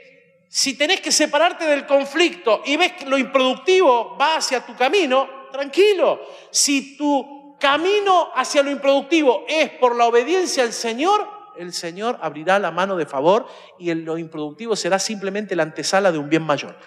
si 0.48 0.78
tenés 0.78 1.02
que 1.02 1.12
separarte 1.12 1.66
del 1.66 1.86
conflicto 1.86 2.62
y 2.66 2.78
ves 2.78 2.94
que 2.94 3.06
lo 3.06 3.18
improductivo 3.18 4.16
va 4.16 4.38
hacia 4.38 4.66
tu 4.66 4.74
camino, 4.74 5.28
tranquilo. 5.52 6.22
Si 6.50 6.96
tu 6.96 7.58
camino 7.60 8.30
hacia 8.34 8.64
lo 8.64 8.72
improductivo 8.72 9.44
es 9.50 9.70
por 9.72 9.98
la 9.98 10.06
obediencia 10.06 10.64
al 10.64 10.72
Señor, 10.72 11.28
el 11.58 11.74
Señor 11.74 12.18
abrirá 12.22 12.58
la 12.58 12.72
mano 12.72 12.96
de 12.96 13.06
favor 13.06 13.48
y 13.80 13.94
lo 13.94 14.18
improductivo 14.18 14.78
será 14.78 14.98
simplemente 14.98 15.58
la 15.58 15.64
antesala 15.64 16.12
de 16.12 16.20
un 16.20 16.30
bien 16.30 16.44
mayor. 16.44 16.78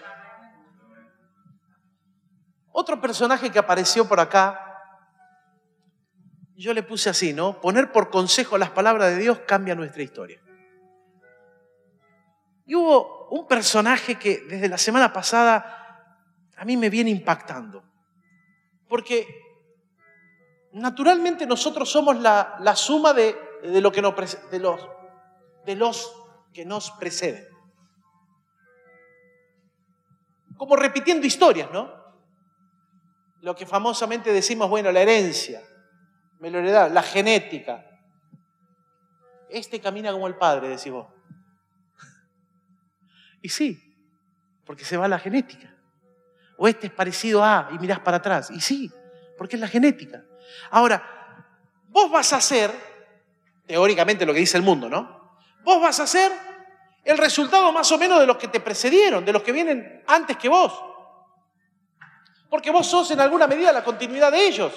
Otro 2.80 3.00
personaje 3.00 3.50
que 3.50 3.58
apareció 3.58 4.06
por 4.06 4.20
acá, 4.20 4.56
yo 6.54 6.72
le 6.72 6.84
puse 6.84 7.10
así, 7.10 7.32
¿no? 7.32 7.60
Poner 7.60 7.90
por 7.90 8.08
consejo 8.08 8.56
las 8.56 8.70
palabras 8.70 9.10
de 9.10 9.18
Dios 9.18 9.40
cambia 9.48 9.74
nuestra 9.74 10.00
historia. 10.00 10.40
Y 12.66 12.76
hubo 12.76 13.26
un 13.30 13.48
personaje 13.48 14.14
que 14.14 14.42
desde 14.48 14.68
la 14.68 14.78
semana 14.78 15.12
pasada 15.12 16.12
a 16.56 16.64
mí 16.64 16.76
me 16.76 16.88
viene 16.88 17.10
impactando. 17.10 17.82
Porque 18.86 19.26
naturalmente 20.70 21.48
nosotros 21.48 21.90
somos 21.90 22.16
la, 22.20 22.76
suma 22.76 23.12
de, 23.12 23.36
lo 23.64 23.90
que 23.90 24.02
nos, 24.02 24.14
de, 24.52 24.60
los, 24.60 24.88
de 25.66 25.74
los 25.74 26.12
que 26.54 26.64
nos 26.64 26.92
preceden. 26.92 27.44
Como 30.56 30.76
repitiendo 30.76 31.26
historias, 31.26 31.72
¿no? 31.72 31.97
Lo 33.40 33.54
que 33.54 33.66
famosamente 33.66 34.32
decimos, 34.32 34.68
bueno, 34.68 34.90
la 34.90 35.00
herencia, 35.00 35.62
me 36.40 36.50
lo 36.50 36.60
la 36.62 37.02
genética. 37.02 37.84
Este 39.48 39.80
camina 39.80 40.12
como 40.12 40.26
el 40.26 40.36
padre, 40.36 40.68
decís 40.68 40.92
vos. 40.92 41.08
Y 43.42 43.48
sí, 43.48 43.96
porque 44.64 44.84
se 44.84 44.96
va 44.96 45.08
la 45.08 45.18
genética. 45.18 45.74
O 46.56 46.66
este 46.66 46.88
es 46.88 46.92
parecido 46.92 47.44
a, 47.44 47.68
y 47.72 47.78
mirás 47.78 48.00
para 48.00 48.16
atrás. 48.16 48.50
Y 48.50 48.60
sí, 48.60 48.90
porque 49.36 49.56
es 49.56 49.60
la 49.60 49.68
genética. 49.68 50.24
Ahora, 50.70 51.46
vos 51.88 52.10
vas 52.10 52.32
a 52.32 52.40
ser, 52.40 52.70
teóricamente 53.66 54.26
lo 54.26 54.34
que 54.34 54.40
dice 54.40 54.56
el 54.56 54.64
mundo, 54.64 54.88
¿no? 54.88 55.38
Vos 55.62 55.80
vas 55.80 56.00
a 56.00 56.06
ser 56.06 56.32
el 57.04 57.16
resultado 57.16 57.70
más 57.72 57.90
o 57.92 57.98
menos 57.98 58.20
de 58.20 58.26
los 58.26 58.36
que 58.36 58.48
te 58.48 58.60
precedieron, 58.60 59.24
de 59.24 59.32
los 59.32 59.42
que 59.42 59.52
vienen 59.52 60.02
antes 60.06 60.36
que 60.36 60.48
vos. 60.48 60.87
Porque 62.48 62.70
vos 62.70 62.86
sos 62.86 63.10
en 63.10 63.20
alguna 63.20 63.46
medida 63.46 63.72
la 63.72 63.84
continuidad 63.84 64.32
de 64.32 64.46
ellos. 64.46 64.72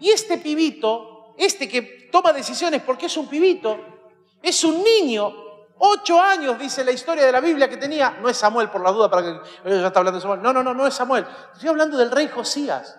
Y 0.00 0.10
este 0.10 0.38
pibito 0.38 1.14
este 1.36 1.68
que 1.68 2.08
toma 2.12 2.32
decisiones 2.32 2.82
porque 2.82 3.06
es 3.06 3.16
un 3.16 3.28
pibito, 3.28 3.78
es 4.42 4.62
un 4.64 4.82
niño, 4.82 5.32
ocho 5.78 6.20
años 6.20 6.58
dice 6.58 6.84
la 6.84 6.92
historia 6.92 7.24
de 7.24 7.32
la 7.32 7.40
Biblia 7.40 7.68
que 7.68 7.76
tenía, 7.76 8.18
no 8.20 8.28
es 8.28 8.36
Samuel 8.36 8.70
por 8.70 8.82
la 8.82 8.92
duda, 8.92 9.10
para 9.10 9.22
que 9.22 9.40
ya 9.64 9.86
está 9.86 9.98
hablando 9.98 10.18
de 10.18 10.22
Samuel, 10.22 10.42
no, 10.42 10.52
no, 10.52 10.62
no, 10.62 10.74
no 10.74 10.86
es 10.86 10.94
Samuel, 10.94 11.26
estoy 11.52 11.68
hablando 11.68 11.96
del 11.96 12.10
rey 12.10 12.28
Josías. 12.28 12.98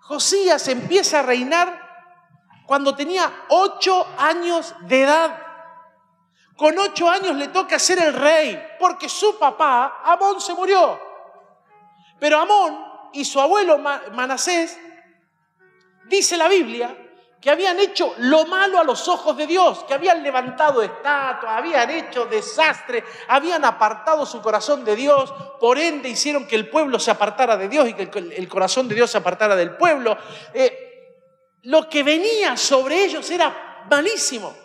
Josías 0.00 0.66
empieza 0.68 1.20
a 1.20 1.22
reinar 1.22 1.80
cuando 2.66 2.94
tenía 2.94 3.30
ocho 3.48 4.06
años 4.18 4.74
de 4.82 5.02
edad. 5.02 5.38
Con 6.56 6.78
ocho 6.78 7.08
años 7.08 7.34
le 7.36 7.48
toca 7.48 7.78
ser 7.78 8.00
el 8.02 8.12
rey, 8.12 8.62
porque 8.78 9.08
su 9.08 9.38
papá, 9.38 10.02
Amón, 10.04 10.40
se 10.40 10.52
murió. 10.54 11.00
Pero 12.22 12.38
Amón 12.38 12.78
y 13.14 13.24
su 13.24 13.40
abuelo 13.40 13.78
Manasés, 13.78 14.78
dice 16.04 16.36
la 16.36 16.46
Biblia, 16.46 16.96
que 17.40 17.50
habían 17.50 17.80
hecho 17.80 18.14
lo 18.18 18.46
malo 18.46 18.78
a 18.78 18.84
los 18.84 19.08
ojos 19.08 19.36
de 19.36 19.48
Dios, 19.48 19.82
que 19.88 19.94
habían 19.94 20.22
levantado 20.22 20.82
estatuas, 20.82 21.52
habían 21.52 21.90
hecho 21.90 22.26
desastre, 22.26 23.02
habían 23.26 23.64
apartado 23.64 24.24
su 24.24 24.40
corazón 24.40 24.84
de 24.84 24.94
Dios, 24.94 25.34
por 25.58 25.78
ende 25.78 26.10
hicieron 26.10 26.46
que 26.46 26.54
el 26.54 26.70
pueblo 26.70 27.00
se 27.00 27.10
apartara 27.10 27.56
de 27.56 27.68
Dios 27.68 27.88
y 27.88 27.94
que 27.94 28.08
el 28.36 28.48
corazón 28.48 28.86
de 28.86 28.94
Dios 28.94 29.10
se 29.10 29.18
apartara 29.18 29.56
del 29.56 29.74
pueblo. 29.74 30.16
Eh, 30.54 31.18
lo 31.62 31.88
que 31.88 32.04
venía 32.04 32.56
sobre 32.56 33.02
ellos 33.04 33.28
era 33.32 33.84
malísimo. 33.90 34.61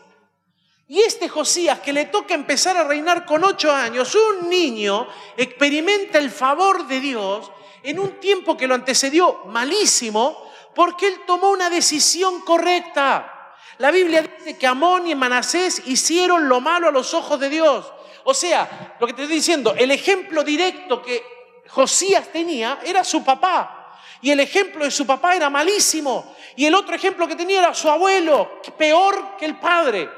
Y 0.90 1.02
este 1.02 1.28
Josías, 1.28 1.82
que 1.82 1.92
le 1.92 2.06
toca 2.06 2.34
empezar 2.34 2.78
a 2.78 2.86
reinar 2.86 3.26
con 3.26 3.44
ocho 3.44 3.72
años, 3.72 4.16
un 4.16 4.50
niño, 4.50 5.08
experimenta 5.36 6.18
el 6.18 6.32
favor 6.32 6.88
de 6.88 7.02
Dios 7.02 7.52
en 7.84 8.00
un 8.00 8.20
tiempo 8.22 8.56
que 8.56 8.68
lo 8.68 8.76
antecedió 8.76 9.42
malísimo, 9.48 10.50
porque 10.74 11.08
él 11.08 11.22
tomó 11.28 11.50
una 11.50 11.70
decisión 11.70 12.40
correcta. 12.42 13.56
La 13.80 13.92
Biblia 13.92 14.22
dice 14.22 14.58
que 14.58 14.66
Amón 14.66 15.08
y 15.08 15.16
Manasés 15.16 15.84
hicieron 15.88 16.48
lo 16.48 16.62
malo 16.62 16.88
a 16.88 16.92
los 16.92 17.14
ojos 17.14 17.38
de 17.40 17.50
Dios. 17.50 17.92
O 18.24 18.34
sea, 18.34 18.96
lo 19.00 19.08
que 19.08 19.14
te 19.14 19.24
estoy 19.24 19.38
diciendo, 19.38 19.76
el 19.78 19.92
ejemplo 19.92 20.44
directo 20.44 21.02
que 21.02 21.22
Josías 21.68 22.32
tenía 22.32 22.80
era 22.84 23.04
su 23.04 23.26
papá. 23.26 24.00
Y 24.22 24.32
el 24.32 24.40
ejemplo 24.40 24.86
de 24.86 24.92
su 24.92 25.06
papá 25.06 25.36
era 25.36 25.50
malísimo. 25.50 26.36
Y 26.56 26.66
el 26.66 26.76
otro 26.76 26.96
ejemplo 26.96 27.28
que 27.28 27.36
tenía 27.36 27.60
era 27.60 27.74
su 27.74 27.90
abuelo, 27.90 28.62
peor 28.78 29.36
que 29.38 29.46
el 29.46 29.58
padre. 29.60 30.10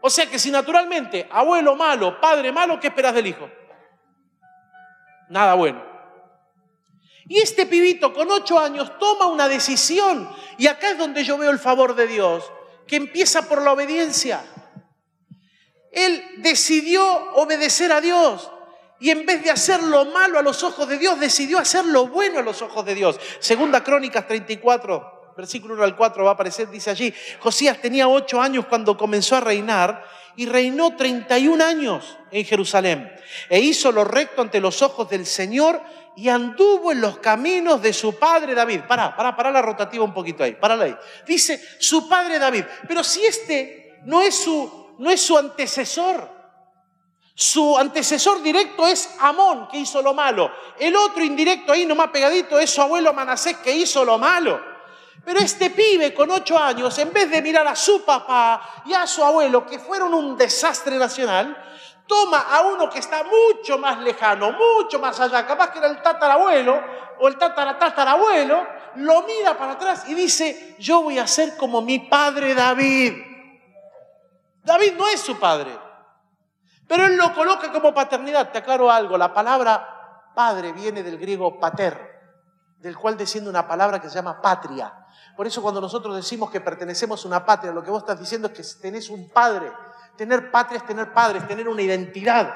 O 0.00 0.10
sea 0.10 0.26
que 0.26 0.38
si 0.38 0.50
naturalmente 0.50 1.28
abuelo 1.30 1.76
malo, 1.76 2.20
padre 2.20 2.52
malo, 2.52 2.80
¿qué 2.80 2.88
esperas 2.88 3.14
del 3.14 3.26
hijo? 3.26 3.50
Nada 5.28 5.54
bueno. 5.54 5.90
Y 7.26 7.38
este 7.38 7.66
pibito 7.66 8.12
con 8.12 8.30
ocho 8.30 8.58
años 8.58 8.98
toma 8.98 9.26
una 9.26 9.48
decisión. 9.48 10.28
Y 10.58 10.66
acá 10.66 10.90
es 10.90 10.98
donde 10.98 11.22
yo 11.22 11.38
veo 11.38 11.50
el 11.50 11.60
favor 11.60 11.94
de 11.94 12.08
Dios, 12.08 12.50
que 12.86 12.96
empieza 12.96 13.48
por 13.48 13.62
la 13.62 13.72
obediencia. 13.72 14.42
Él 15.92 16.24
decidió 16.38 17.04
obedecer 17.34 17.92
a 17.92 18.00
Dios. 18.00 18.50
Y 18.98 19.10
en 19.10 19.24
vez 19.24 19.44
de 19.44 19.50
hacer 19.50 19.82
lo 19.82 20.06
malo 20.06 20.38
a 20.38 20.42
los 20.42 20.62
ojos 20.62 20.88
de 20.88 20.98
Dios, 20.98 21.20
decidió 21.20 21.58
hacer 21.58 21.84
lo 21.84 22.08
bueno 22.08 22.40
a 22.40 22.42
los 22.42 22.62
ojos 22.62 22.84
de 22.84 22.94
Dios. 22.94 23.18
Segunda 23.38 23.84
Crónicas 23.84 24.26
34, 24.26 25.19
versículo 25.40 25.74
1 25.74 25.84
al 25.84 25.96
4 25.96 26.24
va 26.24 26.30
a 26.30 26.34
aparecer, 26.34 26.68
dice 26.68 26.90
allí, 26.90 27.12
Josías 27.40 27.80
tenía 27.80 28.08
8 28.08 28.40
años 28.40 28.66
cuando 28.66 28.96
comenzó 28.96 29.36
a 29.36 29.40
reinar 29.40 30.04
y 30.36 30.46
reinó 30.46 30.96
31 30.96 31.64
años 31.64 32.18
en 32.30 32.44
Jerusalén. 32.44 33.10
E 33.48 33.58
hizo 33.58 33.90
lo 33.92 34.04
recto 34.04 34.42
ante 34.42 34.60
los 34.60 34.82
ojos 34.82 35.08
del 35.08 35.26
Señor 35.26 35.82
y 36.16 36.28
anduvo 36.28 36.92
en 36.92 37.00
los 37.00 37.18
caminos 37.18 37.82
de 37.82 37.92
su 37.92 38.18
padre 38.18 38.54
David. 38.54 38.82
Pará, 38.86 39.16
pará, 39.16 39.34
pará 39.34 39.50
la 39.50 39.62
rotativa 39.62 40.04
un 40.04 40.14
poquito 40.14 40.44
ahí, 40.44 40.52
pará 40.52 40.74
ahí. 40.80 40.96
Dice 41.26 41.62
su 41.78 42.08
padre 42.08 42.38
David, 42.38 42.64
pero 42.86 43.02
si 43.02 43.24
este 43.24 44.00
no 44.04 44.22
es 44.22 44.34
su, 44.34 44.94
no 44.98 45.10
es 45.10 45.20
su 45.20 45.36
antecesor, 45.36 46.40
su 47.34 47.78
antecesor 47.78 48.42
directo 48.42 48.86
es 48.86 49.14
Amón, 49.18 49.68
que 49.68 49.78
hizo 49.78 50.02
lo 50.02 50.12
malo. 50.12 50.52
El 50.78 50.94
otro 50.94 51.24
indirecto 51.24 51.72
ahí, 51.72 51.86
nomás 51.86 52.08
pegadito, 52.08 52.58
es 52.58 52.68
su 52.68 52.82
abuelo 52.82 53.14
Manasés, 53.14 53.56
que 53.58 53.74
hizo 53.74 54.04
lo 54.04 54.18
malo. 54.18 54.69
Pero 55.24 55.40
este 55.40 55.70
pibe 55.70 56.14
con 56.14 56.30
ocho 56.30 56.58
años, 56.58 56.96
en 56.98 57.12
vez 57.12 57.30
de 57.30 57.42
mirar 57.42 57.66
a 57.66 57.76
su 57.76 58.04
papá 58.04 58.82
y 58.86 58.94
a 58.94 59.06
su 59.06 59.22
abuelo, 59.22 59.66
que 59.66 59.78
fueron 59.78 60.14
un 60.14 60.36
desastre 60.36 60.96
nacional, 60.96 61.56
toma 62.06 62.40
a 62.40 62.62
uno 62.62 62.90
que 62.90 62.98
está 62.98 63.22
mucho 63.24 63.78
más 63.78 63.98
lejano, 64.00 64.52
mucho 64.52 64.98
más 64.98 65.20
allá, 65.20 65.46
capaz 65.46 65.70
que 65.70 65.78
era 65.78 65.88
el 65.88 66.02
tatarabuelo 66.02 66.80
o 67.20 67.28
el 67.28 67.36
tataratatarabuelo, 67.36 68.66
lo 68.96 69.22
mira 69.22 69.56
para 69.56 69.72
atrás 69.72 70.08
y 70.08 70.14
dice, 70.14 70.74
yo 70.78 71.02
voy 71.02 71.18
a 71.18 71.26
ser 71.26 71.56
como 71.56 71.82
mi 71.82 72.00
padre 72.00 72.54
David. 72.54 73.14
David 74.64 74.94
no 74.96 75.06
es 75.08 75.20
su 75.20 75.38
padre, 75.38 75.78
pero 76.88 77.06
él 77.06 77.16
lo 77.16 77.32
coloca 77.34 77.70
como 77.70 77.94
paternidad. 77.94 78.50
Te 78.50 78.58
aclaro 78.58 78.90
algo, 78.90 79.16
la 79.16 79.32
palabra 79.32 80.32
padre 80.34 80.72
viene 80.72 81.02
del 81.02 81.18
griego 81.18 81.60
pater, 81.60 82.20
del 82.78 82.96
cual 82.96 83.16
desciende 83.16 83.50
una 83.50 83.68
palabra 83.68 84.00
que 84.00 84.08
se 84.08 84.16
llama 84.16 84.40
patria. 84.40 84.99
Por 85.40 85.46
eso 85.46 85.62
cuando 85.62 85.80
nosotros 85.80 86.14
decimos 86.14 86.50
que 86.50 86.60
pertenecemos 86.60 87.24
a 87.24 87.28
una 87.28 87.46
patria, 87.46 87.72
lo 87.72 87.82
que 87.82 87.90
vos 87.90 88.02
estás 88.02 88.20
diciendo 88.20 88.48
es 88.48 88.52
que 88.52 88.82
tenés 88.82 89.08
un 89.08 89.30
padre. 89.30 89.72
Tener 90.14 90.50
patria 90.50 90.76
es 90.76 90.84
tener 90.84 91.14
padres, 91.14 91.48
tener 91.48 91.66
una 91.66 91.80
identidad. 91.80 92.54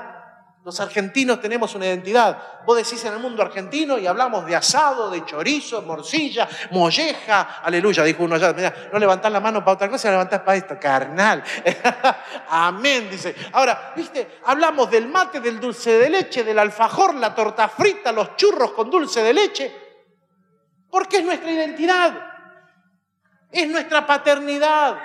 Los 0.62 0.78
argentinos 0.80 1.40
tenemos 1.40 1.74
una 1.74 1.86
identidad. 1.86 2.36
Vos 2.66 2.76
decís 2.76 3.02
en 3.06 3.14
el 3.14 3.20
mundo 3.20 3.40
argentino 3.40 3.96
y 3.96 4.06
hablamos 4.06 4.44
de 4.44 4.54
asado, 4.54 5.08
de 5.08 5.24
chorizo, 5.24 5.80
morcilla, 5.80 6.46
molleja. 6.72 7.62
Aleluya, 7.62 8.04
dijo 8.04 8.22
uno 8.22 8.34
allá. 8.34 8.54
No 8.92 8.98
levantás 8.98 9.32
la 9.32 9.40
mano 9.40 9.60
para 9.60 9.76
otra 9.76 9.88
cosa, 9.88 10.10
levantás 10.10 10.40
para 10.40 10.58
esto, 10.58 10.78
carnal. 10.78 11.42
Amén, 12.50 13.08
dice. 13.10 13.34
Ahora, 13.52 13.94
viste, 13.96 14.40
hablamos 14.44 14.90
del 14.90 15.08
mate, 15.08 15.40
del 15.40 15.58
dulce 15.58 15.96
de 15.96 16.10
leche, 16.10 16.44
del 16.44 16.58
alfajor, 16.58 17.14
la 17.14 17.34
torta 17.34 17.66
frita, 17.66 18.12
los 18.12 18.36
churros 18.36 18.72
con 18.72 18.90
dulce 18.90 19.22
de 19.22 19.32
leche. 19.32 19.74
Porque 20.90 21.16
es 21.16 21.24
nuestra 21.24 21.50
identidad 21.50 22.33
es 23.54 23.68
nuestra 23.68 24.06
paternidad. 24.06 24.98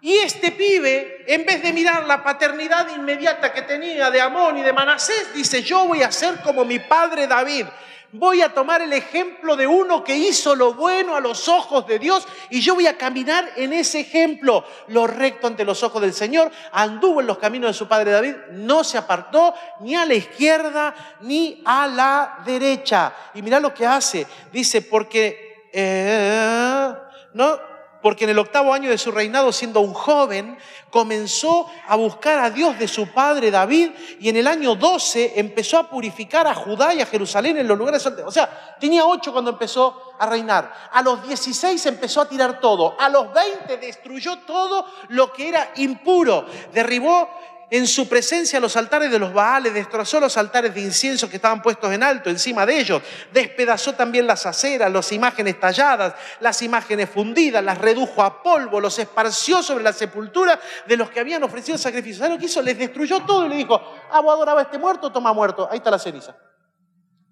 Y 0.00 0.16
este 0.18 0.52
pibe, 0.52 1.24
en 1.26 1.44
vez 1.44 1.62
de 1.62 1.72
mirar 1.72 2.06
la 2.06 2.22
paternidad 2.22 2.88
inmediata 2.94 3.52
que 3.52 3.62
tenía 3.62 4.10
de 4.10 4.20
Amón 4.20 4.56
y 4.56 4.62
de 4.62 4.72
Manasés, 4.72 5.34
dice, 5.34 5.62
yo 5.62 5.86
voy 5.86 6.02
a 6.02 6.12
ser 6.12 6.40
como 6.42 6.64
mi 6.64 6.78
padre 6.78 7.26
David. 7.26 7.66
Voy 8.12 8.40
a 8.40 8.54
tomar 8.54 8.80
el 8.80 8.92
ejemplo 8.92 9.56
de 9.56 9.66
uno 9.66 10.04
que 10.04 10.16
hizo 10.16 10.54
lo 10.54 10.74
bueno 10.74 11.16
a 11.16 11.20
los 11.20 11.48
ojos 11.48 11.86
de 11.86 11.98
Dios 11.98 12.26
y 12.50 12.60
yo 12.60 12.76
voy 12.76 12.86
a 12.86 12.96
caminar 12.96 13.50
en 13.56 13.72
ese 13.72 14.00
ejemplo, 14.00 14.64
lo 14.86 15.06
recto 15.06 15.48
ante 15.48 15.64
los 15.64 15.82
ojos 15.82 16.00
del 16.00 16.14
Señor. 16.14 16.50
Anduvo 16.72 17.20
en 17.20 17.26
los 17.26 17.38
caminos 17.38 17.70
de 17.70 17.74
su 17.74 17.88
padre 17.88 18.12
David, 18.12 18.36
no 18.52 18.84
se 18.84 18.96
apartó 18.96 19.54
ni 19.80 19.96
a 19.96 20.06
la 20.06 20.14
izquierda 20.14 20.94
ni 21.22 21.60
a 21.64 21.88
la 21.88 22.38
derecha. 22.46 23.12
Y 23.34 23.42
mira 23.42 23.58
lo 23.58 23.74
que 23.74 23.84
hace. 23.84 24.26
Dice, 24.52 24.82
porque 24.82 25.45
eh, 25.78 26.94
¿no? 27.34 27.58
Porque 28.00 28.24
en 28.24 28.30
el 28.30 28.38
octavo 28.38 28.72
año 28.72 28.88
de 28.88 28.96
su 28.96 29.10
reinado, 29.10 29.52
siendo 29.52 29.80
un 29.80 29.92
joven, 29.92 30.56
comenzó 30.90 31.68
a 31.86 31.96
buscar 31.96 32.38
a 32.38 32.50
Dios 32.50 32.78
de 32.78 32.88
su 32.88 33.08
padre 33.08 33.50
David 33.50 33.90
y 34.20 34.28
en 34.28 34.36
el 34.36 34.46
año 34.46 34.74
12 34.74 35.34
empezó 35.36 35.78
a 35.78 35.90
purificar 35.90 36.46
a 36.46 36.54
Judá 36.54 36.94
y 36.94 37.00
a 37.00 37.06
Jerusalén 37.06 37.58
en 37.58 37.68
los 37.68 37.76
lugares 37.76 38.06
O 38.06 38.30
sea, 38.30 38.76
tenía 38.80 39.04
ocho 39.04 39.32
cuando 39.32 39.50
empezó 39.50 40.14
a 40.18 40.26
reinar. 40.26 40.72
A 40.92 41.02
los 41.02 41.26
16 41.26 41.84
empezó 41.86 42.22
a 42.22 42.28
tirar 42.28 42.58
todo. 42.60 42.94
A 42.98 43.08
los 43.08 43.32
20 43.32 43.76
destruyó 43.76 44.38
todo 44.46 44.86
lo 45.08 45.32
que 45.32 45.48
era 45.48 45.72
impuro. 45.76 46.46
Derribó 46.72 47.28
en 47.70 47.86
su 47.86 48.08
presencia 48.08 48.60
los 48.60 48.76
altares 48.76 49.10
de 49.10 49.18
los 49.18 49.32
Baales, 49.32 49.74
destrozó 49.74 50.20
los 50.20 50.36
altares 50.36 50.74
de 50.74 50.80
incienso 50.80 51.28
que 51.28 51.36
estaban 51.36 51.62
puestos 51.62 51.92
en 51.92 52.02
alto 52.02 52.30
encima 52.30 52.64
de 52.64 52.78
ellos, 52.78 53.02
despedazó 53.32 53.94
también 53.94 54.26
las 54.26 54.46
aceras, 54.46 54.92
las 54.92 55.10
imágenes 55.10 55.58
talladas, 55.58 56.14
las 56.40 56.62
imágenes 56.62 57.10
fundidas, 57.10 57.64
las 57.64 57.78
redujo 57.78 58.22
a 58.22 58.42
polvo, 58.42 58.80
los 58.80 58.98
esparció 58.98 59.62
sobre 59.62 59.82
la 59.82 59.92
sepultura 59.92 60.60
de 60.86 60.96
los 60.96 61.10
que 61.10 61.20
habían 61.20 61.42
ofrecido 61.42 61.76
sacrificios. 61.76 62.18
¿Sabes 62.18 62.34
lo 62.34 62.38
que 62.38 62.46
hizo? 62.46 62.62
Les 62.62 62.78
destruyó 62.78 63.20
todo 63.24 63.46
y 63.46 63.48
le 63.48 63.56
dijo, 63.56 63.80
ah, 64.10 64.20
vos 64.20 64.34
adoraba 64.34 64.60
a 64.60 64.64
este 64.64 64.78
muerto, 64.78 65.10
toma 65.10 65.32
muerto, 65.32 65.68
ahí 65.70 65.78
está 65.78 65.90
la 65.90 65.98
ceniza. 65.98 66.36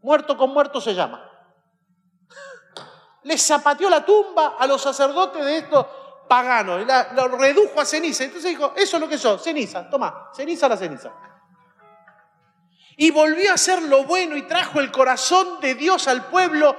Muerto 0.02 0.36
con 0.36 0.50
muerto 0.50 0.80
se 0.80 0.94
llama. 0.94 1.30
Les 3.22 3.40
zapateó 3.40 3.88
la 3.88 4.04
tumba 4.04 4.56
a 4.58 4.66
los 4.66 4.82
sacerdotes 4.82 5.44
de 5.44 5.58
estos 5.58 5.86
pagano, 6.28 6.80
y 6.80 6.86
lo 7.14 7.28
redujo 7.28 7.80
a 7.80 7.84
ceniza. 7.84 8.24
Entonces 8.24 8.50
dijo, 8.50 8.72
eso 8.76 8.96
es 8.96 9.00
lo 9.00 9.08
que 9.08 9.18
sos, 9.18 9.42
ceniza, 9.42 9.88
toma, 9.88 10.30
ceniza 10.34 10.68
la 10.68 10.76
ceniza. 10.76 11.12
Y 12.96 13.10
volvió 13.10 13.50
a 13.50 13.54
hacer 13.54 13.82
lo 13.82 14.04
bueno 14.04 14.36
y 14.36 14.42
trajo 14.42 14.80
el 14.80 14.90
corazón 14.90 15.60
de 15.60 15.74
Dios 15.74 16.06
al 16.06 16.26
pueblo 16.26 16.76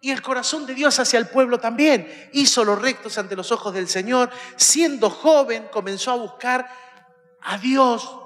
y 0.00 0.10
el 0.10 0.22
corazón 0.22 0.66
de 0.66 0.74
Dios 0.74 0.98
hacia 0.98 1.18
el 1.18 1.28
pueblo 1.28 1.58
también. 1.58 2.30
Hizo 2.32 2.64
los 2.64 2.80
rectos 2.80 3.18
ante 3.18 3.36
los 3.36 3.50
ojos 3.52 3.72
del 3.74 3.88
Señor. 3.88 4.30
Siendo 4.56 5.10
joven 5.10 5.68
comenzó 5.70 6.10
a 6.12 6.16
buscar 6.16 6.68
a 7.40 7.58
Dios 7.58 8.18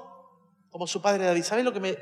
como 0.71 0.87
su 0.87 1.01
padre 1.01 1.25
David. 1.25 1.43
¿Sabes 1.43 1.63
lo 1.63 1.73
que 1.73 1.79
me... 1.79 1.97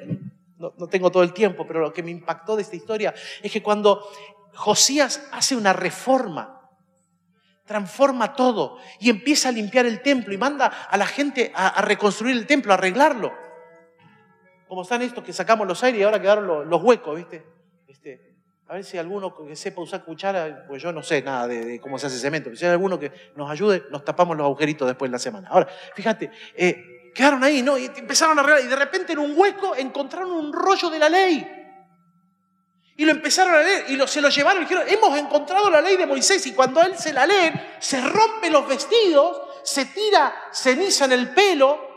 No 0.57 0.88
tengo 0.88 1.11
todo 1.11 1.24
el 1.24 1.34
tiempo, 1.34 1.67
pero 1.67 1.82
lo 1.82 1.91
que 1.91 2.01
me 2.01 2.11
impactó 2.11 2.55
de 2.55 2.61
esta 2.61 2.78
historia 2.78 3.13
es 3.43 3.51
que 3.51 3.61
cuando 3.61 4.07
Josías 4.53 5.28
hace 5.34 5.55
una 5.55 5.74
reforma, 5.74 6.55
transforma 7.66 8.36
todo 8.36 8.78
y 8.99 9.09
empieza 9.09 9.49
a 9.49 9.51
limpiar 9.51 9.86
el 9.86 10.01
templo 10.01 10.34
y 10.34 10.38
manda 10.38 10.68
a 10.68 10.97
la 10.97 11.05
gente 11.05 11.51
a, 11.55 11.82
reconstruir 11.82 12.36
el 12.36 12.45
templo, 12.45 12.72
a 12.72 12.76
arreglarlo. 12.76 13.34
Como 14.68 14.84
están 14.84 15.01
estos 15.01 15.24
que 15.24 15.34
sacamos 15.34 15.68
los 15.68 15.84
aires 15.84 16.01
y 16.01 16.03
ahora 16.03 16.22
quedaron 16.22 16.70
los, 16.70 16.84
huecos, 16.84 17.16
¿viste? 17.18 17.45
Este, 17.88 18.36
a 18.68 18.76
ver 18.76 18.84
si 18.84 18.97
alguno 18.97 19.36
que 19.36 19.55
sepa 19.55 19.82
usar 19.82 20.03
cuchara, 20.03 20.66
pues 20.68 20.82
yo 20.82 20.91
no 20.91 21.03
sé 21.03 21.22
nada 21.22 21.47
de, 21.47 21.80
cómo 21.80 21.99
se 21.99 22.07
hace 22.07 22.18
cemento, 22.18 22.45
pero 22.45 22.57
si 22.57 22.66
hay 22.66 22.72
alguno 22.72 22.99
que 22.99 23.11
nos 23.36 23.49
ayude, 23.49 23.84
nos 23.91 24.03
tapamos 24.03 24.36
los 24.38 24.45
agujeritos 24.45 24.88
después 24.88 25.09
de 25.09 25.13
la 25.13 25.20
semana. 25.20 25.49
Ahora, 25.49 25.68
fíjate, 25.95 26.32
eh, 26.55 27.11
quedaron 27.13 27.43
ahí, 27.43 27.61
¿no? 27.61 27.78
Y 27.78 27.86
empezaron 27.86 28.38
a 28.38 28.41
arreglar, 28.41 28.66
y 28.66 28.68
de 28.68 28.76
repente 28.76 29.13
en 29.13 29.20
un 29.20 29.38
hueco 29.38 29.76
encontraron 29.76 30.32
un 30.32 30.53
rollo 30.53 30.89
de 30.89 30.99
la 30.99 31.09
ley. 31.09 31.64
Y 32.98 33.04
lo 33.04 33.12
empezaron 33.12 33.54
a 33.56 33.60
leer 33.60 33.86
y 33.89 34.08
se 34.08 34.22
lo 34.22 34.30
llevaron 34.30 34.62
y 34.62 34.66
dijeron, 34.66 34.86
hemos 34.88 35.18
encontrado 35.18 35.70
la 35.70 35.82
ley 35.82 35.98
de 35.98 36.06
Moisés. 36.06 36.46
Y 36.48 36.54
cuando 36.54 36.82
él 36.82 36.98
se 36.98 37.12
la 37.12 37.26
lee, 37.26 37.52
se 37.80 38.00
rompe 38.00 38.50
los 38.50 38.68
vestidos, 38.68 39.41
se 39.64 39.86
tira 39.86 40.34
ceniza 40.52 41.06
en 41.06 41.12
el 41.12 41.34
pelo 41.34 41.96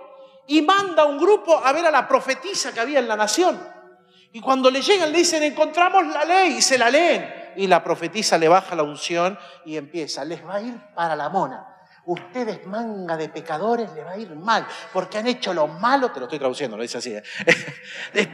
y 0.48 0.62
manda 0.62 1.04
a 1.04 1.06
un 1.06 1.18
grupo 1.18 1.56
a 1.56 1.72
ver 1.72 1.86
a 1.86 1.90
la 1.90 2.08
profetisa 2.08 2.72
que 2.72 2.80
había 2.80 2.98
en 2.98 3.06
la 3.06 3.16
nación. 3.16 3.60
Y 4.32 4.40
cuando 4.40 4.70
le 4.70 4.82
llegan 4.82 5.12
le 5.12 5.18
dicen, 5.18 5.42
encontramos 5.42 6.06
la 6.06 6.24
ley 6.24 6.56
y 6.56 6.62
se 6.62 6.76
la 6.76 6.90
leen. 6.90 7.52
Y 7.56 7.66
la 7.66 7.82
profetisa 7.82 8.36
le 8.36 8.48
baja 8.48 8.74
la 8.74 8.82
unción 8.82 9.38
y 9.64 9.76
empieza, 9.76 10.24
les 10.24 10.44
va 10.44 10.56
a 10.56 10.60
ir 10.62 10.74
para 10.94 11.14
la 11.14 11.28
mona. 11.28 11.77
Ustedes, 12.08 12.66
manga 12.66 13.18
de 13.18 13.28
pecadores, 13.28 13.92
les 13.92 14.02
va 14.02 14.12
a 14.12 14.16
ir 14.16 14.34
mal, 14.34 14.66
porque 14.94 15.18
han 15.18 15.26
hecho 15.26 15.52
lo 15.52 15.68
malo, 15.68 16.10
te 16.10 16.20
lo 16.20 16.24
estoy 16.24 16.38
traduciendo, 16.38 16.74
lo 16.74 16.82
dice 16.82 16.96
así, 16.96 17.14
¿eh? 17.14 17.22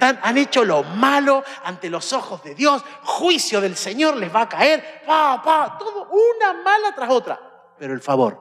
Han 0.22 0.38
hecho 0.38 0.64
lo 0.64 0.84
malo 0.84 1.42
ante 1.64 1.90
los 1.90 2.12
ojos 2.12 2.40
de 2.44 2.54
Dios, 2.54 2.84
juicio 3.02 3.60
del 3.60 3.74
Señor 3.74 4.16
les 4.16 4.32
va 4.32 4.42
a 4.42 4.48
caer, 4.48 5.02
pa, 5.04 5.42
pa, 5.42 5.76
todo 5.76 6.08
una 6.08 6.52
mala 6.62 6.94
tras 6.94 7.10
otra, 7.10 7.40
pero 7.76 7.94
el 7.94 8.00
favor, 8.00 8.40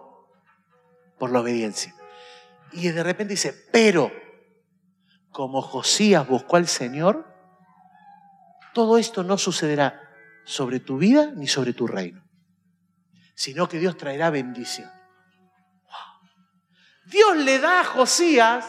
por 1.18 1.32
la 1.32 1.40
obediencia. 1.40 1.96
Y 2.72 2.90
de 2.90 3.02
repente 3.02 3.34
dice, 3.34 3.56
pero 3.72 4.12
como 5.32 5.64
Josías 5.64 6.28
buscó 6.28 6.58
al 6.58 6.68
Señor, 6.68 7.26
todo 8.76 9.00
esto 9.00 9.24
no 9.24 9.40
sucederá 9.40 10.00
sobre 10.46 10.80
tu 10.80 11.00
vida 11.00 11.32
ni 11.36 11.48
sobre 11.48 11.74
tu 11.74 11.88
reino, 11.88 12.24
sino 13.34 13.68
que 13.68 13.80
Dios 13.80 13.98
traerá 13.98 14.30
bendición. 14.30 14.92
Dios 17.14 17.38
le 17.38 17.60
da 17.60 17.82
a 17.82 17.84
Josías 17.84 18.66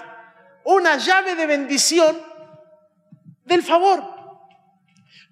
una 0.65 0.99
llave 0.99 1.35
de 1.35 1.47
bendición 1.47 2.17
del 3.45 3.63
favor. 3.63 4.13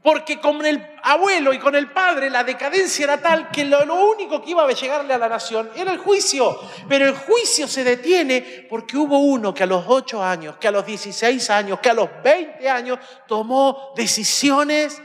Porque 0.02 0.40
con 0.40 0.64
el 0.66 0.84
abuelo 1.02 1.52
y 1.52 1.60
con 1.60 1.76
el 1.76 1.92
padre 1.92 2.28
la 2.28 2.42
decadencia 2.42 3.04
era 3.04 3.20
tal 3.20 3.50
que 3.50 3.64
lo, 3.64 3.84
único 4.04 4.42
que 4.42 4.50
iba 4.50 4.64
a 4.64 4.72
llegarle 4.72 5.14
a 5.14 5.18
la 5.18 5.28
nación 5.28 5.70
era 5.76 5.92
el 5.92 5.98
juicio. 5.98 6.58
Pero 6.88 7.06
el 7.06 7.14
juicio 7.14 7.68
se 7.68 7.84
detiene 7.84 8.66
porque 8.68 8.96
hubo 8.96 9.18
uno 9.18 9.54
que 9.54 9.62
a 9.62 9.66
los 9.66 9.84
8 9.86 10.22
años, 10.22 10.56
que 10.56 10.68
a 10.68 10.72
los 10.72 10.84
16 10.84 11.50
años, 11.50 11.78
que 11.80 11.90
a 11.90 11.94
los 11.94 12.08
20 12.24 12.68
años 12.68 12.98
tomó 13.28 13.92
decisiones 13.94 15.00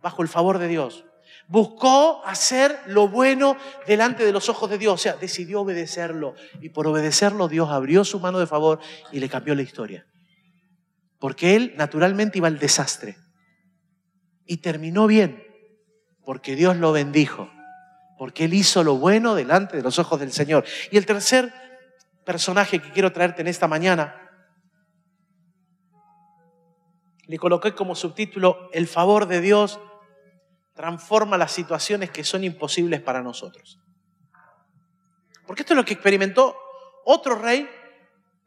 bajo 0.00 0.22
el 0.22 0.28
favor 0.28 0.58
de 0.58 0.68
Dios. 0.68 1.04
Buscó 1.52 2.24
hacer 2.24 2.80
lo 2.86 3.08
bueno 3.08 3.58
delante 3.86 4.24
de 4.24 4.32
los 4.32 4.48
ojos 4.48 4.70
de 4.70 4.78
Dios. 4.78 4.94
O 4.94 4.96
sea, 4.96 5.16
decidió 5.16 5.60
obedecerlo. 5.60 6.34
Y 6.62 6.70
por 6.70 6.86
obedecerlo 6.86 7.46
Dios 7.46 7.68
abrió 7.68 8.06
su 8.06 8.20
mano 8.20 8.38
de 8.38 8.46
favor 8.46 8.80
y 9.12 9.20
le 9.20 9.28
cambió 9.28 9.54
la 9.54 9.60
historia. 9.60 10.06
Porque 11.18 11.54
él 11.54 11.74
naturalmente 11.76 12.38
iba 12.38 12.48
al 12.48 12.58
desastre 12.58 13.18
y 14.46 14.56
terminó 14.56 15.06
bien, 15.06 15.44
porque 16.24 16.56
Dios 16.56 16.78
lo 16.78 16.90
bendijo, 16.90 17.50
porque 18.16 18.46
Él 18.46 18.54
hizo 18.54 18.82
lo 18.82 18.96
bueno 18.96 19.34
delante 19.34 19.76
de 19.76 19.82
los 19.82 19.98
ojos 19.98 20.20
del 20.20 20.32
Señor. 20.32 20.64
Y 20.90 20.96
el 20.96 21.04
tercer 21.04 21.52
personaje 22.24 22.80
que 22.80 22.92
quiero 22.92 23.12
traerte 23.12 23.42
en 23.42 23.48
esta 23.48 23.68
mañana, 23.68 24.16
le 27.26 27.38
coloqué 27.38 27.74
como 27.74 27.94
subtítulo, 27.94 28.70
El 28.72 28.86
favor 28.86 29.26
de 29.26 29.42
Dios 29.42 29.78
transforma 30.74 31.36
las 31.36 31.52
situaciones 31.52 32.10
que 32.10 32.24
son 32.24 32.44
imposibles 32.44 33.00
para 33.00 33.22
nosotros. 33.22 33.78
Porque 35.46 35.62
esto 35.62 35.74
es 35.74 35.76
lo 35.76 35.84
que 35.84 35.94
experimentó 35.94 36.56
otro 37.04 37.34
rey, 37.34 37.68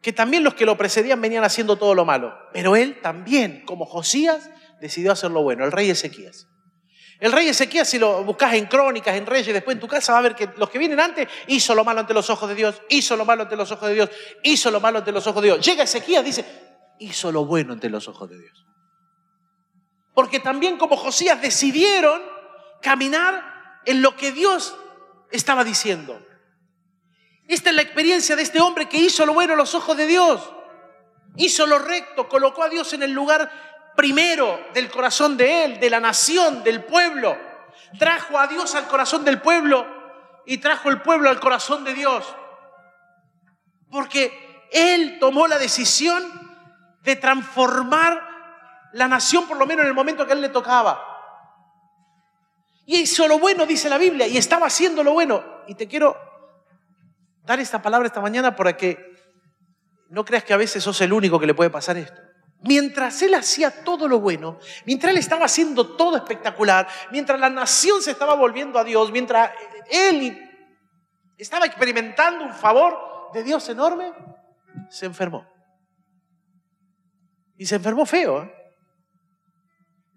que 0.01 0.13
también 0.13 0.43
los 0.43 0.53
que 0.53 0.65
lo 0.65 0.77
precedían 0.77 1.21
venían 1.21 1.43
haciendo 1.43 1.77
todo 1.77 1.95
lo 1.95 2.05
malo, 2.05 2.35
pero 2.53 2.75
él 2.75 2.99
también, 3.01 3.63
como 3.65 3.85
Josías, 3.85 4.49
decidió 4.79 5.11
hacer 5.11 5.31
lo 5.31 5.41
bueno, 5.41 5.65
el 5.65 5.71
rey 5.71 5.89
Ezequías. 5.89 6.47
El 7.19 7.31
rey 7.31 7.47
Ezequías, 7.47 7.87
si 7.87 7.97
lo 7.97 8.23
buscas 8.23 8.53
en 8.53 8.65
crónicas, 8.65 9.15
en 9.15 9.25
reyes, 9.25 9.53
después 9.53 9.75
en 9.75 9.79
tu 9.79 9.87
casa, 9.87 10.13
va 10.13 10.19
a 10.19 10.21
ver 10.21 10.35
que 10.35 10.49
los 10.57 10.69
que 10.69 10.77
vienen 10.77 10.99
antes 10.99 11.27
hizo 11.47 11.73
lo 11.73 11.83
malo 11.83 12.01
ante 12.01 12.13
los 12.13 12.29
ojos 12.29 12.49
de 12.49 12.55
Dios, 12.55 12.81
hizo 12.89 13.15
lo 13.15 13.25
malo 13.25 13.43
ante 13.43 13.55
los 13.55 13.71
ojos 13.71 13.87
de 13.87 13.95
Dios, 13.95 14.09
hizo 14.43 14.69
lo 14.69 14.79
malo 14.79 14.99
ante 14.99 15.11
los 15.11 15.25
ojos 15.25 15.41
de 15.41 15.47
Dios. 15.49 15.65
Llega 15.65 15.83
Ezequías, 15.83 16.25
dice, 16.25 16.45
hizo 16.99 17.31
lo 17.31 17.45
bueno 17.45 17.73
ante 17.73 17.89
los 17.89 18.07
ojos 18.07 18.29
de 18.29 18.39
Dios. 18.39 18.65
Porque 20.15 20.39
también 20.39 20.77
como 20.77 20.97
Josías 20.97 21.39
decidieron 21.41 22.21
caminar 22.81 23.81
en 23.85 24.01
lo 24.01 24.15
que 24.15 24.31
Dios 24.31 24.75
estaba 25.29 25.63
diciendo. 25.63 26.25
Esta 27.47 27.69
es 27.69 27.75
la 27.75 27.83
experiencia 27.83 28.35
de 28.35 28.41
este 28.41 28.59
hombre 28.59 28.89
que 28.89 28.97
hizo 28.97 29.25
lo 29.25 29.33
bueno 29.33 29.53
a 29.53 29.57
los 29.57 29.75
ojos 29.75 29.95
de 29.95 30.07
Dios. 30.07 30.41
Hizo 31.35 31.67
lo 31.67 31.77
recto, 31.79 32.27
colocó 32.27 32.63
a 32.63 32.69
Dios 32.69 32.93
en 32.93 33.03
el 33.03 33.11
lugar 33.11 33.51
primero 33.95 34.59
del 34.73 34.89
corazón 34.89 35.37
de 35.37 35.65
él, 35.65 35.79
de 35.79 35.89
la 35.89 35.99
nación, 35.99 36.63
del 36.63 36.83
pueblo. 36.83 37.37
Trajo 37.99 38.39
a 38.39 38.47
Dios 38.47 38.73
al 38.73 38.87
corazón 38.87 39.23
del 39.25 39.41
pueblo 39.41 39.85
y 40.45 40.57
trajo 40.57 40.89
el 40.89 41.01
pueblo 41.01 41.29
al 41.29 41.39
corazón 41.39 41.83
de 41.83 41.93
Dios. 41.93 42.25
Porque 43.91 44.67
él 44.71 45.17
tomó 45.19 45.47
la 45.47 45.57
decisión 45.57 46.23
de 47.03 47.15
transformar 47.15 48.34
la 48.95 49.09
nación, 49.09 49.45
por 49.45 49.57
lo 49.57 49.65
menos 49.65 49.83
en 49.83 49.89
el 49.89 49.93
momento 49.93 50.25
que 50.25 50.31
a 50.31 50.35
él 50.35 50.41
le 50.41 50.49
tocaba. 50.49 51.05
Y 52.85 53.01
hizo 53.01 53.27
lo 53.27 53.39
bueno, 53.39 53.65
dice 53.65 53.89
la 53.89 53.97
Biblia, 53.97 54.25
y 54.25 54.37
estaba 54.37 54.67
haciendo 54.67 55.03
lo 55.03 55.11
bueno. 55.11 55.43
Y 55.67 55.75
te 55.75 55.85
quiero 55.85 56.15
dar 57.43 57.59
esta 57.59 57.81
palabra 57.81 58.07
esta 58.07 58.21
mañana 58.21 58.55
para 58.55 58.77
que 58.77 59.13
no 60.09 60.23
creas 60.23 60.45
que 60.45 60.53
a 60.53 60.57
veces 60.57 60.81
sos 60.81 61.01
el 61.01 61.11
único 61.11 61.37
que 61.41 61.45
le 61.45 61.53
puede 61.53 61.69
pasar 61.69 61.97
esto. 61.97 62.21
Mientras 62.61 63.21
él 63.21 63.33
hacía 63.33 63.83
todo 63.83 64.07
lo 64.07 64.21
bueno, 64.21 64.59
mientras 64.85 65.11
él 65.11 65.17
estaba 65.17 65.43
haciendo 65.43 65.97
todo 65.97 66.15
espectacular, 66.15 66.87
mientras 67.11 67.37
la 67.37 67.49
nación 67.49 68.01
se 68.01 68.11
estaba 68.11 68.35
volviendo 68.35 68.79
a 68.79 68.85
Dios, 68.85 69.11
mientras 69.11 69.51
él 69.91 70.41
estaba 71.37 71.65
experimentando 71.65 72.45
un 72.45 72.53
favor 72.53 73.29
de 73.33 73.43
Dios 73.43 73.67
enorme, 73.67 74.13
se 74.89 75.05
enfermó. 75.05 75.45
Y 77.57 77.65
se 77.65 77.75
enfermó 77.75 78.05
feo. 78.05 78.43
¿eh? 78.43 78.64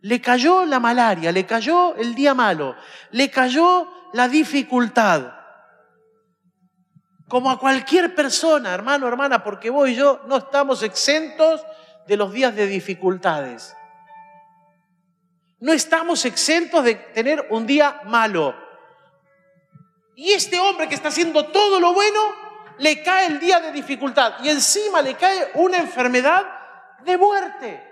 Le 0.00 0.20
cayó 0.20 0.64
la 0.64 0.78
malaria, 0.80 1.32
le 1.32 1.44
cayó 1.44 1.94
el 1.96 2.14
día 2.14 2.34
malo, 2.34 2.76
le 3.10 3.30
cayó 3.30 3.90
la 4.12 4.28
dificultad. 4.28 5.32
Como 7.28 7.50
a 7.50 7.58
cualquier 7.58 8.14
persona, 8.14 8.72
hermano, 8.72 9.06
hermana, 9.06 9.42
porque 9.44 9.70
vos 9.70 9.88
y 9.88 9.94
yo 9.94 10.22
no 10.26 10.36
estamos 10.38 10.82
exentos 10.82 11.62
de 12.06 12.16
los 12.16 12.32
días 12.32 12.54
de 12.54 12.66
dificultades. 12.66 13.76
No 15.60 15.72
estamos 15.72 16.24
exentos 16.24 16.84
de 16.84 16.94
tener 16.94 17.46
un 17.50 17.66
día 17.66 18.00
malo. 18.04 18.54
Y 20.14 20.32
este 20.32 20.58
hombre 20.58 20.88
que 20.88 20.94
está 20.94 21.08
haciendo 21.08 21.46
todo 21.46 21.80
lo 21.80 21.92
bueno, 21.92 22.20
le 22.78 23.02
cae 23.02 23.26
el 23.26 23.40
día 23.40 23.60
de 23.60 23.72
dificultad 23.72 24.34
y 24.42 24.48
encima 24.48 25.02
le 25.02 25.14
cae 25.14 25.50
una 25.54 25.78
enfermedad 25.78 26.44
de 27.04 27.16
muerte. 27.16 27.87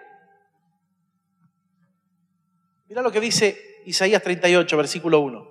Mira 2.89 3.03
lo 3.03 3.11
que 3.11 3.21
dice 3.21 3.83
Isaías 3.85 4.23
38, 4.23 4.77
versículo 4.77 5.21
1. 5.21 5.51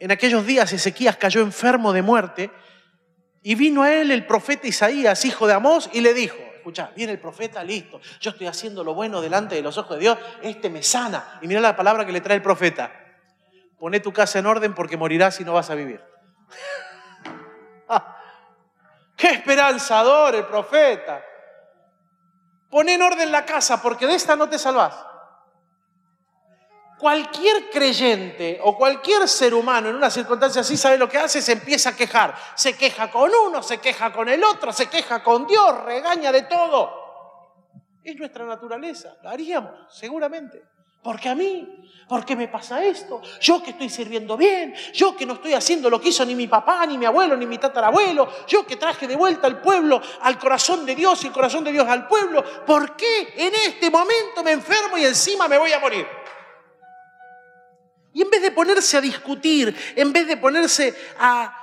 En 0.00 0.10
aquellos 0.10 0.44
días 0.44 0.72
Ezequías 0.72 1.16
cayó 1.16 1.42
enfermo 1.42 1.92
de 1.92 2.02
muerte 2.02 2.50
y 3.42 3.54
vino 3.54 3.82
a 3.82 3.92
él 3.92 4.10
el 4.10 4.26
profeta 4.26 4.66
Isaías, 4.66 5.24
hijo 5.24 5.46
de 5.46 5.52
Amós, 5.52 5.90
y 5.92 6.00
le 6.00 6.12
dijo, 6.12 6.36
escucha, 6.56 6.90
viene 6.96 7.12
el 7.12 7.20
profeta, 7.20 7.62
listo, 7.62 8.00
yo 8.20 8.30
estoy 8.30 8.48
haciendo 8.48 8.82
lo 8.82 8.94
bueno 8.94 9.20
delante 9.20 9.54
de 9.54 9.62
los 9.62 9.78
ojos 9.78 9.96
de 9.96 10.00
Dios, 10.00 10.18
este 10.42 10.70
me 10.70 10.82
sana. 10.82 11.38
Y 11.40 11.46
mira 11.46 11.60
la 11.60 11.76
palabra 11.76 12.04
que 12.04 12.12
le 12.12 12.20
trae 12.20 12.36
el 12.36 12.42
profeta, 12.42 12.92
pone 13.78 14.00
tu 14.00 14.12
casa 14.12 14.40
en 14.40 14.46
orden 14.46 14.74
porque 14.74 14.96
morirás 14.96 15.40
y 15.40 15.44
no 15.44 15.52
vas 15.52 15.70
a 15.70 15.76
vivir. 15.76 16.00
¡Qué 19.16 19.28
esperanzador 19.28 20.34
el 20.34 20.46
profeta! 20.46 21.24
Pone 22.68 22.94
en 22.94 23.02
orden 23.02 23.30
la 23.30 23.44
casa 23.44 23.80
porque 23.80 24.06
de 24.06 24.16
esta 24.16 24.34
no 24.34 24.48
te 24.48 24.58
salvás 24.58 25.11
cualquier 27.02 27.68
creyente 27.68 28.60
o 28.62 28.76
cualquier 28.76 29.26
ser 29.26 29.54
humano 29.54 29.88
en 29.88 29.96
una 29.96 30.08
circunstancia 30.08 30.60
así 30.60 30.76
sabe 30.76 30.96
lo 30.96 31.08
que 31.08 31.18
hace, 31.18 31.42
se 31.42 31.50
empieza 31.50 31.90
a 31.90 31.96
quejar. 31.96 32.32
Se 32.54 32.76
queja 32.76 33.10
con 33.10 33.28
uno, 33.48 33.60
se 33.60 33.78
queja 33.78 34.12
con 34.12 34.28
el 34.28 34.44
otro, 34.44 34.72
se 34.72 34.88
queja 34.88 35.20
con 35.20 35.44
Dios, 35.44 35.82
regaña 35.82 36.30
de 36.30 36.42
todo. 36.42 36.92
Es 38.04 38.14
nuestra 38.14 38.46
naturaleza, 38.46 39.16
lo 39.20 39.30
haríamos, 39.30 39.72
seguramente. 39.92 40.62
¿Por 41.02 41.18
qué 41.18 41.30
a 41.30 41.34
mí? 41.34 41.68
¿Por 42.08 42.24
qué 42.24 42.36
me 42.36 42.46
pasa 42.46 42.84
esto? 42.84 43.20
Yo 43.40 43.60
que 43.60 43.70
estoy 43.70 43.90
sirviendo 43.90 44.36
bien, 44.36 44.72
yo 44.94 45.16
que 45.16 45.26
no 45.26 45.32
estoy 45.32 45.54
haciendo 45.54 45.90
lo 45.90 46.00
que 46.00 46.10
hizo 46.10 46.24
ni 46.24 46.36
mi 46.36 46.46
papá, 46.46 46.86
ni 46.86 46.98
mi 46.98 47.06
abuelo, 47.06 47.36
ni 47.36 47.46
mi 47.46 47.58
tatarabuelo, 47.58 48.28
yo 48.46 48.64
que 48.64 48.76
traje 48.76 49.08
de 49.08 49.16
vuelta 49.16 49.48
al 49.48 49.60
pueblo, 49.60 50.00
al 50.20 50.38
corazón 50.38 50.86
de 50.86 50.94
Dios 50.94 51.24
y 51.24 51.26
el 51.26 51.32
corazón 51.32 51.64
de 51.64 51.72
Dios 51.72 51.88
al 51.88 52.06
pueblo, 52.06 52.44
¿por 52.64 52.94
qué 52.94 53.34
en 53.36 53.52
este 53.66 53.90
momento 53.90 54.44
me 54.44 54.52
enfermo 54.52 54.96
y 54.96 55.04
encima 55.04 55.48
me 55.48 55.58
voy 55.58 55.72
a 55.72 55.80
morir? 55.80 56.06
Y 58.14 58.22
en 58.22 58.30
vez 58.30 58.42
de 58.42 58.50
ponerse 58.50 58.96
a 58.96 59.00
discutir, 59.00 59.74
en 59.96 60.12
vez 60.12 60.26
de 60.26 60.36
ponerse 60.36 60.94
a, 61.18 61.58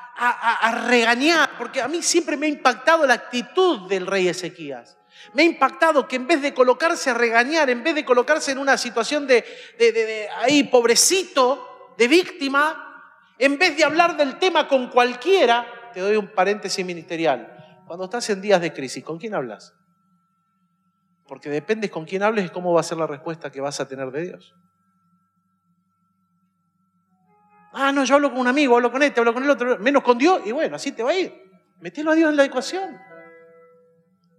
regañar, 0.88 1.52
porque 1.58 1.82
a 1.82 1.88
mí 1.88 2.02
siempre 2.02 2.36
me 2.36 2.46
ha 2.46 2.50
impactado 2.50 3.06
la 3.06 3.14
actitud 3.14 3.88
del 3.88 4.06
rey 4.06 4.28
Ezequías. 4.28 4.98
Me 5.34 5.44
ha 5.44 5.46
impactado 5.46 6.08
que 6.08 6.18
en 6.18 6.28
vez 6.28 6.42
de 6.42 6.54
colocarse 6.54 7.10
a 7.10 7.14
regañar, 7.14 7.70
en 7.70 7.84
vez 7.84 7.96
de 7.96 8.04
colocarse 8.04 8.52
en 8.52 8.58
una 8.58 8.78
situación 8.78 9.28
de, 9.28 9.46
ahí 10.38 10.64
pobrecito, 10.64 11.94
de 11.98 12.08
víctima, 12.08 13.14
en 13.38 13.58
vez 13.58 13.78
de 13.78 13.86
hablar 13.86 14.18
del 14.18 14.40
tema 14.40 14.68
con 14.68 14.90
cualquiera, 14.90 15.92
te 15.94 16.02
doy 16.02 16.18
un 16.18 16.28
paréntesis 16.28 16.86
ministerial. 16.86 17.84
Cuando 17.86 18.06
estás 18.06 18.30
en 18.30 18.42
días 18.42 18.60
de 18.60 18.74
crisis, 18.74 19.04
¿con 19.04 19.20
quién 19.20 19.36
hablas? 19.36 19.74
Porque 21.28 21.50
depende 21.50 21.90
con 21.90 22.06
quién 22.06 22.24
hables 22.24 22.46
y 22.46 22.50
cómo 22.50 22.74
va 22.74 22.82
a 22.82 22.84
ser 22.84 22.98
la 22.98 23.08
respuesta 23.08 23.52
que 23.52 23.62
vas 23.62 23.80
a 23.80 23.88
tener 23.88 24.12
de 24.12 24.22
Dios. 24.24 24.54
Ah, 27.72 27.92
no, 27.92 28.04
yo 28.04 28.16
hablo 28.16 28.32
con 28.32 28.40
un 28.40 28.48
amigo, 28.48 28.76
hablo 28.76 28.92
con 28.92 29.04
este, 29.04 29.20
hablo 29.20 29.34
con 29.34 29.44
el 29.44 29.50
otro, 29.50 29.78
menos 29.80 30.04
con 30.04 30.18
Dios, 30.18 30.42
y 30.46 30.52
bueno, 30.52 30.76
así 30.76 30.92
te 30.92 31.04
va 31.04 31.12
a 31.12 31.16
ir. 31.16 31.50
Metelo 31.80 32.12
a 32.12 32.16
Dios 32.16 32.30
en 32.30 32.36
la 32.36 32.44
ecuación. 32.44 33.00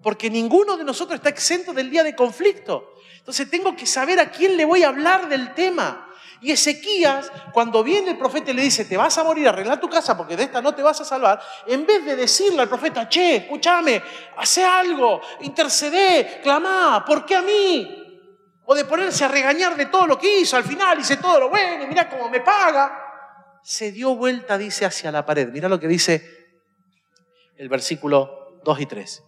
Porque 0.03 0.31
ninguno 0.31 0.77
de 0.77 0.85
nosotros 0.85 1.17
está 1.17 1.29
exento 1.29 1.73
del 1.73 1.91
día 1.91 2.03
de 2.03 2.17
conflicto. 2.17 2.95
Entonces 3.19 3.49
tengo 3.51 3.77
que 3.77 3.87
saber 3.87 4.19
a 4.19 4.31
quién 4.31 4.57
le 4.57 4.65
voy 4.65 4.83
a 4.83 4.89
hablar 4.89 5.29
del 5.29 5.55
tema. 5.55 6.07
Y 6.43 6.53
Ezequías, 6.53 7.31
cuando 7.53 7.85
viene 7.85 8.13
el 8.13 8.19
profeta 8.19 8.51
y 8.51 8.55
le 8.55 8.63
dice, 8.63 8.87
te 8.87 8.97
vas 8.97 9.17
a 9.19 9.25
morir, 9.25 9.47
arregla 9.47 9.79
tu 9.79 9.91
casa 9.91 10.17
porque 10.17 10.37
de 10.37 10.45
esta 10.45 10.63
no 10.63 10.75
te 10.75 10.83
vas 10.83 10.99
a 11.03 11.05
salvar, 11.05 11.41
en 11.67 11.85
vez 11.85 12.03
de 12.03 12.17
decirle 12.17 12.63
al 12.63 12.69
profeta, 12.69 13.11
che, 13.11 13.37
escúchame, 13.37 14.03
hace 14.39 14.65
algo, 14.65 15.21
intercede, 15.41 16.41
clama, 16.43 17.05
¿por 17.07 17.27
qué 17.27 17.37
a 17.37 17.43
mí? 17.43 18.25
O 18.65 18.75
de 18.75 18.87
ponerse 18.87 19.23
a 19.27 19.29
regañar 19.29 19.77
de 19.77 19.87
todo 19.87 20.07
lo 20.07 20.19
que 20.19 20.41
hizo, 20.41 20.57
al 20.57 20.65
final 20.65 20.99
hice 20.99 21.19
todo 21.19 21.41
lo 21.41 21.51
bueno 21.51 21.85
y 21.85 21.89
mira 21.89 22.09
cómo 22.09 22.31
me 22.31 22.41
paga 22.41 23.10
se 23.63 23.93
dio 23.93 24.15
vuelta, 24.17 24.59
dice, 24.59 24.85
hacia 24.85 25.13
la 25.13 25.27
pared. 25.27 25.49
Mira 25.51 25.69
lo 25.69 25.81
que 25.81 25.89
dice 25.89 26.25
el 27.57 27.69
versículo 27.69 28.61
2 28.65 28.81
y 28.81 28.87
3. 28.87 29.23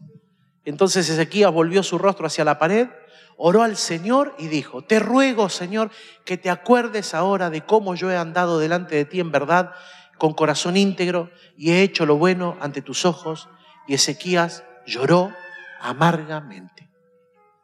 Entonces 0.65 1.09
Ezequías 1.09 1.53
volvió 1.53 1.83
su 1.83 1.99
rostro 1.99 2.27
hacia 2.27 2.45
la 2.45 2.59
pared, 2.59 2.89
oró 3.37 3.63
al 3.63 3.77
Señor 3.77 4.35
y 4.39 4.49
dijo, 4.49 4.83
te 4.83 5.01
ruego, 5.01 5.49
Señor, 5.49 5.91
que 6.25 6.37
te 6.37 6.51
acuerdes 6.51 7.15
ahora 7.15 7.51
de 7.51 7.63
cómo 7.63 7.95
yo 7.95 8.11
he 8.11 8.17
andado 8.17 8.59
delante 8.59 8.97
de 8.97 9.05
ti 9.05 9.21
en 9.21 9.33
verdad, 9.33 9.73
con 10.19 10.35
corazón 10.35 10.77
íntegro, 10.77 11.31
y 11.57 11.73
he 11.73 11.83
hecho 11.83 12.07
lo 12.07 12.17
bueno 12.17 12.57
ante 12.61 12.81
tus 12.81 13.05
ojos. 13.05 13.49
Y 13.89 13.95
Ezequías 13.95 14.65
lloró 14.87 15.33
amargamente. 15.81 16.89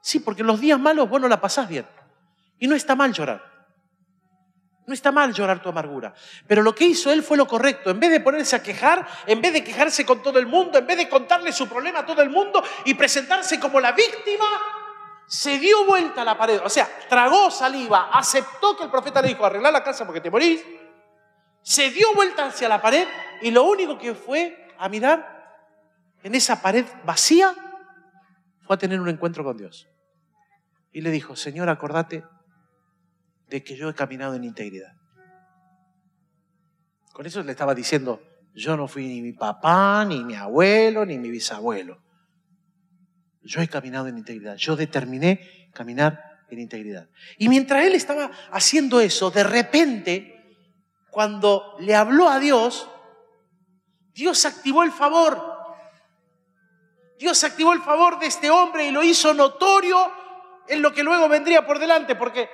Sí, 0.00 0.18
porque 0.20 0.42
en 0.42 0.48
los 0.48 0.60
días 0.60 0.80
malos 0.80 1.08
vos 1.08 1.20
no 1.20 1.28
la 1.28 1.40
pasás 1.40 1.68
bien. 1.68 1.86
Y 2.58 2.66
no 2.66 2.74
está 2.74 2.96
mal 2.96 3.12
llorar. 3.12 3.47
No 4.88 4.94
está 4.94 5.12
mal 5.12 5.34
llorar 5.34 5.60
tu 5.60 5.68
amargura. 5.68 6.14
Pero 6.46 6.62
lo 6.62 6.74
que 6.74 6.84
hizo 6.84 7.12
él 7.12 7.22
fue 7.22 7.36
lo 7.36 7.46
correcto. 7.46 7.90
En 7.90 8.00
vez 8.00 8.10
de 8.10 8.20
ponerse 8.20 8.56
a 8.56 8.62
quejar, 8.62 9.06
en 9.26 9.42
vez 9.42 9.52
de 9.52 9.62
quejarse 9.62 10.06
con 10.06 10.22
todo 10.22 10.38
el 10.38 10.46
mundo, 10.46 10.78
en 10.78 10.86
vez 10.86 10.96
de 10.96 11.10
contarle 11.10 11.52
su 11.52 11.68
problema 11.68 11.98
a 11.98 12.06
todo 12.06 12.22
el 12.22 12.30
mundo 12.30 12.64
y 12.86 12.94
presentarse 12.94 13.60
como 13.60 13.80
la 13.80 13.92
víctima, 13.92 14.46
se 15.26 15.58
dio 15.58 15.84
vuelta 15.84 16.22
a 16.22 16.24
la 16.24 16.38
pared. 16.38 16.62
O 16.64 16.70
sea, 16.70 16.88
tragó 17.06 17.50
saliva, 17.50 18.08
aceptó 18.10 18.78
que 18.78 18.84
el 18.84 18.90
profeta 18.90 19.20
le 19.20 19.28
dijo, 19.28 19.44
arregla 19.44 19.70
la 19.70 19.84
casa 19.84 20.06
porque 20.06 20.22
te 20.22 20.30
morís. 20.30 20.64
Se 21.60 21.90
dio 21.90 22.14
vuelta 22.14 22.46
hacia 22.46 22.66
la 22.66 22.80
pared 22.80 23.06
y 23.42 23.50
lo 23.50 23.64
único 23.64 23.98
que 23.98 24.14
fue 24.14 24.68
a 24.78 24.88
mirar 24.88 25.68
en 26.22 26.34
esa 26.34 26.62
pared 26.62 26.86
vacía 27.04 27.54
fue 28.62 28.76
a 28.76 28.78
tener 28.78 28.98
un 28.98 29.10
encuentro 29.10 29.44
con 29.44 29.58
Dios. 29.58 29.86
Y 30.92 31.02
le 31.02 31.10
dijo, 31.10 31.36
Señor, 31.36 31.68
acordate 31.68 32.24
de 33.48 33.62
que 33.62 33.76
yo 33.76 33.88
he 33.88 33.94
caminado 33.94 34.34
en 34.34 34.44
integridad. 34.44 34.92
Con 37.12 37.26
eso 37.26 37.42
le 37.42 37.52
estaba 37.52 37.74
diciendo, 37.74 38.22
yo 38.54 38.76
no 38.76 38.88
fui 38.88 39.06
ni 39.06 39.22
mi 39.22 39.32
papá, 39.32 40.04
ni 40.04 40.24
mi 40.24 40.34
abuelo, 40.34 41.04
ni 41.04 41.18
mi 41.18 41.30
bisabuelo. 41.30 42.02
Yo 43.42 43.60
he 43.60 43.68
caminado 43.68 44.08
en 44.08 44.18
integridad. 44.18 44.56
Yo 44.56 44.76
determiné 44.76 45.70
caminar 45.72 46.22
en 46.50 46.60
integridad. 46.60 47.08
Y 47.38 47.48
mientras 47.48 47.84
él 47.84 47.94
estaba 47.94 48.30
haciendo 48.50 49.00
eso, 49.00 49.30
de 49.30 49.44
repente, 49.44 50.56
cuando 51.10 51.76
le 51.80 51.94
habló 51.94 52.28
a 52.28 52.38
Dios, 52.38 52.88
Dios 54.12 54.44
activó 54.44 54.82
el 54.82 54.92
favor. 54.92 55.40
Dios 57.18 57.42
activó 57.44 57.72
el 57.72 57.80
favor 57.80 58.18
de 58.18 58.26
este 58.26 58.50
hombre 58.50 58.86
y 58.86 58.90
lo 58.90 59.02
hizo 59.02 59.34
notorio 59.34 59.96
en 60.68 60.82
lo 60.82 60.92
que 60.92 61.02
luego 61.02 61.28
vendría 61.28 61.66
por 61.66 61.78
delante, 61.78 62.14
porque 62.14 62.48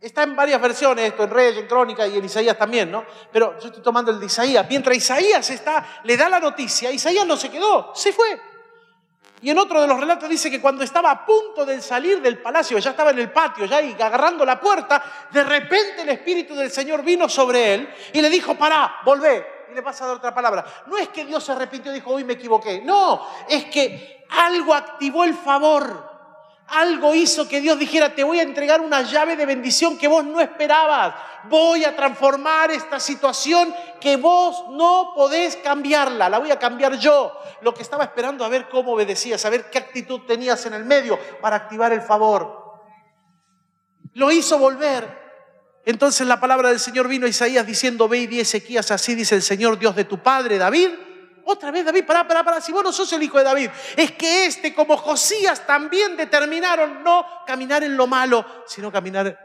Está 0.00 0.22
en 0.22 0.34
varias 0.34 0.58
versiones 0.62 1.10
esto, 1.10 1.24
en 1.24 1.30
Reyes, 1.30 1.58
en 1.58 1.66
Crónica 1.66 2.06
y 2.06 2.16
en 2.16 2.24
Isaías 2.24 2.56
también, 2.56 2.90
¿no? 2.90 3.04
Pero 3.30 3.58
yo 3.60 3.66
estoy 3.66 3.82
tomando 3.82 4.10
el 4.10 4.18
de 4.18 4.26
Isaías. 4.26 4.64
Mientras 4.66 4.96
Isaías 4.96 5.50
está, 5.50 6.00
le 6.04 6.16
da 6.16 6.30
la 6.30 6.40
noticia, 6.40 6.90
Isaías 6.90 7.26
no 7.26 7.36
se 7.36 7.50
quedó, 7.50 7.94
se 7.94 8.10
fue. 8.10 8.40
Y 9.42 9.50
en 9.50 9.58
otro 9.58 9.80
de 9.80 9.86
los 9.86 10.00
relatos 10.00 10.28
dice 10.28 10.50
que 10.50 10.60
cuando 10.60 10.82
estaba 10.84 11.10
a 11.10 11.26
punto 11.26 11.66
de 11.66 11.82
salir 11.82 12.22
del 12.22 12.38
palacio, 12.38 12.78
ya 12.78 12.90
estaba 12.90 13.10
en 13.10 13.18
el 13.18 13.30
patio, 13.30 13.66
ya 13.66 13.76
ahí 13.76 13.94
agarrando 14.00 14.44
la 14.44 14.58
puerta, 14.58 15.02
de 15.30 15.44
repente 15.44 16.00
el 16.00 16.08
Espíritu 16.08 16.54
del 16.54 16.70
Señor 16.70 17.02
vino 17.02 17.28
sobre 17.28 17.74
él 17.74 17.94
y 18.14 18.22
le 18.22 18.30
dijo, 18.30 18.54
pará, 18.54 19.00
volvé. 19.04 19.60
Y 19.70 19.74
le 19.74 19.82
pasa 19.82 20.04
a 20.04 20.08
dar 20.08 20.16
otra 20.16 20.34
palabra. 20.34 20.64
No 20.86 20.96
es 20.96 21.10
que 21.10 21.26
Dios 21.26 21.44
se 21.44 21.52
arrepintió 21.52 21.92
y 21.92 21.96
dijo, 21.96 22.10
hoy 22.10 22.24
me 22.24 22.32
equivoqué. 22.32 22.80
No, 22.82 23.26
es 23.48 23.66
que 23.66 24.24
algo 24.30 24.74
activó 24.74 25.24
el 25.24 25.34
favor 25.34 26.09
algo 26.70 27.14
hizo 27.14 27.48
que 27.48 27.60
Dios 27.60 27.78
dijera, 27.78 28.14
te 28.14 28.22
voy 28.22 28.38
a 28.38 28.42
entregar 28.42 28.80
una 28.80 29.02
llave 29.02 29.36
de 29.36 29.44
bendición 29.44 29.98
que 29.98 30.06
vos 30.06 30.24
no 30.24 30.40
esperabas. 30.40 31.14
Voy 31.44 31.84
a 31.84 31.96
transformar 31.96 32.70
esta 32.70 33.00
situación 33.00 33.74
que 34.00 34.16
vos 34.16 34.64
no 34.70 35.12
podés 35.14 35.56
cambiarla. 35.56 36.28
La 36.28 36.38
voy 36.38 36.52
a 36.52 36.58
cambiar 36.58 36.96
yo. 36.96 37.36
Lo 37.62 37.74
que 37.74 37.82
estaba 37.82 38.04
esperando 38.04 38.44
a 38.44 38.48
ver 38.48 38.68
cómo 38.68 38.92
obedecías, 38.92 39.44
a 39.44 39.50
ver 39.50 39.68
qué 39.68 39.78
actitud 39.78 40.20
tenías 40.26 40.64
en 40.66 40.74
el 40.74 40.84
medio 40.84 41.18
para 41.40 41.56
activar 41.56 41.92
el 41.92 42.02
favor. 42.02 42.80
Lo 44.14 44.30
hizo 44.30 44.58
volver. 44.58 45.18
Entonces 45.84 46.26
la 46.26 46.38
palabra 46.38 46.68
del 46.68 46.78
Señor 46.78 47.08
vino 47.08 47.26
a 47.26 47.28
Isaías 47.28 47.66
diciendo, 47.66 48.08
ve 48.08 48.18
y 48.18 48.26
di 48.28 48.38
Ezequías, 48.38 48.90
así 48.92 49.16
dice 49.16 49.34
el 49.34 49.42
Señor 49.42 49.78
Dios 49.78 49.96
de 49.96 50.04
tu 50.04 50.18
padre 50.18 50.56
David 50.58 50.90
otra 51.50 51.70
vez 51.70 51.84
David, 51.84 52.04
pará, 52.04 52.26
pará, 52.26 52.42
pará, 52.44 52.60
si 52.60 52.72
vos 52.72 52.82
no 52.82 52.92
sos 52.92 53.12
el 53.12 53.22
hijo 53.22 53.38
de 53.38 53.44
David, 53.44 53.70
es 53.96 54.12
que 54.12 54.46
este 54.46 54.74
como 54.74 54.96
Josías 54.96 55.66
también 55.66 56.16
determinaron 56.16 57.02
no 57.02 57.24
caminar 57.46 57.82
en 57.82 57.96
lo 57.96 58.06
malo, 58.06 58.44
sino 58.66 58.90
caminar 58.90 59.38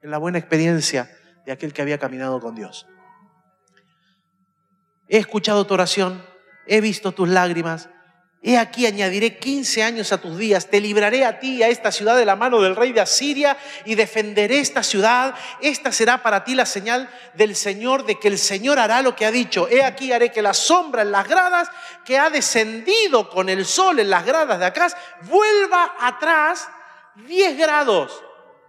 en 0.00 0.10
la 0.10 0.18
buena 0.18 0.38
experiencia 0.38 1.10
de 1.44 1.52
aquel 1.52 1.72
que 1.72 1.82
había 1.82 1.98
caminado 1.98 2.40
con 2.40 2.54
Dios. 2.54 2.86
He 5.08 5.18
escuchado 5.18 5.66
tu 5.66 5.74
oración, 5.74 6.24
he 6.66 6.80
visto 6.80 7.12
tus 7.12 7.28
lágrimas, 7.28 7.88
He 8.40 8.56
aquí 8.56 8.86
añadiré 8.86 9.36
15 9.38 9.82
años 9.82 10.12
a 10.12 10.18
tus 10.18 10.38
días, 10.38 10.68
te 10.68 10.80
libraré 10.80 11.24
a 11.24 11.40
ti 11.40 11.56
y 11.56 11.62
a 11.64 11.68
esta 11.68 11.90
ciudad 11.90 12.16
de 12.16 12.24
la 12.24 12.36
mano 12.36 12.62
del 12.62 12.76
rey 12.76 12.92
de 12.92 13.00
Asiria 13.00 13.56
y 13.84 13.96
defenderé 13.96 14.60
esta 14.60 14.84
ciudad. 14.84 15.34
Esta 15.60 15.90
será 15.90 16.22
para 16.22 16.44
ti 16.44 16.54
la 16.54 16.64
señal 16.64 17.10
del 17.34 17.56
Señor 17.56 18.06
de 18.06 18.20
que 18.20 18.28
el 18.28 18.38
Señor 18.38 18.78
hará 18.78 19.02
lo 19.02 19.16
que 19.16 19.26
ha 19.26 19.32
dicho. 19.32 19.68
He 19.68 19.82
aquí 19.82 20.12
haré 20.12 20.30
que 20.30 20.40
la 20.40 20.54
sombra 20.54 21.02
en 21.02 21.10
las 21.10 21.26
gradas 21.26 21.68
que 22.04 22.16
ha 22.16 22.30
descendido 22.30 23.28
con 23.28 23.48
el 23.48 23.66
sol 23.66 23.98
en 23.98 24.10
las 24.10 24.24
gradas 24.24 24.60
de 24.60 24.66
acá 24.66 24.86
vuelva 25.22 25.96
atrás 25.98 26.68
10 27.16 27.58
grados 27.58 28.22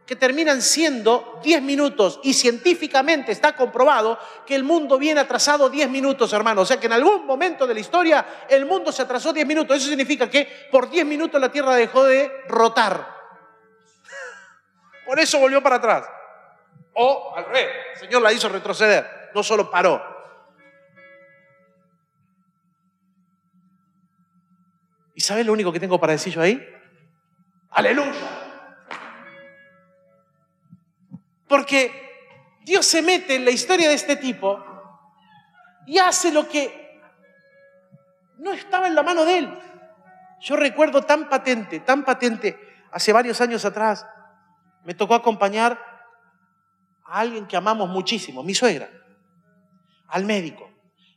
que 0.09 0.15
terminan 0.15 0.59
siendo 0.63 1.39
10 1.43 1.61
minutos 1.61 2.19
y 2.23 2.33
científicamente 2.33 3.31
está 3.31 3.55
comprobado 3.55 4.17
que 4.43 4.55
el 4.55 4.63
mundo 4.63 4.97
viene 4.97 5.19
atrasado 5.19 5.69
10 5.69 5.87
minutos, 5.87 6.33
hermano. 6.33 6.61
O 6.61 6.65
sea 6.65 6.79
que 6.79 6.87
en 6.87 6.93
algún 6.93 7.27
momento 7.27 7.67
de 7.67 7.75
la 7.75 7.79
historia 7.79 8.25
el 8.49 8.65
mundo 8.65 8.91
se 8.91 9.03
atrasó 9.03 9.31
10 9.31 9.45
minutos. 9.45 9.77
Eso 9.77 9.87
significa 9.87 10.27
que 10.27 10.67
por 10.71 10.89
10 10.89 11.05
minutos 11.05 11.39
la 11.39 11.51
Tierra 11.51 11.75
dejó 11.75 12.05
de 12.05 12.43
rotar. 12.47 13.07
Por 15.05 15.19
eso 15.19 15.37
volvió 15.37 15.61
para 15.61 15.75
atrás. 15.75 16.09
O 16.95 17.35
al 17.35 17.45
revés, 17.45 17.67
el 17.93 17.99
Señor 17.99 18.23
la 18.23 18.33
hizo 18.33 18.49
retroceder, 18.49 19.29
no 19.35 19.43
solo 19.43 19.69
paró. 19.69 20.01
¿Y 25.13 25.21
sabes 25.21 25.45
lo 25.45 25.53
único 25.53 25.71
que 25.71 25.79
tengo 25.79 25.99
para 25.99 26.13
decir 26.13 26.33
yo 26.33 26.41
ahí? 26.41 26.67
Aleluya. 27.69 28.38
Porque 31.49 32.59
Dios 32.61 32.85
se 32.85 33.01
mete 33.01 33.35
en 33.35 33.43
la 33.43 33.49
historia 33.51 33.89
de 33.89 33.95
este 33.95 34.15
tipo 34.15 34.63
y 35.87 35.97
hace 35.97 36.31
lo 36.31 36.47
que 36.47 37.01
no 38.37 38.53
estaba 38.53 38.87
en 38.87 38.93
la 38.93 39.01
mano 39.01 39.25
de 39.25 39.39
él. 39.39 39.59
Yo 40.39 40.55
recuerdo 40.55 41.01
tan 41.01 41.27
patente, 41.27 41.79
tan 41.79 42.05
patente, 42.05 42.57
hace 42.91 43.11
varios 43.11 43.41
años 43.41 43.65
atrás, 43.65 44.07
me 44.85 44.93
tocó 44.93 45.15
acompañar 45.15 45.77
a 47.03 47.19
alguien 47.19 47.47
que 47.47 47.57
amamos 47.57 47.89
muchísimo, 47.89 48.43
mi 48.43 48.53
suegra, 48.53 48.87
al 50.07 50.25
médico, 50.25 50.69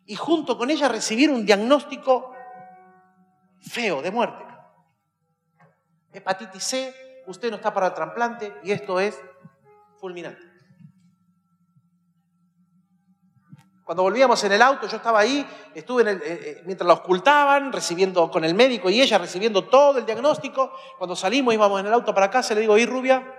y 0.07 0.17
junto 0.17 0.57
con 0.57 0.71
ella 0.71 0.89
recibir 0.89 1.31
un 1.31 1.45
diagnóstico 1.45 2.35
feo 3.61 4.01
de 4.01 4.11
muerte. 4.11 4.45
Hepatitis 6.15 6.65
C, 6.65 7.23
usted 7.27 7.51
no 7.51 7.57
está 7.57 7.73
para 7.73 7.89
el 7.89 7.95
trasplante 7.95 8.55
y 8.65 8.73
esto 8.73 8.99
es 8.99 9.21
fulminante. 10.03 10.43
Cuando 13.85 14.03
volvíamos 14.03 14.43
en 14.43 14.51
el 14.51 14.61
auto, 14.61 14.89
yo 14.89 14.97
estaba 14.97 15.21
ahí, 15.21 15.47
estuve 15.77 16.03
en 16.03 16.09
el, 16.09 16.17
eh, 16.17 16.23
eh, 16.25 16.63
mientras 16.67 16.89
la 16.89 16.95
ocultaban, 16.95 17.73
recibiendo 17.73 18.29
con 18.29 18.45
el 18.45 18.53
médico 18.53 18.91
y 18.91 19.01
ella 19.01 19.19
recibiendo 19.19 19.69
todo 19.69 19.99
el 19.99 20.07
diagnóstico. 20.07 20.73
Cuando 20.99 21.15
salimos, 21.15 21.55
íbamos 21.55 21.79
en 21.79 21.87
el 21.87 21.93
auto 21.93 22.13
para 22.13 22.29
casa, 22.31 22.53
le 22.55 22.63
digo, 22.63 22.77
¿y 22.77 22.85
rubia? 22.85 23.33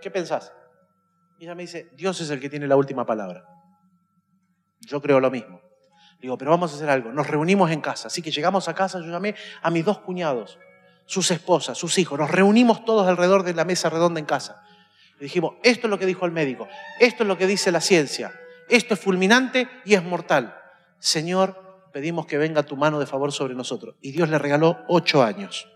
¿Qué 0.00 0.10
pensás? 0.10 0.50
Y 1.38 1.44
ella 1.44 1.54
me 1.54 1.64
dice, 1.64 1.90
Dios 1.92 2.18
es 2.22 2.30
el 2.30 2.40
que 2.40 2.48
tiene 2.48 2.66
la 2.66 2.76
última 2.76 3.04
palabra. 3.04 3.44
Yo 4.80 5.02
creo 5.02 5.20
lo 5.20 5.30
mismo. 5.30 5.60
Digo, 6.20 6.38
pero 6.38 6.52
vamos 6.52 6.72
a 6.72 6.76
hacer 6.76 6.88
algo. 6.88 7.12
Nos 7.12 7.26
reunimos 7.26 7.70
en 7.70 7.82
casa. 7.82 8.06
Así 8.06 8.22
que 8.22 8.30
llegamos 8.30 8.66
a 8.68 8.74
casa, 8.74 8.98
yo 9.00 9.10
llamé 9.10 9.34
a 9.60 9.70
mis 9.70 9.84
dos 9.84 9.98
cuñados, 9.98 10.58
sus 11.04 11.30
esposas, 11.30 11.76
sus 11.76 11.98
hijos. 11.98 12.18
Nos 12.18 12.30
reunimos 12.30 12.86
todos 12.86 13.06
alrededor 13.06 13.42
de 13.42 13.52
la 13.52 13.66
mesa 13.66 13.90
redonda 13.90 14.20
en 14.20 14.26
casa. 14.26 14.62
Dijimos, 15.18 15.54
esto 15.62 15.86
es 15.86 15.90
lo 15.90 15.98
que 15.98 16.06
dijo 16.06 16.26
el 16.26 16.32
médico, 16.32 16.68
esto 17.00 17.22
es 17.22 17.26
lo 17.26 17.38
que 17.38 17.46
dice 17.46 17.72
la 17.72 17.80
ciencia, 17.80 18.38
esto 18.68 18.94
es 18.94 19.00
fulminante 19.00 19.68
y 19.84 19.94
es 19.94 20.02
mortal. 20.02 20.60
Señor, 20.98 21.88
pedimos 21.92 22.26
que 22.26 22.36
venga 22.36 22.62
tu 22.62 22.76
mano 22.76 22.98
de 22.98 23.06
favor 23.06 23.32
sobre 23.32 23.54
nosotros. 23.54 23.94
Y 24.02 24.12
Dios 24.12 24.28
le 24.28 24.38
regaló 24.38 24.84
ocho 24.88 25.22
años. 25.22 25.70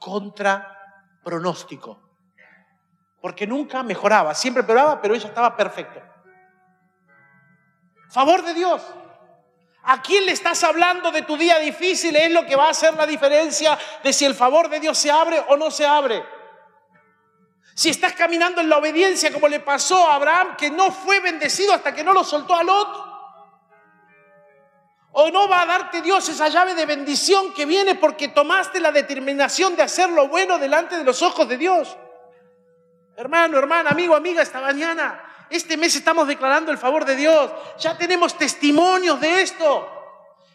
Contra 0.00 0.74
pronóstico. 1.22 2.00
Porque 3.20 3.46
nunca 3.46 3.82
mejoraba, 3.82 4.34
siempre 4.34 4.60
empeoraba, 4.60 5.00
pero 5.00 5.14
ella 5.14 5.28
estaba 5.28 5.56
perfecta. 5.56 6.02
Favor 8.10 8.44
de 8.44 8.54
Dios. 8.54 8.82
¿A 9.84 10.02
quién 10.02 10.26
le 10.26 10.32
estás 10.32 10.64
hablando 10.64 11.10
de 11.10 11.22
tu 11.22 11.36
día 11.36 11.58
difícil? 11.58 12.14
Es 12.16 12.30
lo 12.30 12.44
que 12.46 12.56
va 12.56 12.66
a 12.66 12.70
hacer 12.70 12.94
la 12.94 13.06
diferencia 13.06 13.78
de 14.02 14.12
si 14.12 14.24
el 14.24 14.34
favor 14.34 14.68
de 14.68 14.80
Dios 14.80 14.98
se 14.98 15.10
abre 15.10 15.42
o 15.48 15.56
no 15.56 15.70
se 15.70 15.86
abre. 15.86 16.22
Si 17.78 17.90
estás 17.90 18.14
caminando 18.14 18.60
en 18.60 18.68
la 18.68 18.78
obediencia 18.78 19.32
como 19.32 19.46
le 19.46 19.60
pasó 19.60 20.10
a 20.10 20.16
Abraham, 20.16 20.56
que 20.56 20.68
no 20.68 20.90
fue 20.90 21.20
bendecido 21.20 21.72
hasta 21.72 21.94
que 21.94 22.02
no 22.02 22.12
lo 22.12 22.24
soltó 22.24 22.56
a 22.56 22.64
Lot. 22.64 22.88
O 25.12 25.30
no 25.30 25.48
va 25.48 25.62
a 25.62 25.66
darte 25.66 26.02
Dios 26.02 26.28
esa 26.28 26.48
llave 26.48 26.74
de 26.74 26.86
bendición 26.86 27.54
que 27.54 27.66
viene 27.66 27.94
porque 27.94 28.26
tomaste 28.26 28.80
la 28.80 28.90
determinación 28.90 29.76
de 29.76 29.84
hacer 29.84 30.10
lo 30.10 30.26
bueno 30.26 30.58
delante 30.58 30.98
de 30.98 31.04
los 31.04 31.22
ojos 31.22 31.48
de 31.48 31.56
Dios. 31.56 31.96
Hermano, 33.16 33.56
hermana, 33.58 33.90
amigo, 33.90 34.16
amiga, 34.16 34.42
esta 34.42 34.60
mañana, 34.60 35.46
este 35.48 35.76
mes 35.76 35.94
estamos 35.94 36.26
declarando 36.26 36.72
el 36.72 36.78
favor 36.78 37.04
de 37.04 37.14
Dios. 37.14 37.52
Ya 37.78 37.96
tenemos 37.96 38.36
testimonios 38.36 39.20
de 39.20 39.42
esto. 39.42 39.88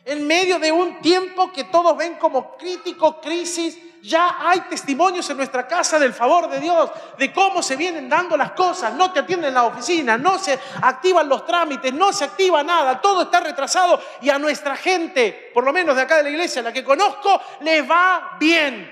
En 0.03 0.27
medio 0.27 0.59
de 0.59 0.73
un 0.73 0.99
tiempo 0.99 1.53
que 1.53 1.63
todos 1.63 1.95
ven 1.95 2.15
como 2.15 2.57
crítico, 2.57 3.21
crisis, 3.21 3.77
ya 4.03 4.35
hay 4.41 4.59
testimonios 4.61 5.29
en 5.29 5.37
nuestra 5.37 5.65
casa 5.65 5.97
del 5.97 6.13
favor 6.13 6.49
de 6.49 6.59
Dios, 6.59 6.91
de 7.17 7.31
cómo 7.31 7.63
se 7.63 7.77
vienen 7.77 8.09
dando 8.09 8.35
las 8.35 8.51
cosas. 8.51 8.93
No 8.93 9.13
te 9.13 9.21
atienden 9.21 9.53
la 9.53 9.63
oficina, 9.63 10.17
no 10.17 10.37
se 10.37 10.59
activan 10.81 11.29
los 11.29 11.45
trámites, 11.45 11.93
no 11.93 12.11
se 12.11 12.25
activa 12.25 12.61
nada, 12.63 12.99
todo 12.99 13.23
está 13.23 13.39
retrasado 13.39 14.01
y 14.21 14.29
a 14.29 14.37
nuestra 14.37 14.75
gente, 14.75 15.51
por 15.53 15.63
lo 15.63 15.71
menos 15.71 15.95
de 15.95 16.01
acá 16.01 16.17
de 16.17 16.23
la 16.23 16.29
iglesia, 16.31 16.61
la 16.61 16.73
que 16.73 16.83
conozco, 16.83 17.41
le 17.61 17.81
va 17.83 18.35
bien. 18.37 18.91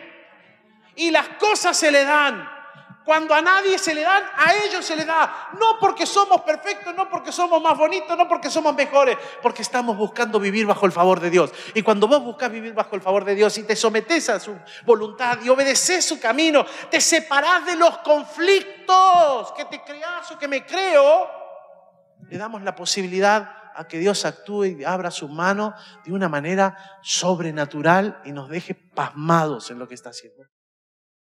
Y 0.96 1.12
las 1.12 1.28
cosas 1.38 1.76
se 1.76 1.92
le 1.92 2.06
dan. 2.06 2.61
Cuando 3.04 3.34
a 3.34 3.42
nadie 3.42 3.80
se 3.80 3.96
le 3.96 4.02
dan, 4.02 4.24
a 4.38 4.54
ellos 4.54 4.86
se 4.86 4.96
le 4.96 5.06
da. 5.06 5.50
No 5.60 5.80
porque 5.80 6.06
somos 6.06 6.42
perfectos, 6.42 6.94
no 6.94 7.10
porque 7.10 7.32
somos 7.32 7.62
más 7.62 7.78
bonitos, 7.78 8.16
no 8.16 8.28
porque 8.28 8.50
somos 8.50 8.76
mejores, 8.76 9.18
porque 9.42 9.64
estamos 9.64 9.98
buscando 9.98 10.40
vivir 10.40 10.66
bajo 10.68 10.86
el 10.86 10.92
favor 10.92 11.20
de 11.20 11.30
Dios. 11.30 11.52
Y 11.74 11.82
cuando 11.82 12.08
vos 12.08 12.24
buscas 12.24 12.52
vivir 12.52 12.74
bajo 12.74 12.96
el 12.96 13.02
favor 13.02 13.26
de 13.26 13.34
Dios 13.34 13.58
y 13.58 13.64
te 13.64 13.76
sometes 13.76 14.30
a 14.30 14.40
su 14.40 14.56
voluntad 14.86 15.40
y 15.44 15.50
obedeces 15.50 16.06
su 16.06 16.20
camino, 16.20 16.66
te 16.90 17.02
separás 17.02 17.66
de 17.66 17.76
los 17.76 17.98
conflictos 18.00 19.52
que 19.58 19.66
te 19.66 19.82
creas 19.82 20.32
o 20.32 20.38
que 20.38 20.48
me 20.48 20.66
creo, 20.66 21.28
le 22.30 22.38
damos 22.38 22.62
la 22.62 22.76
posibilidad 22.76 23.62
a 23.76 23.88
que 23.88 23.98
Dios 23.98 24.26
actúe 24.26 24.66
y 24.66 24.84
abra 24.84 25.12
su 25.12 25.28
mano 25.28 25.74
de 26.06 26.14
una 26.14 26.30
manera 26.30 26.78
sobrenatural 27.02 28.22
y 28.26 28.32
nos 28.32 28.50
deje 28.50 28.76
pasmados 28.76 29.72
en 29.72 29.80
lo 29.80 29.88
que 29.88 29.96
está 29.96 30.10
haciendo. 30.10 30.46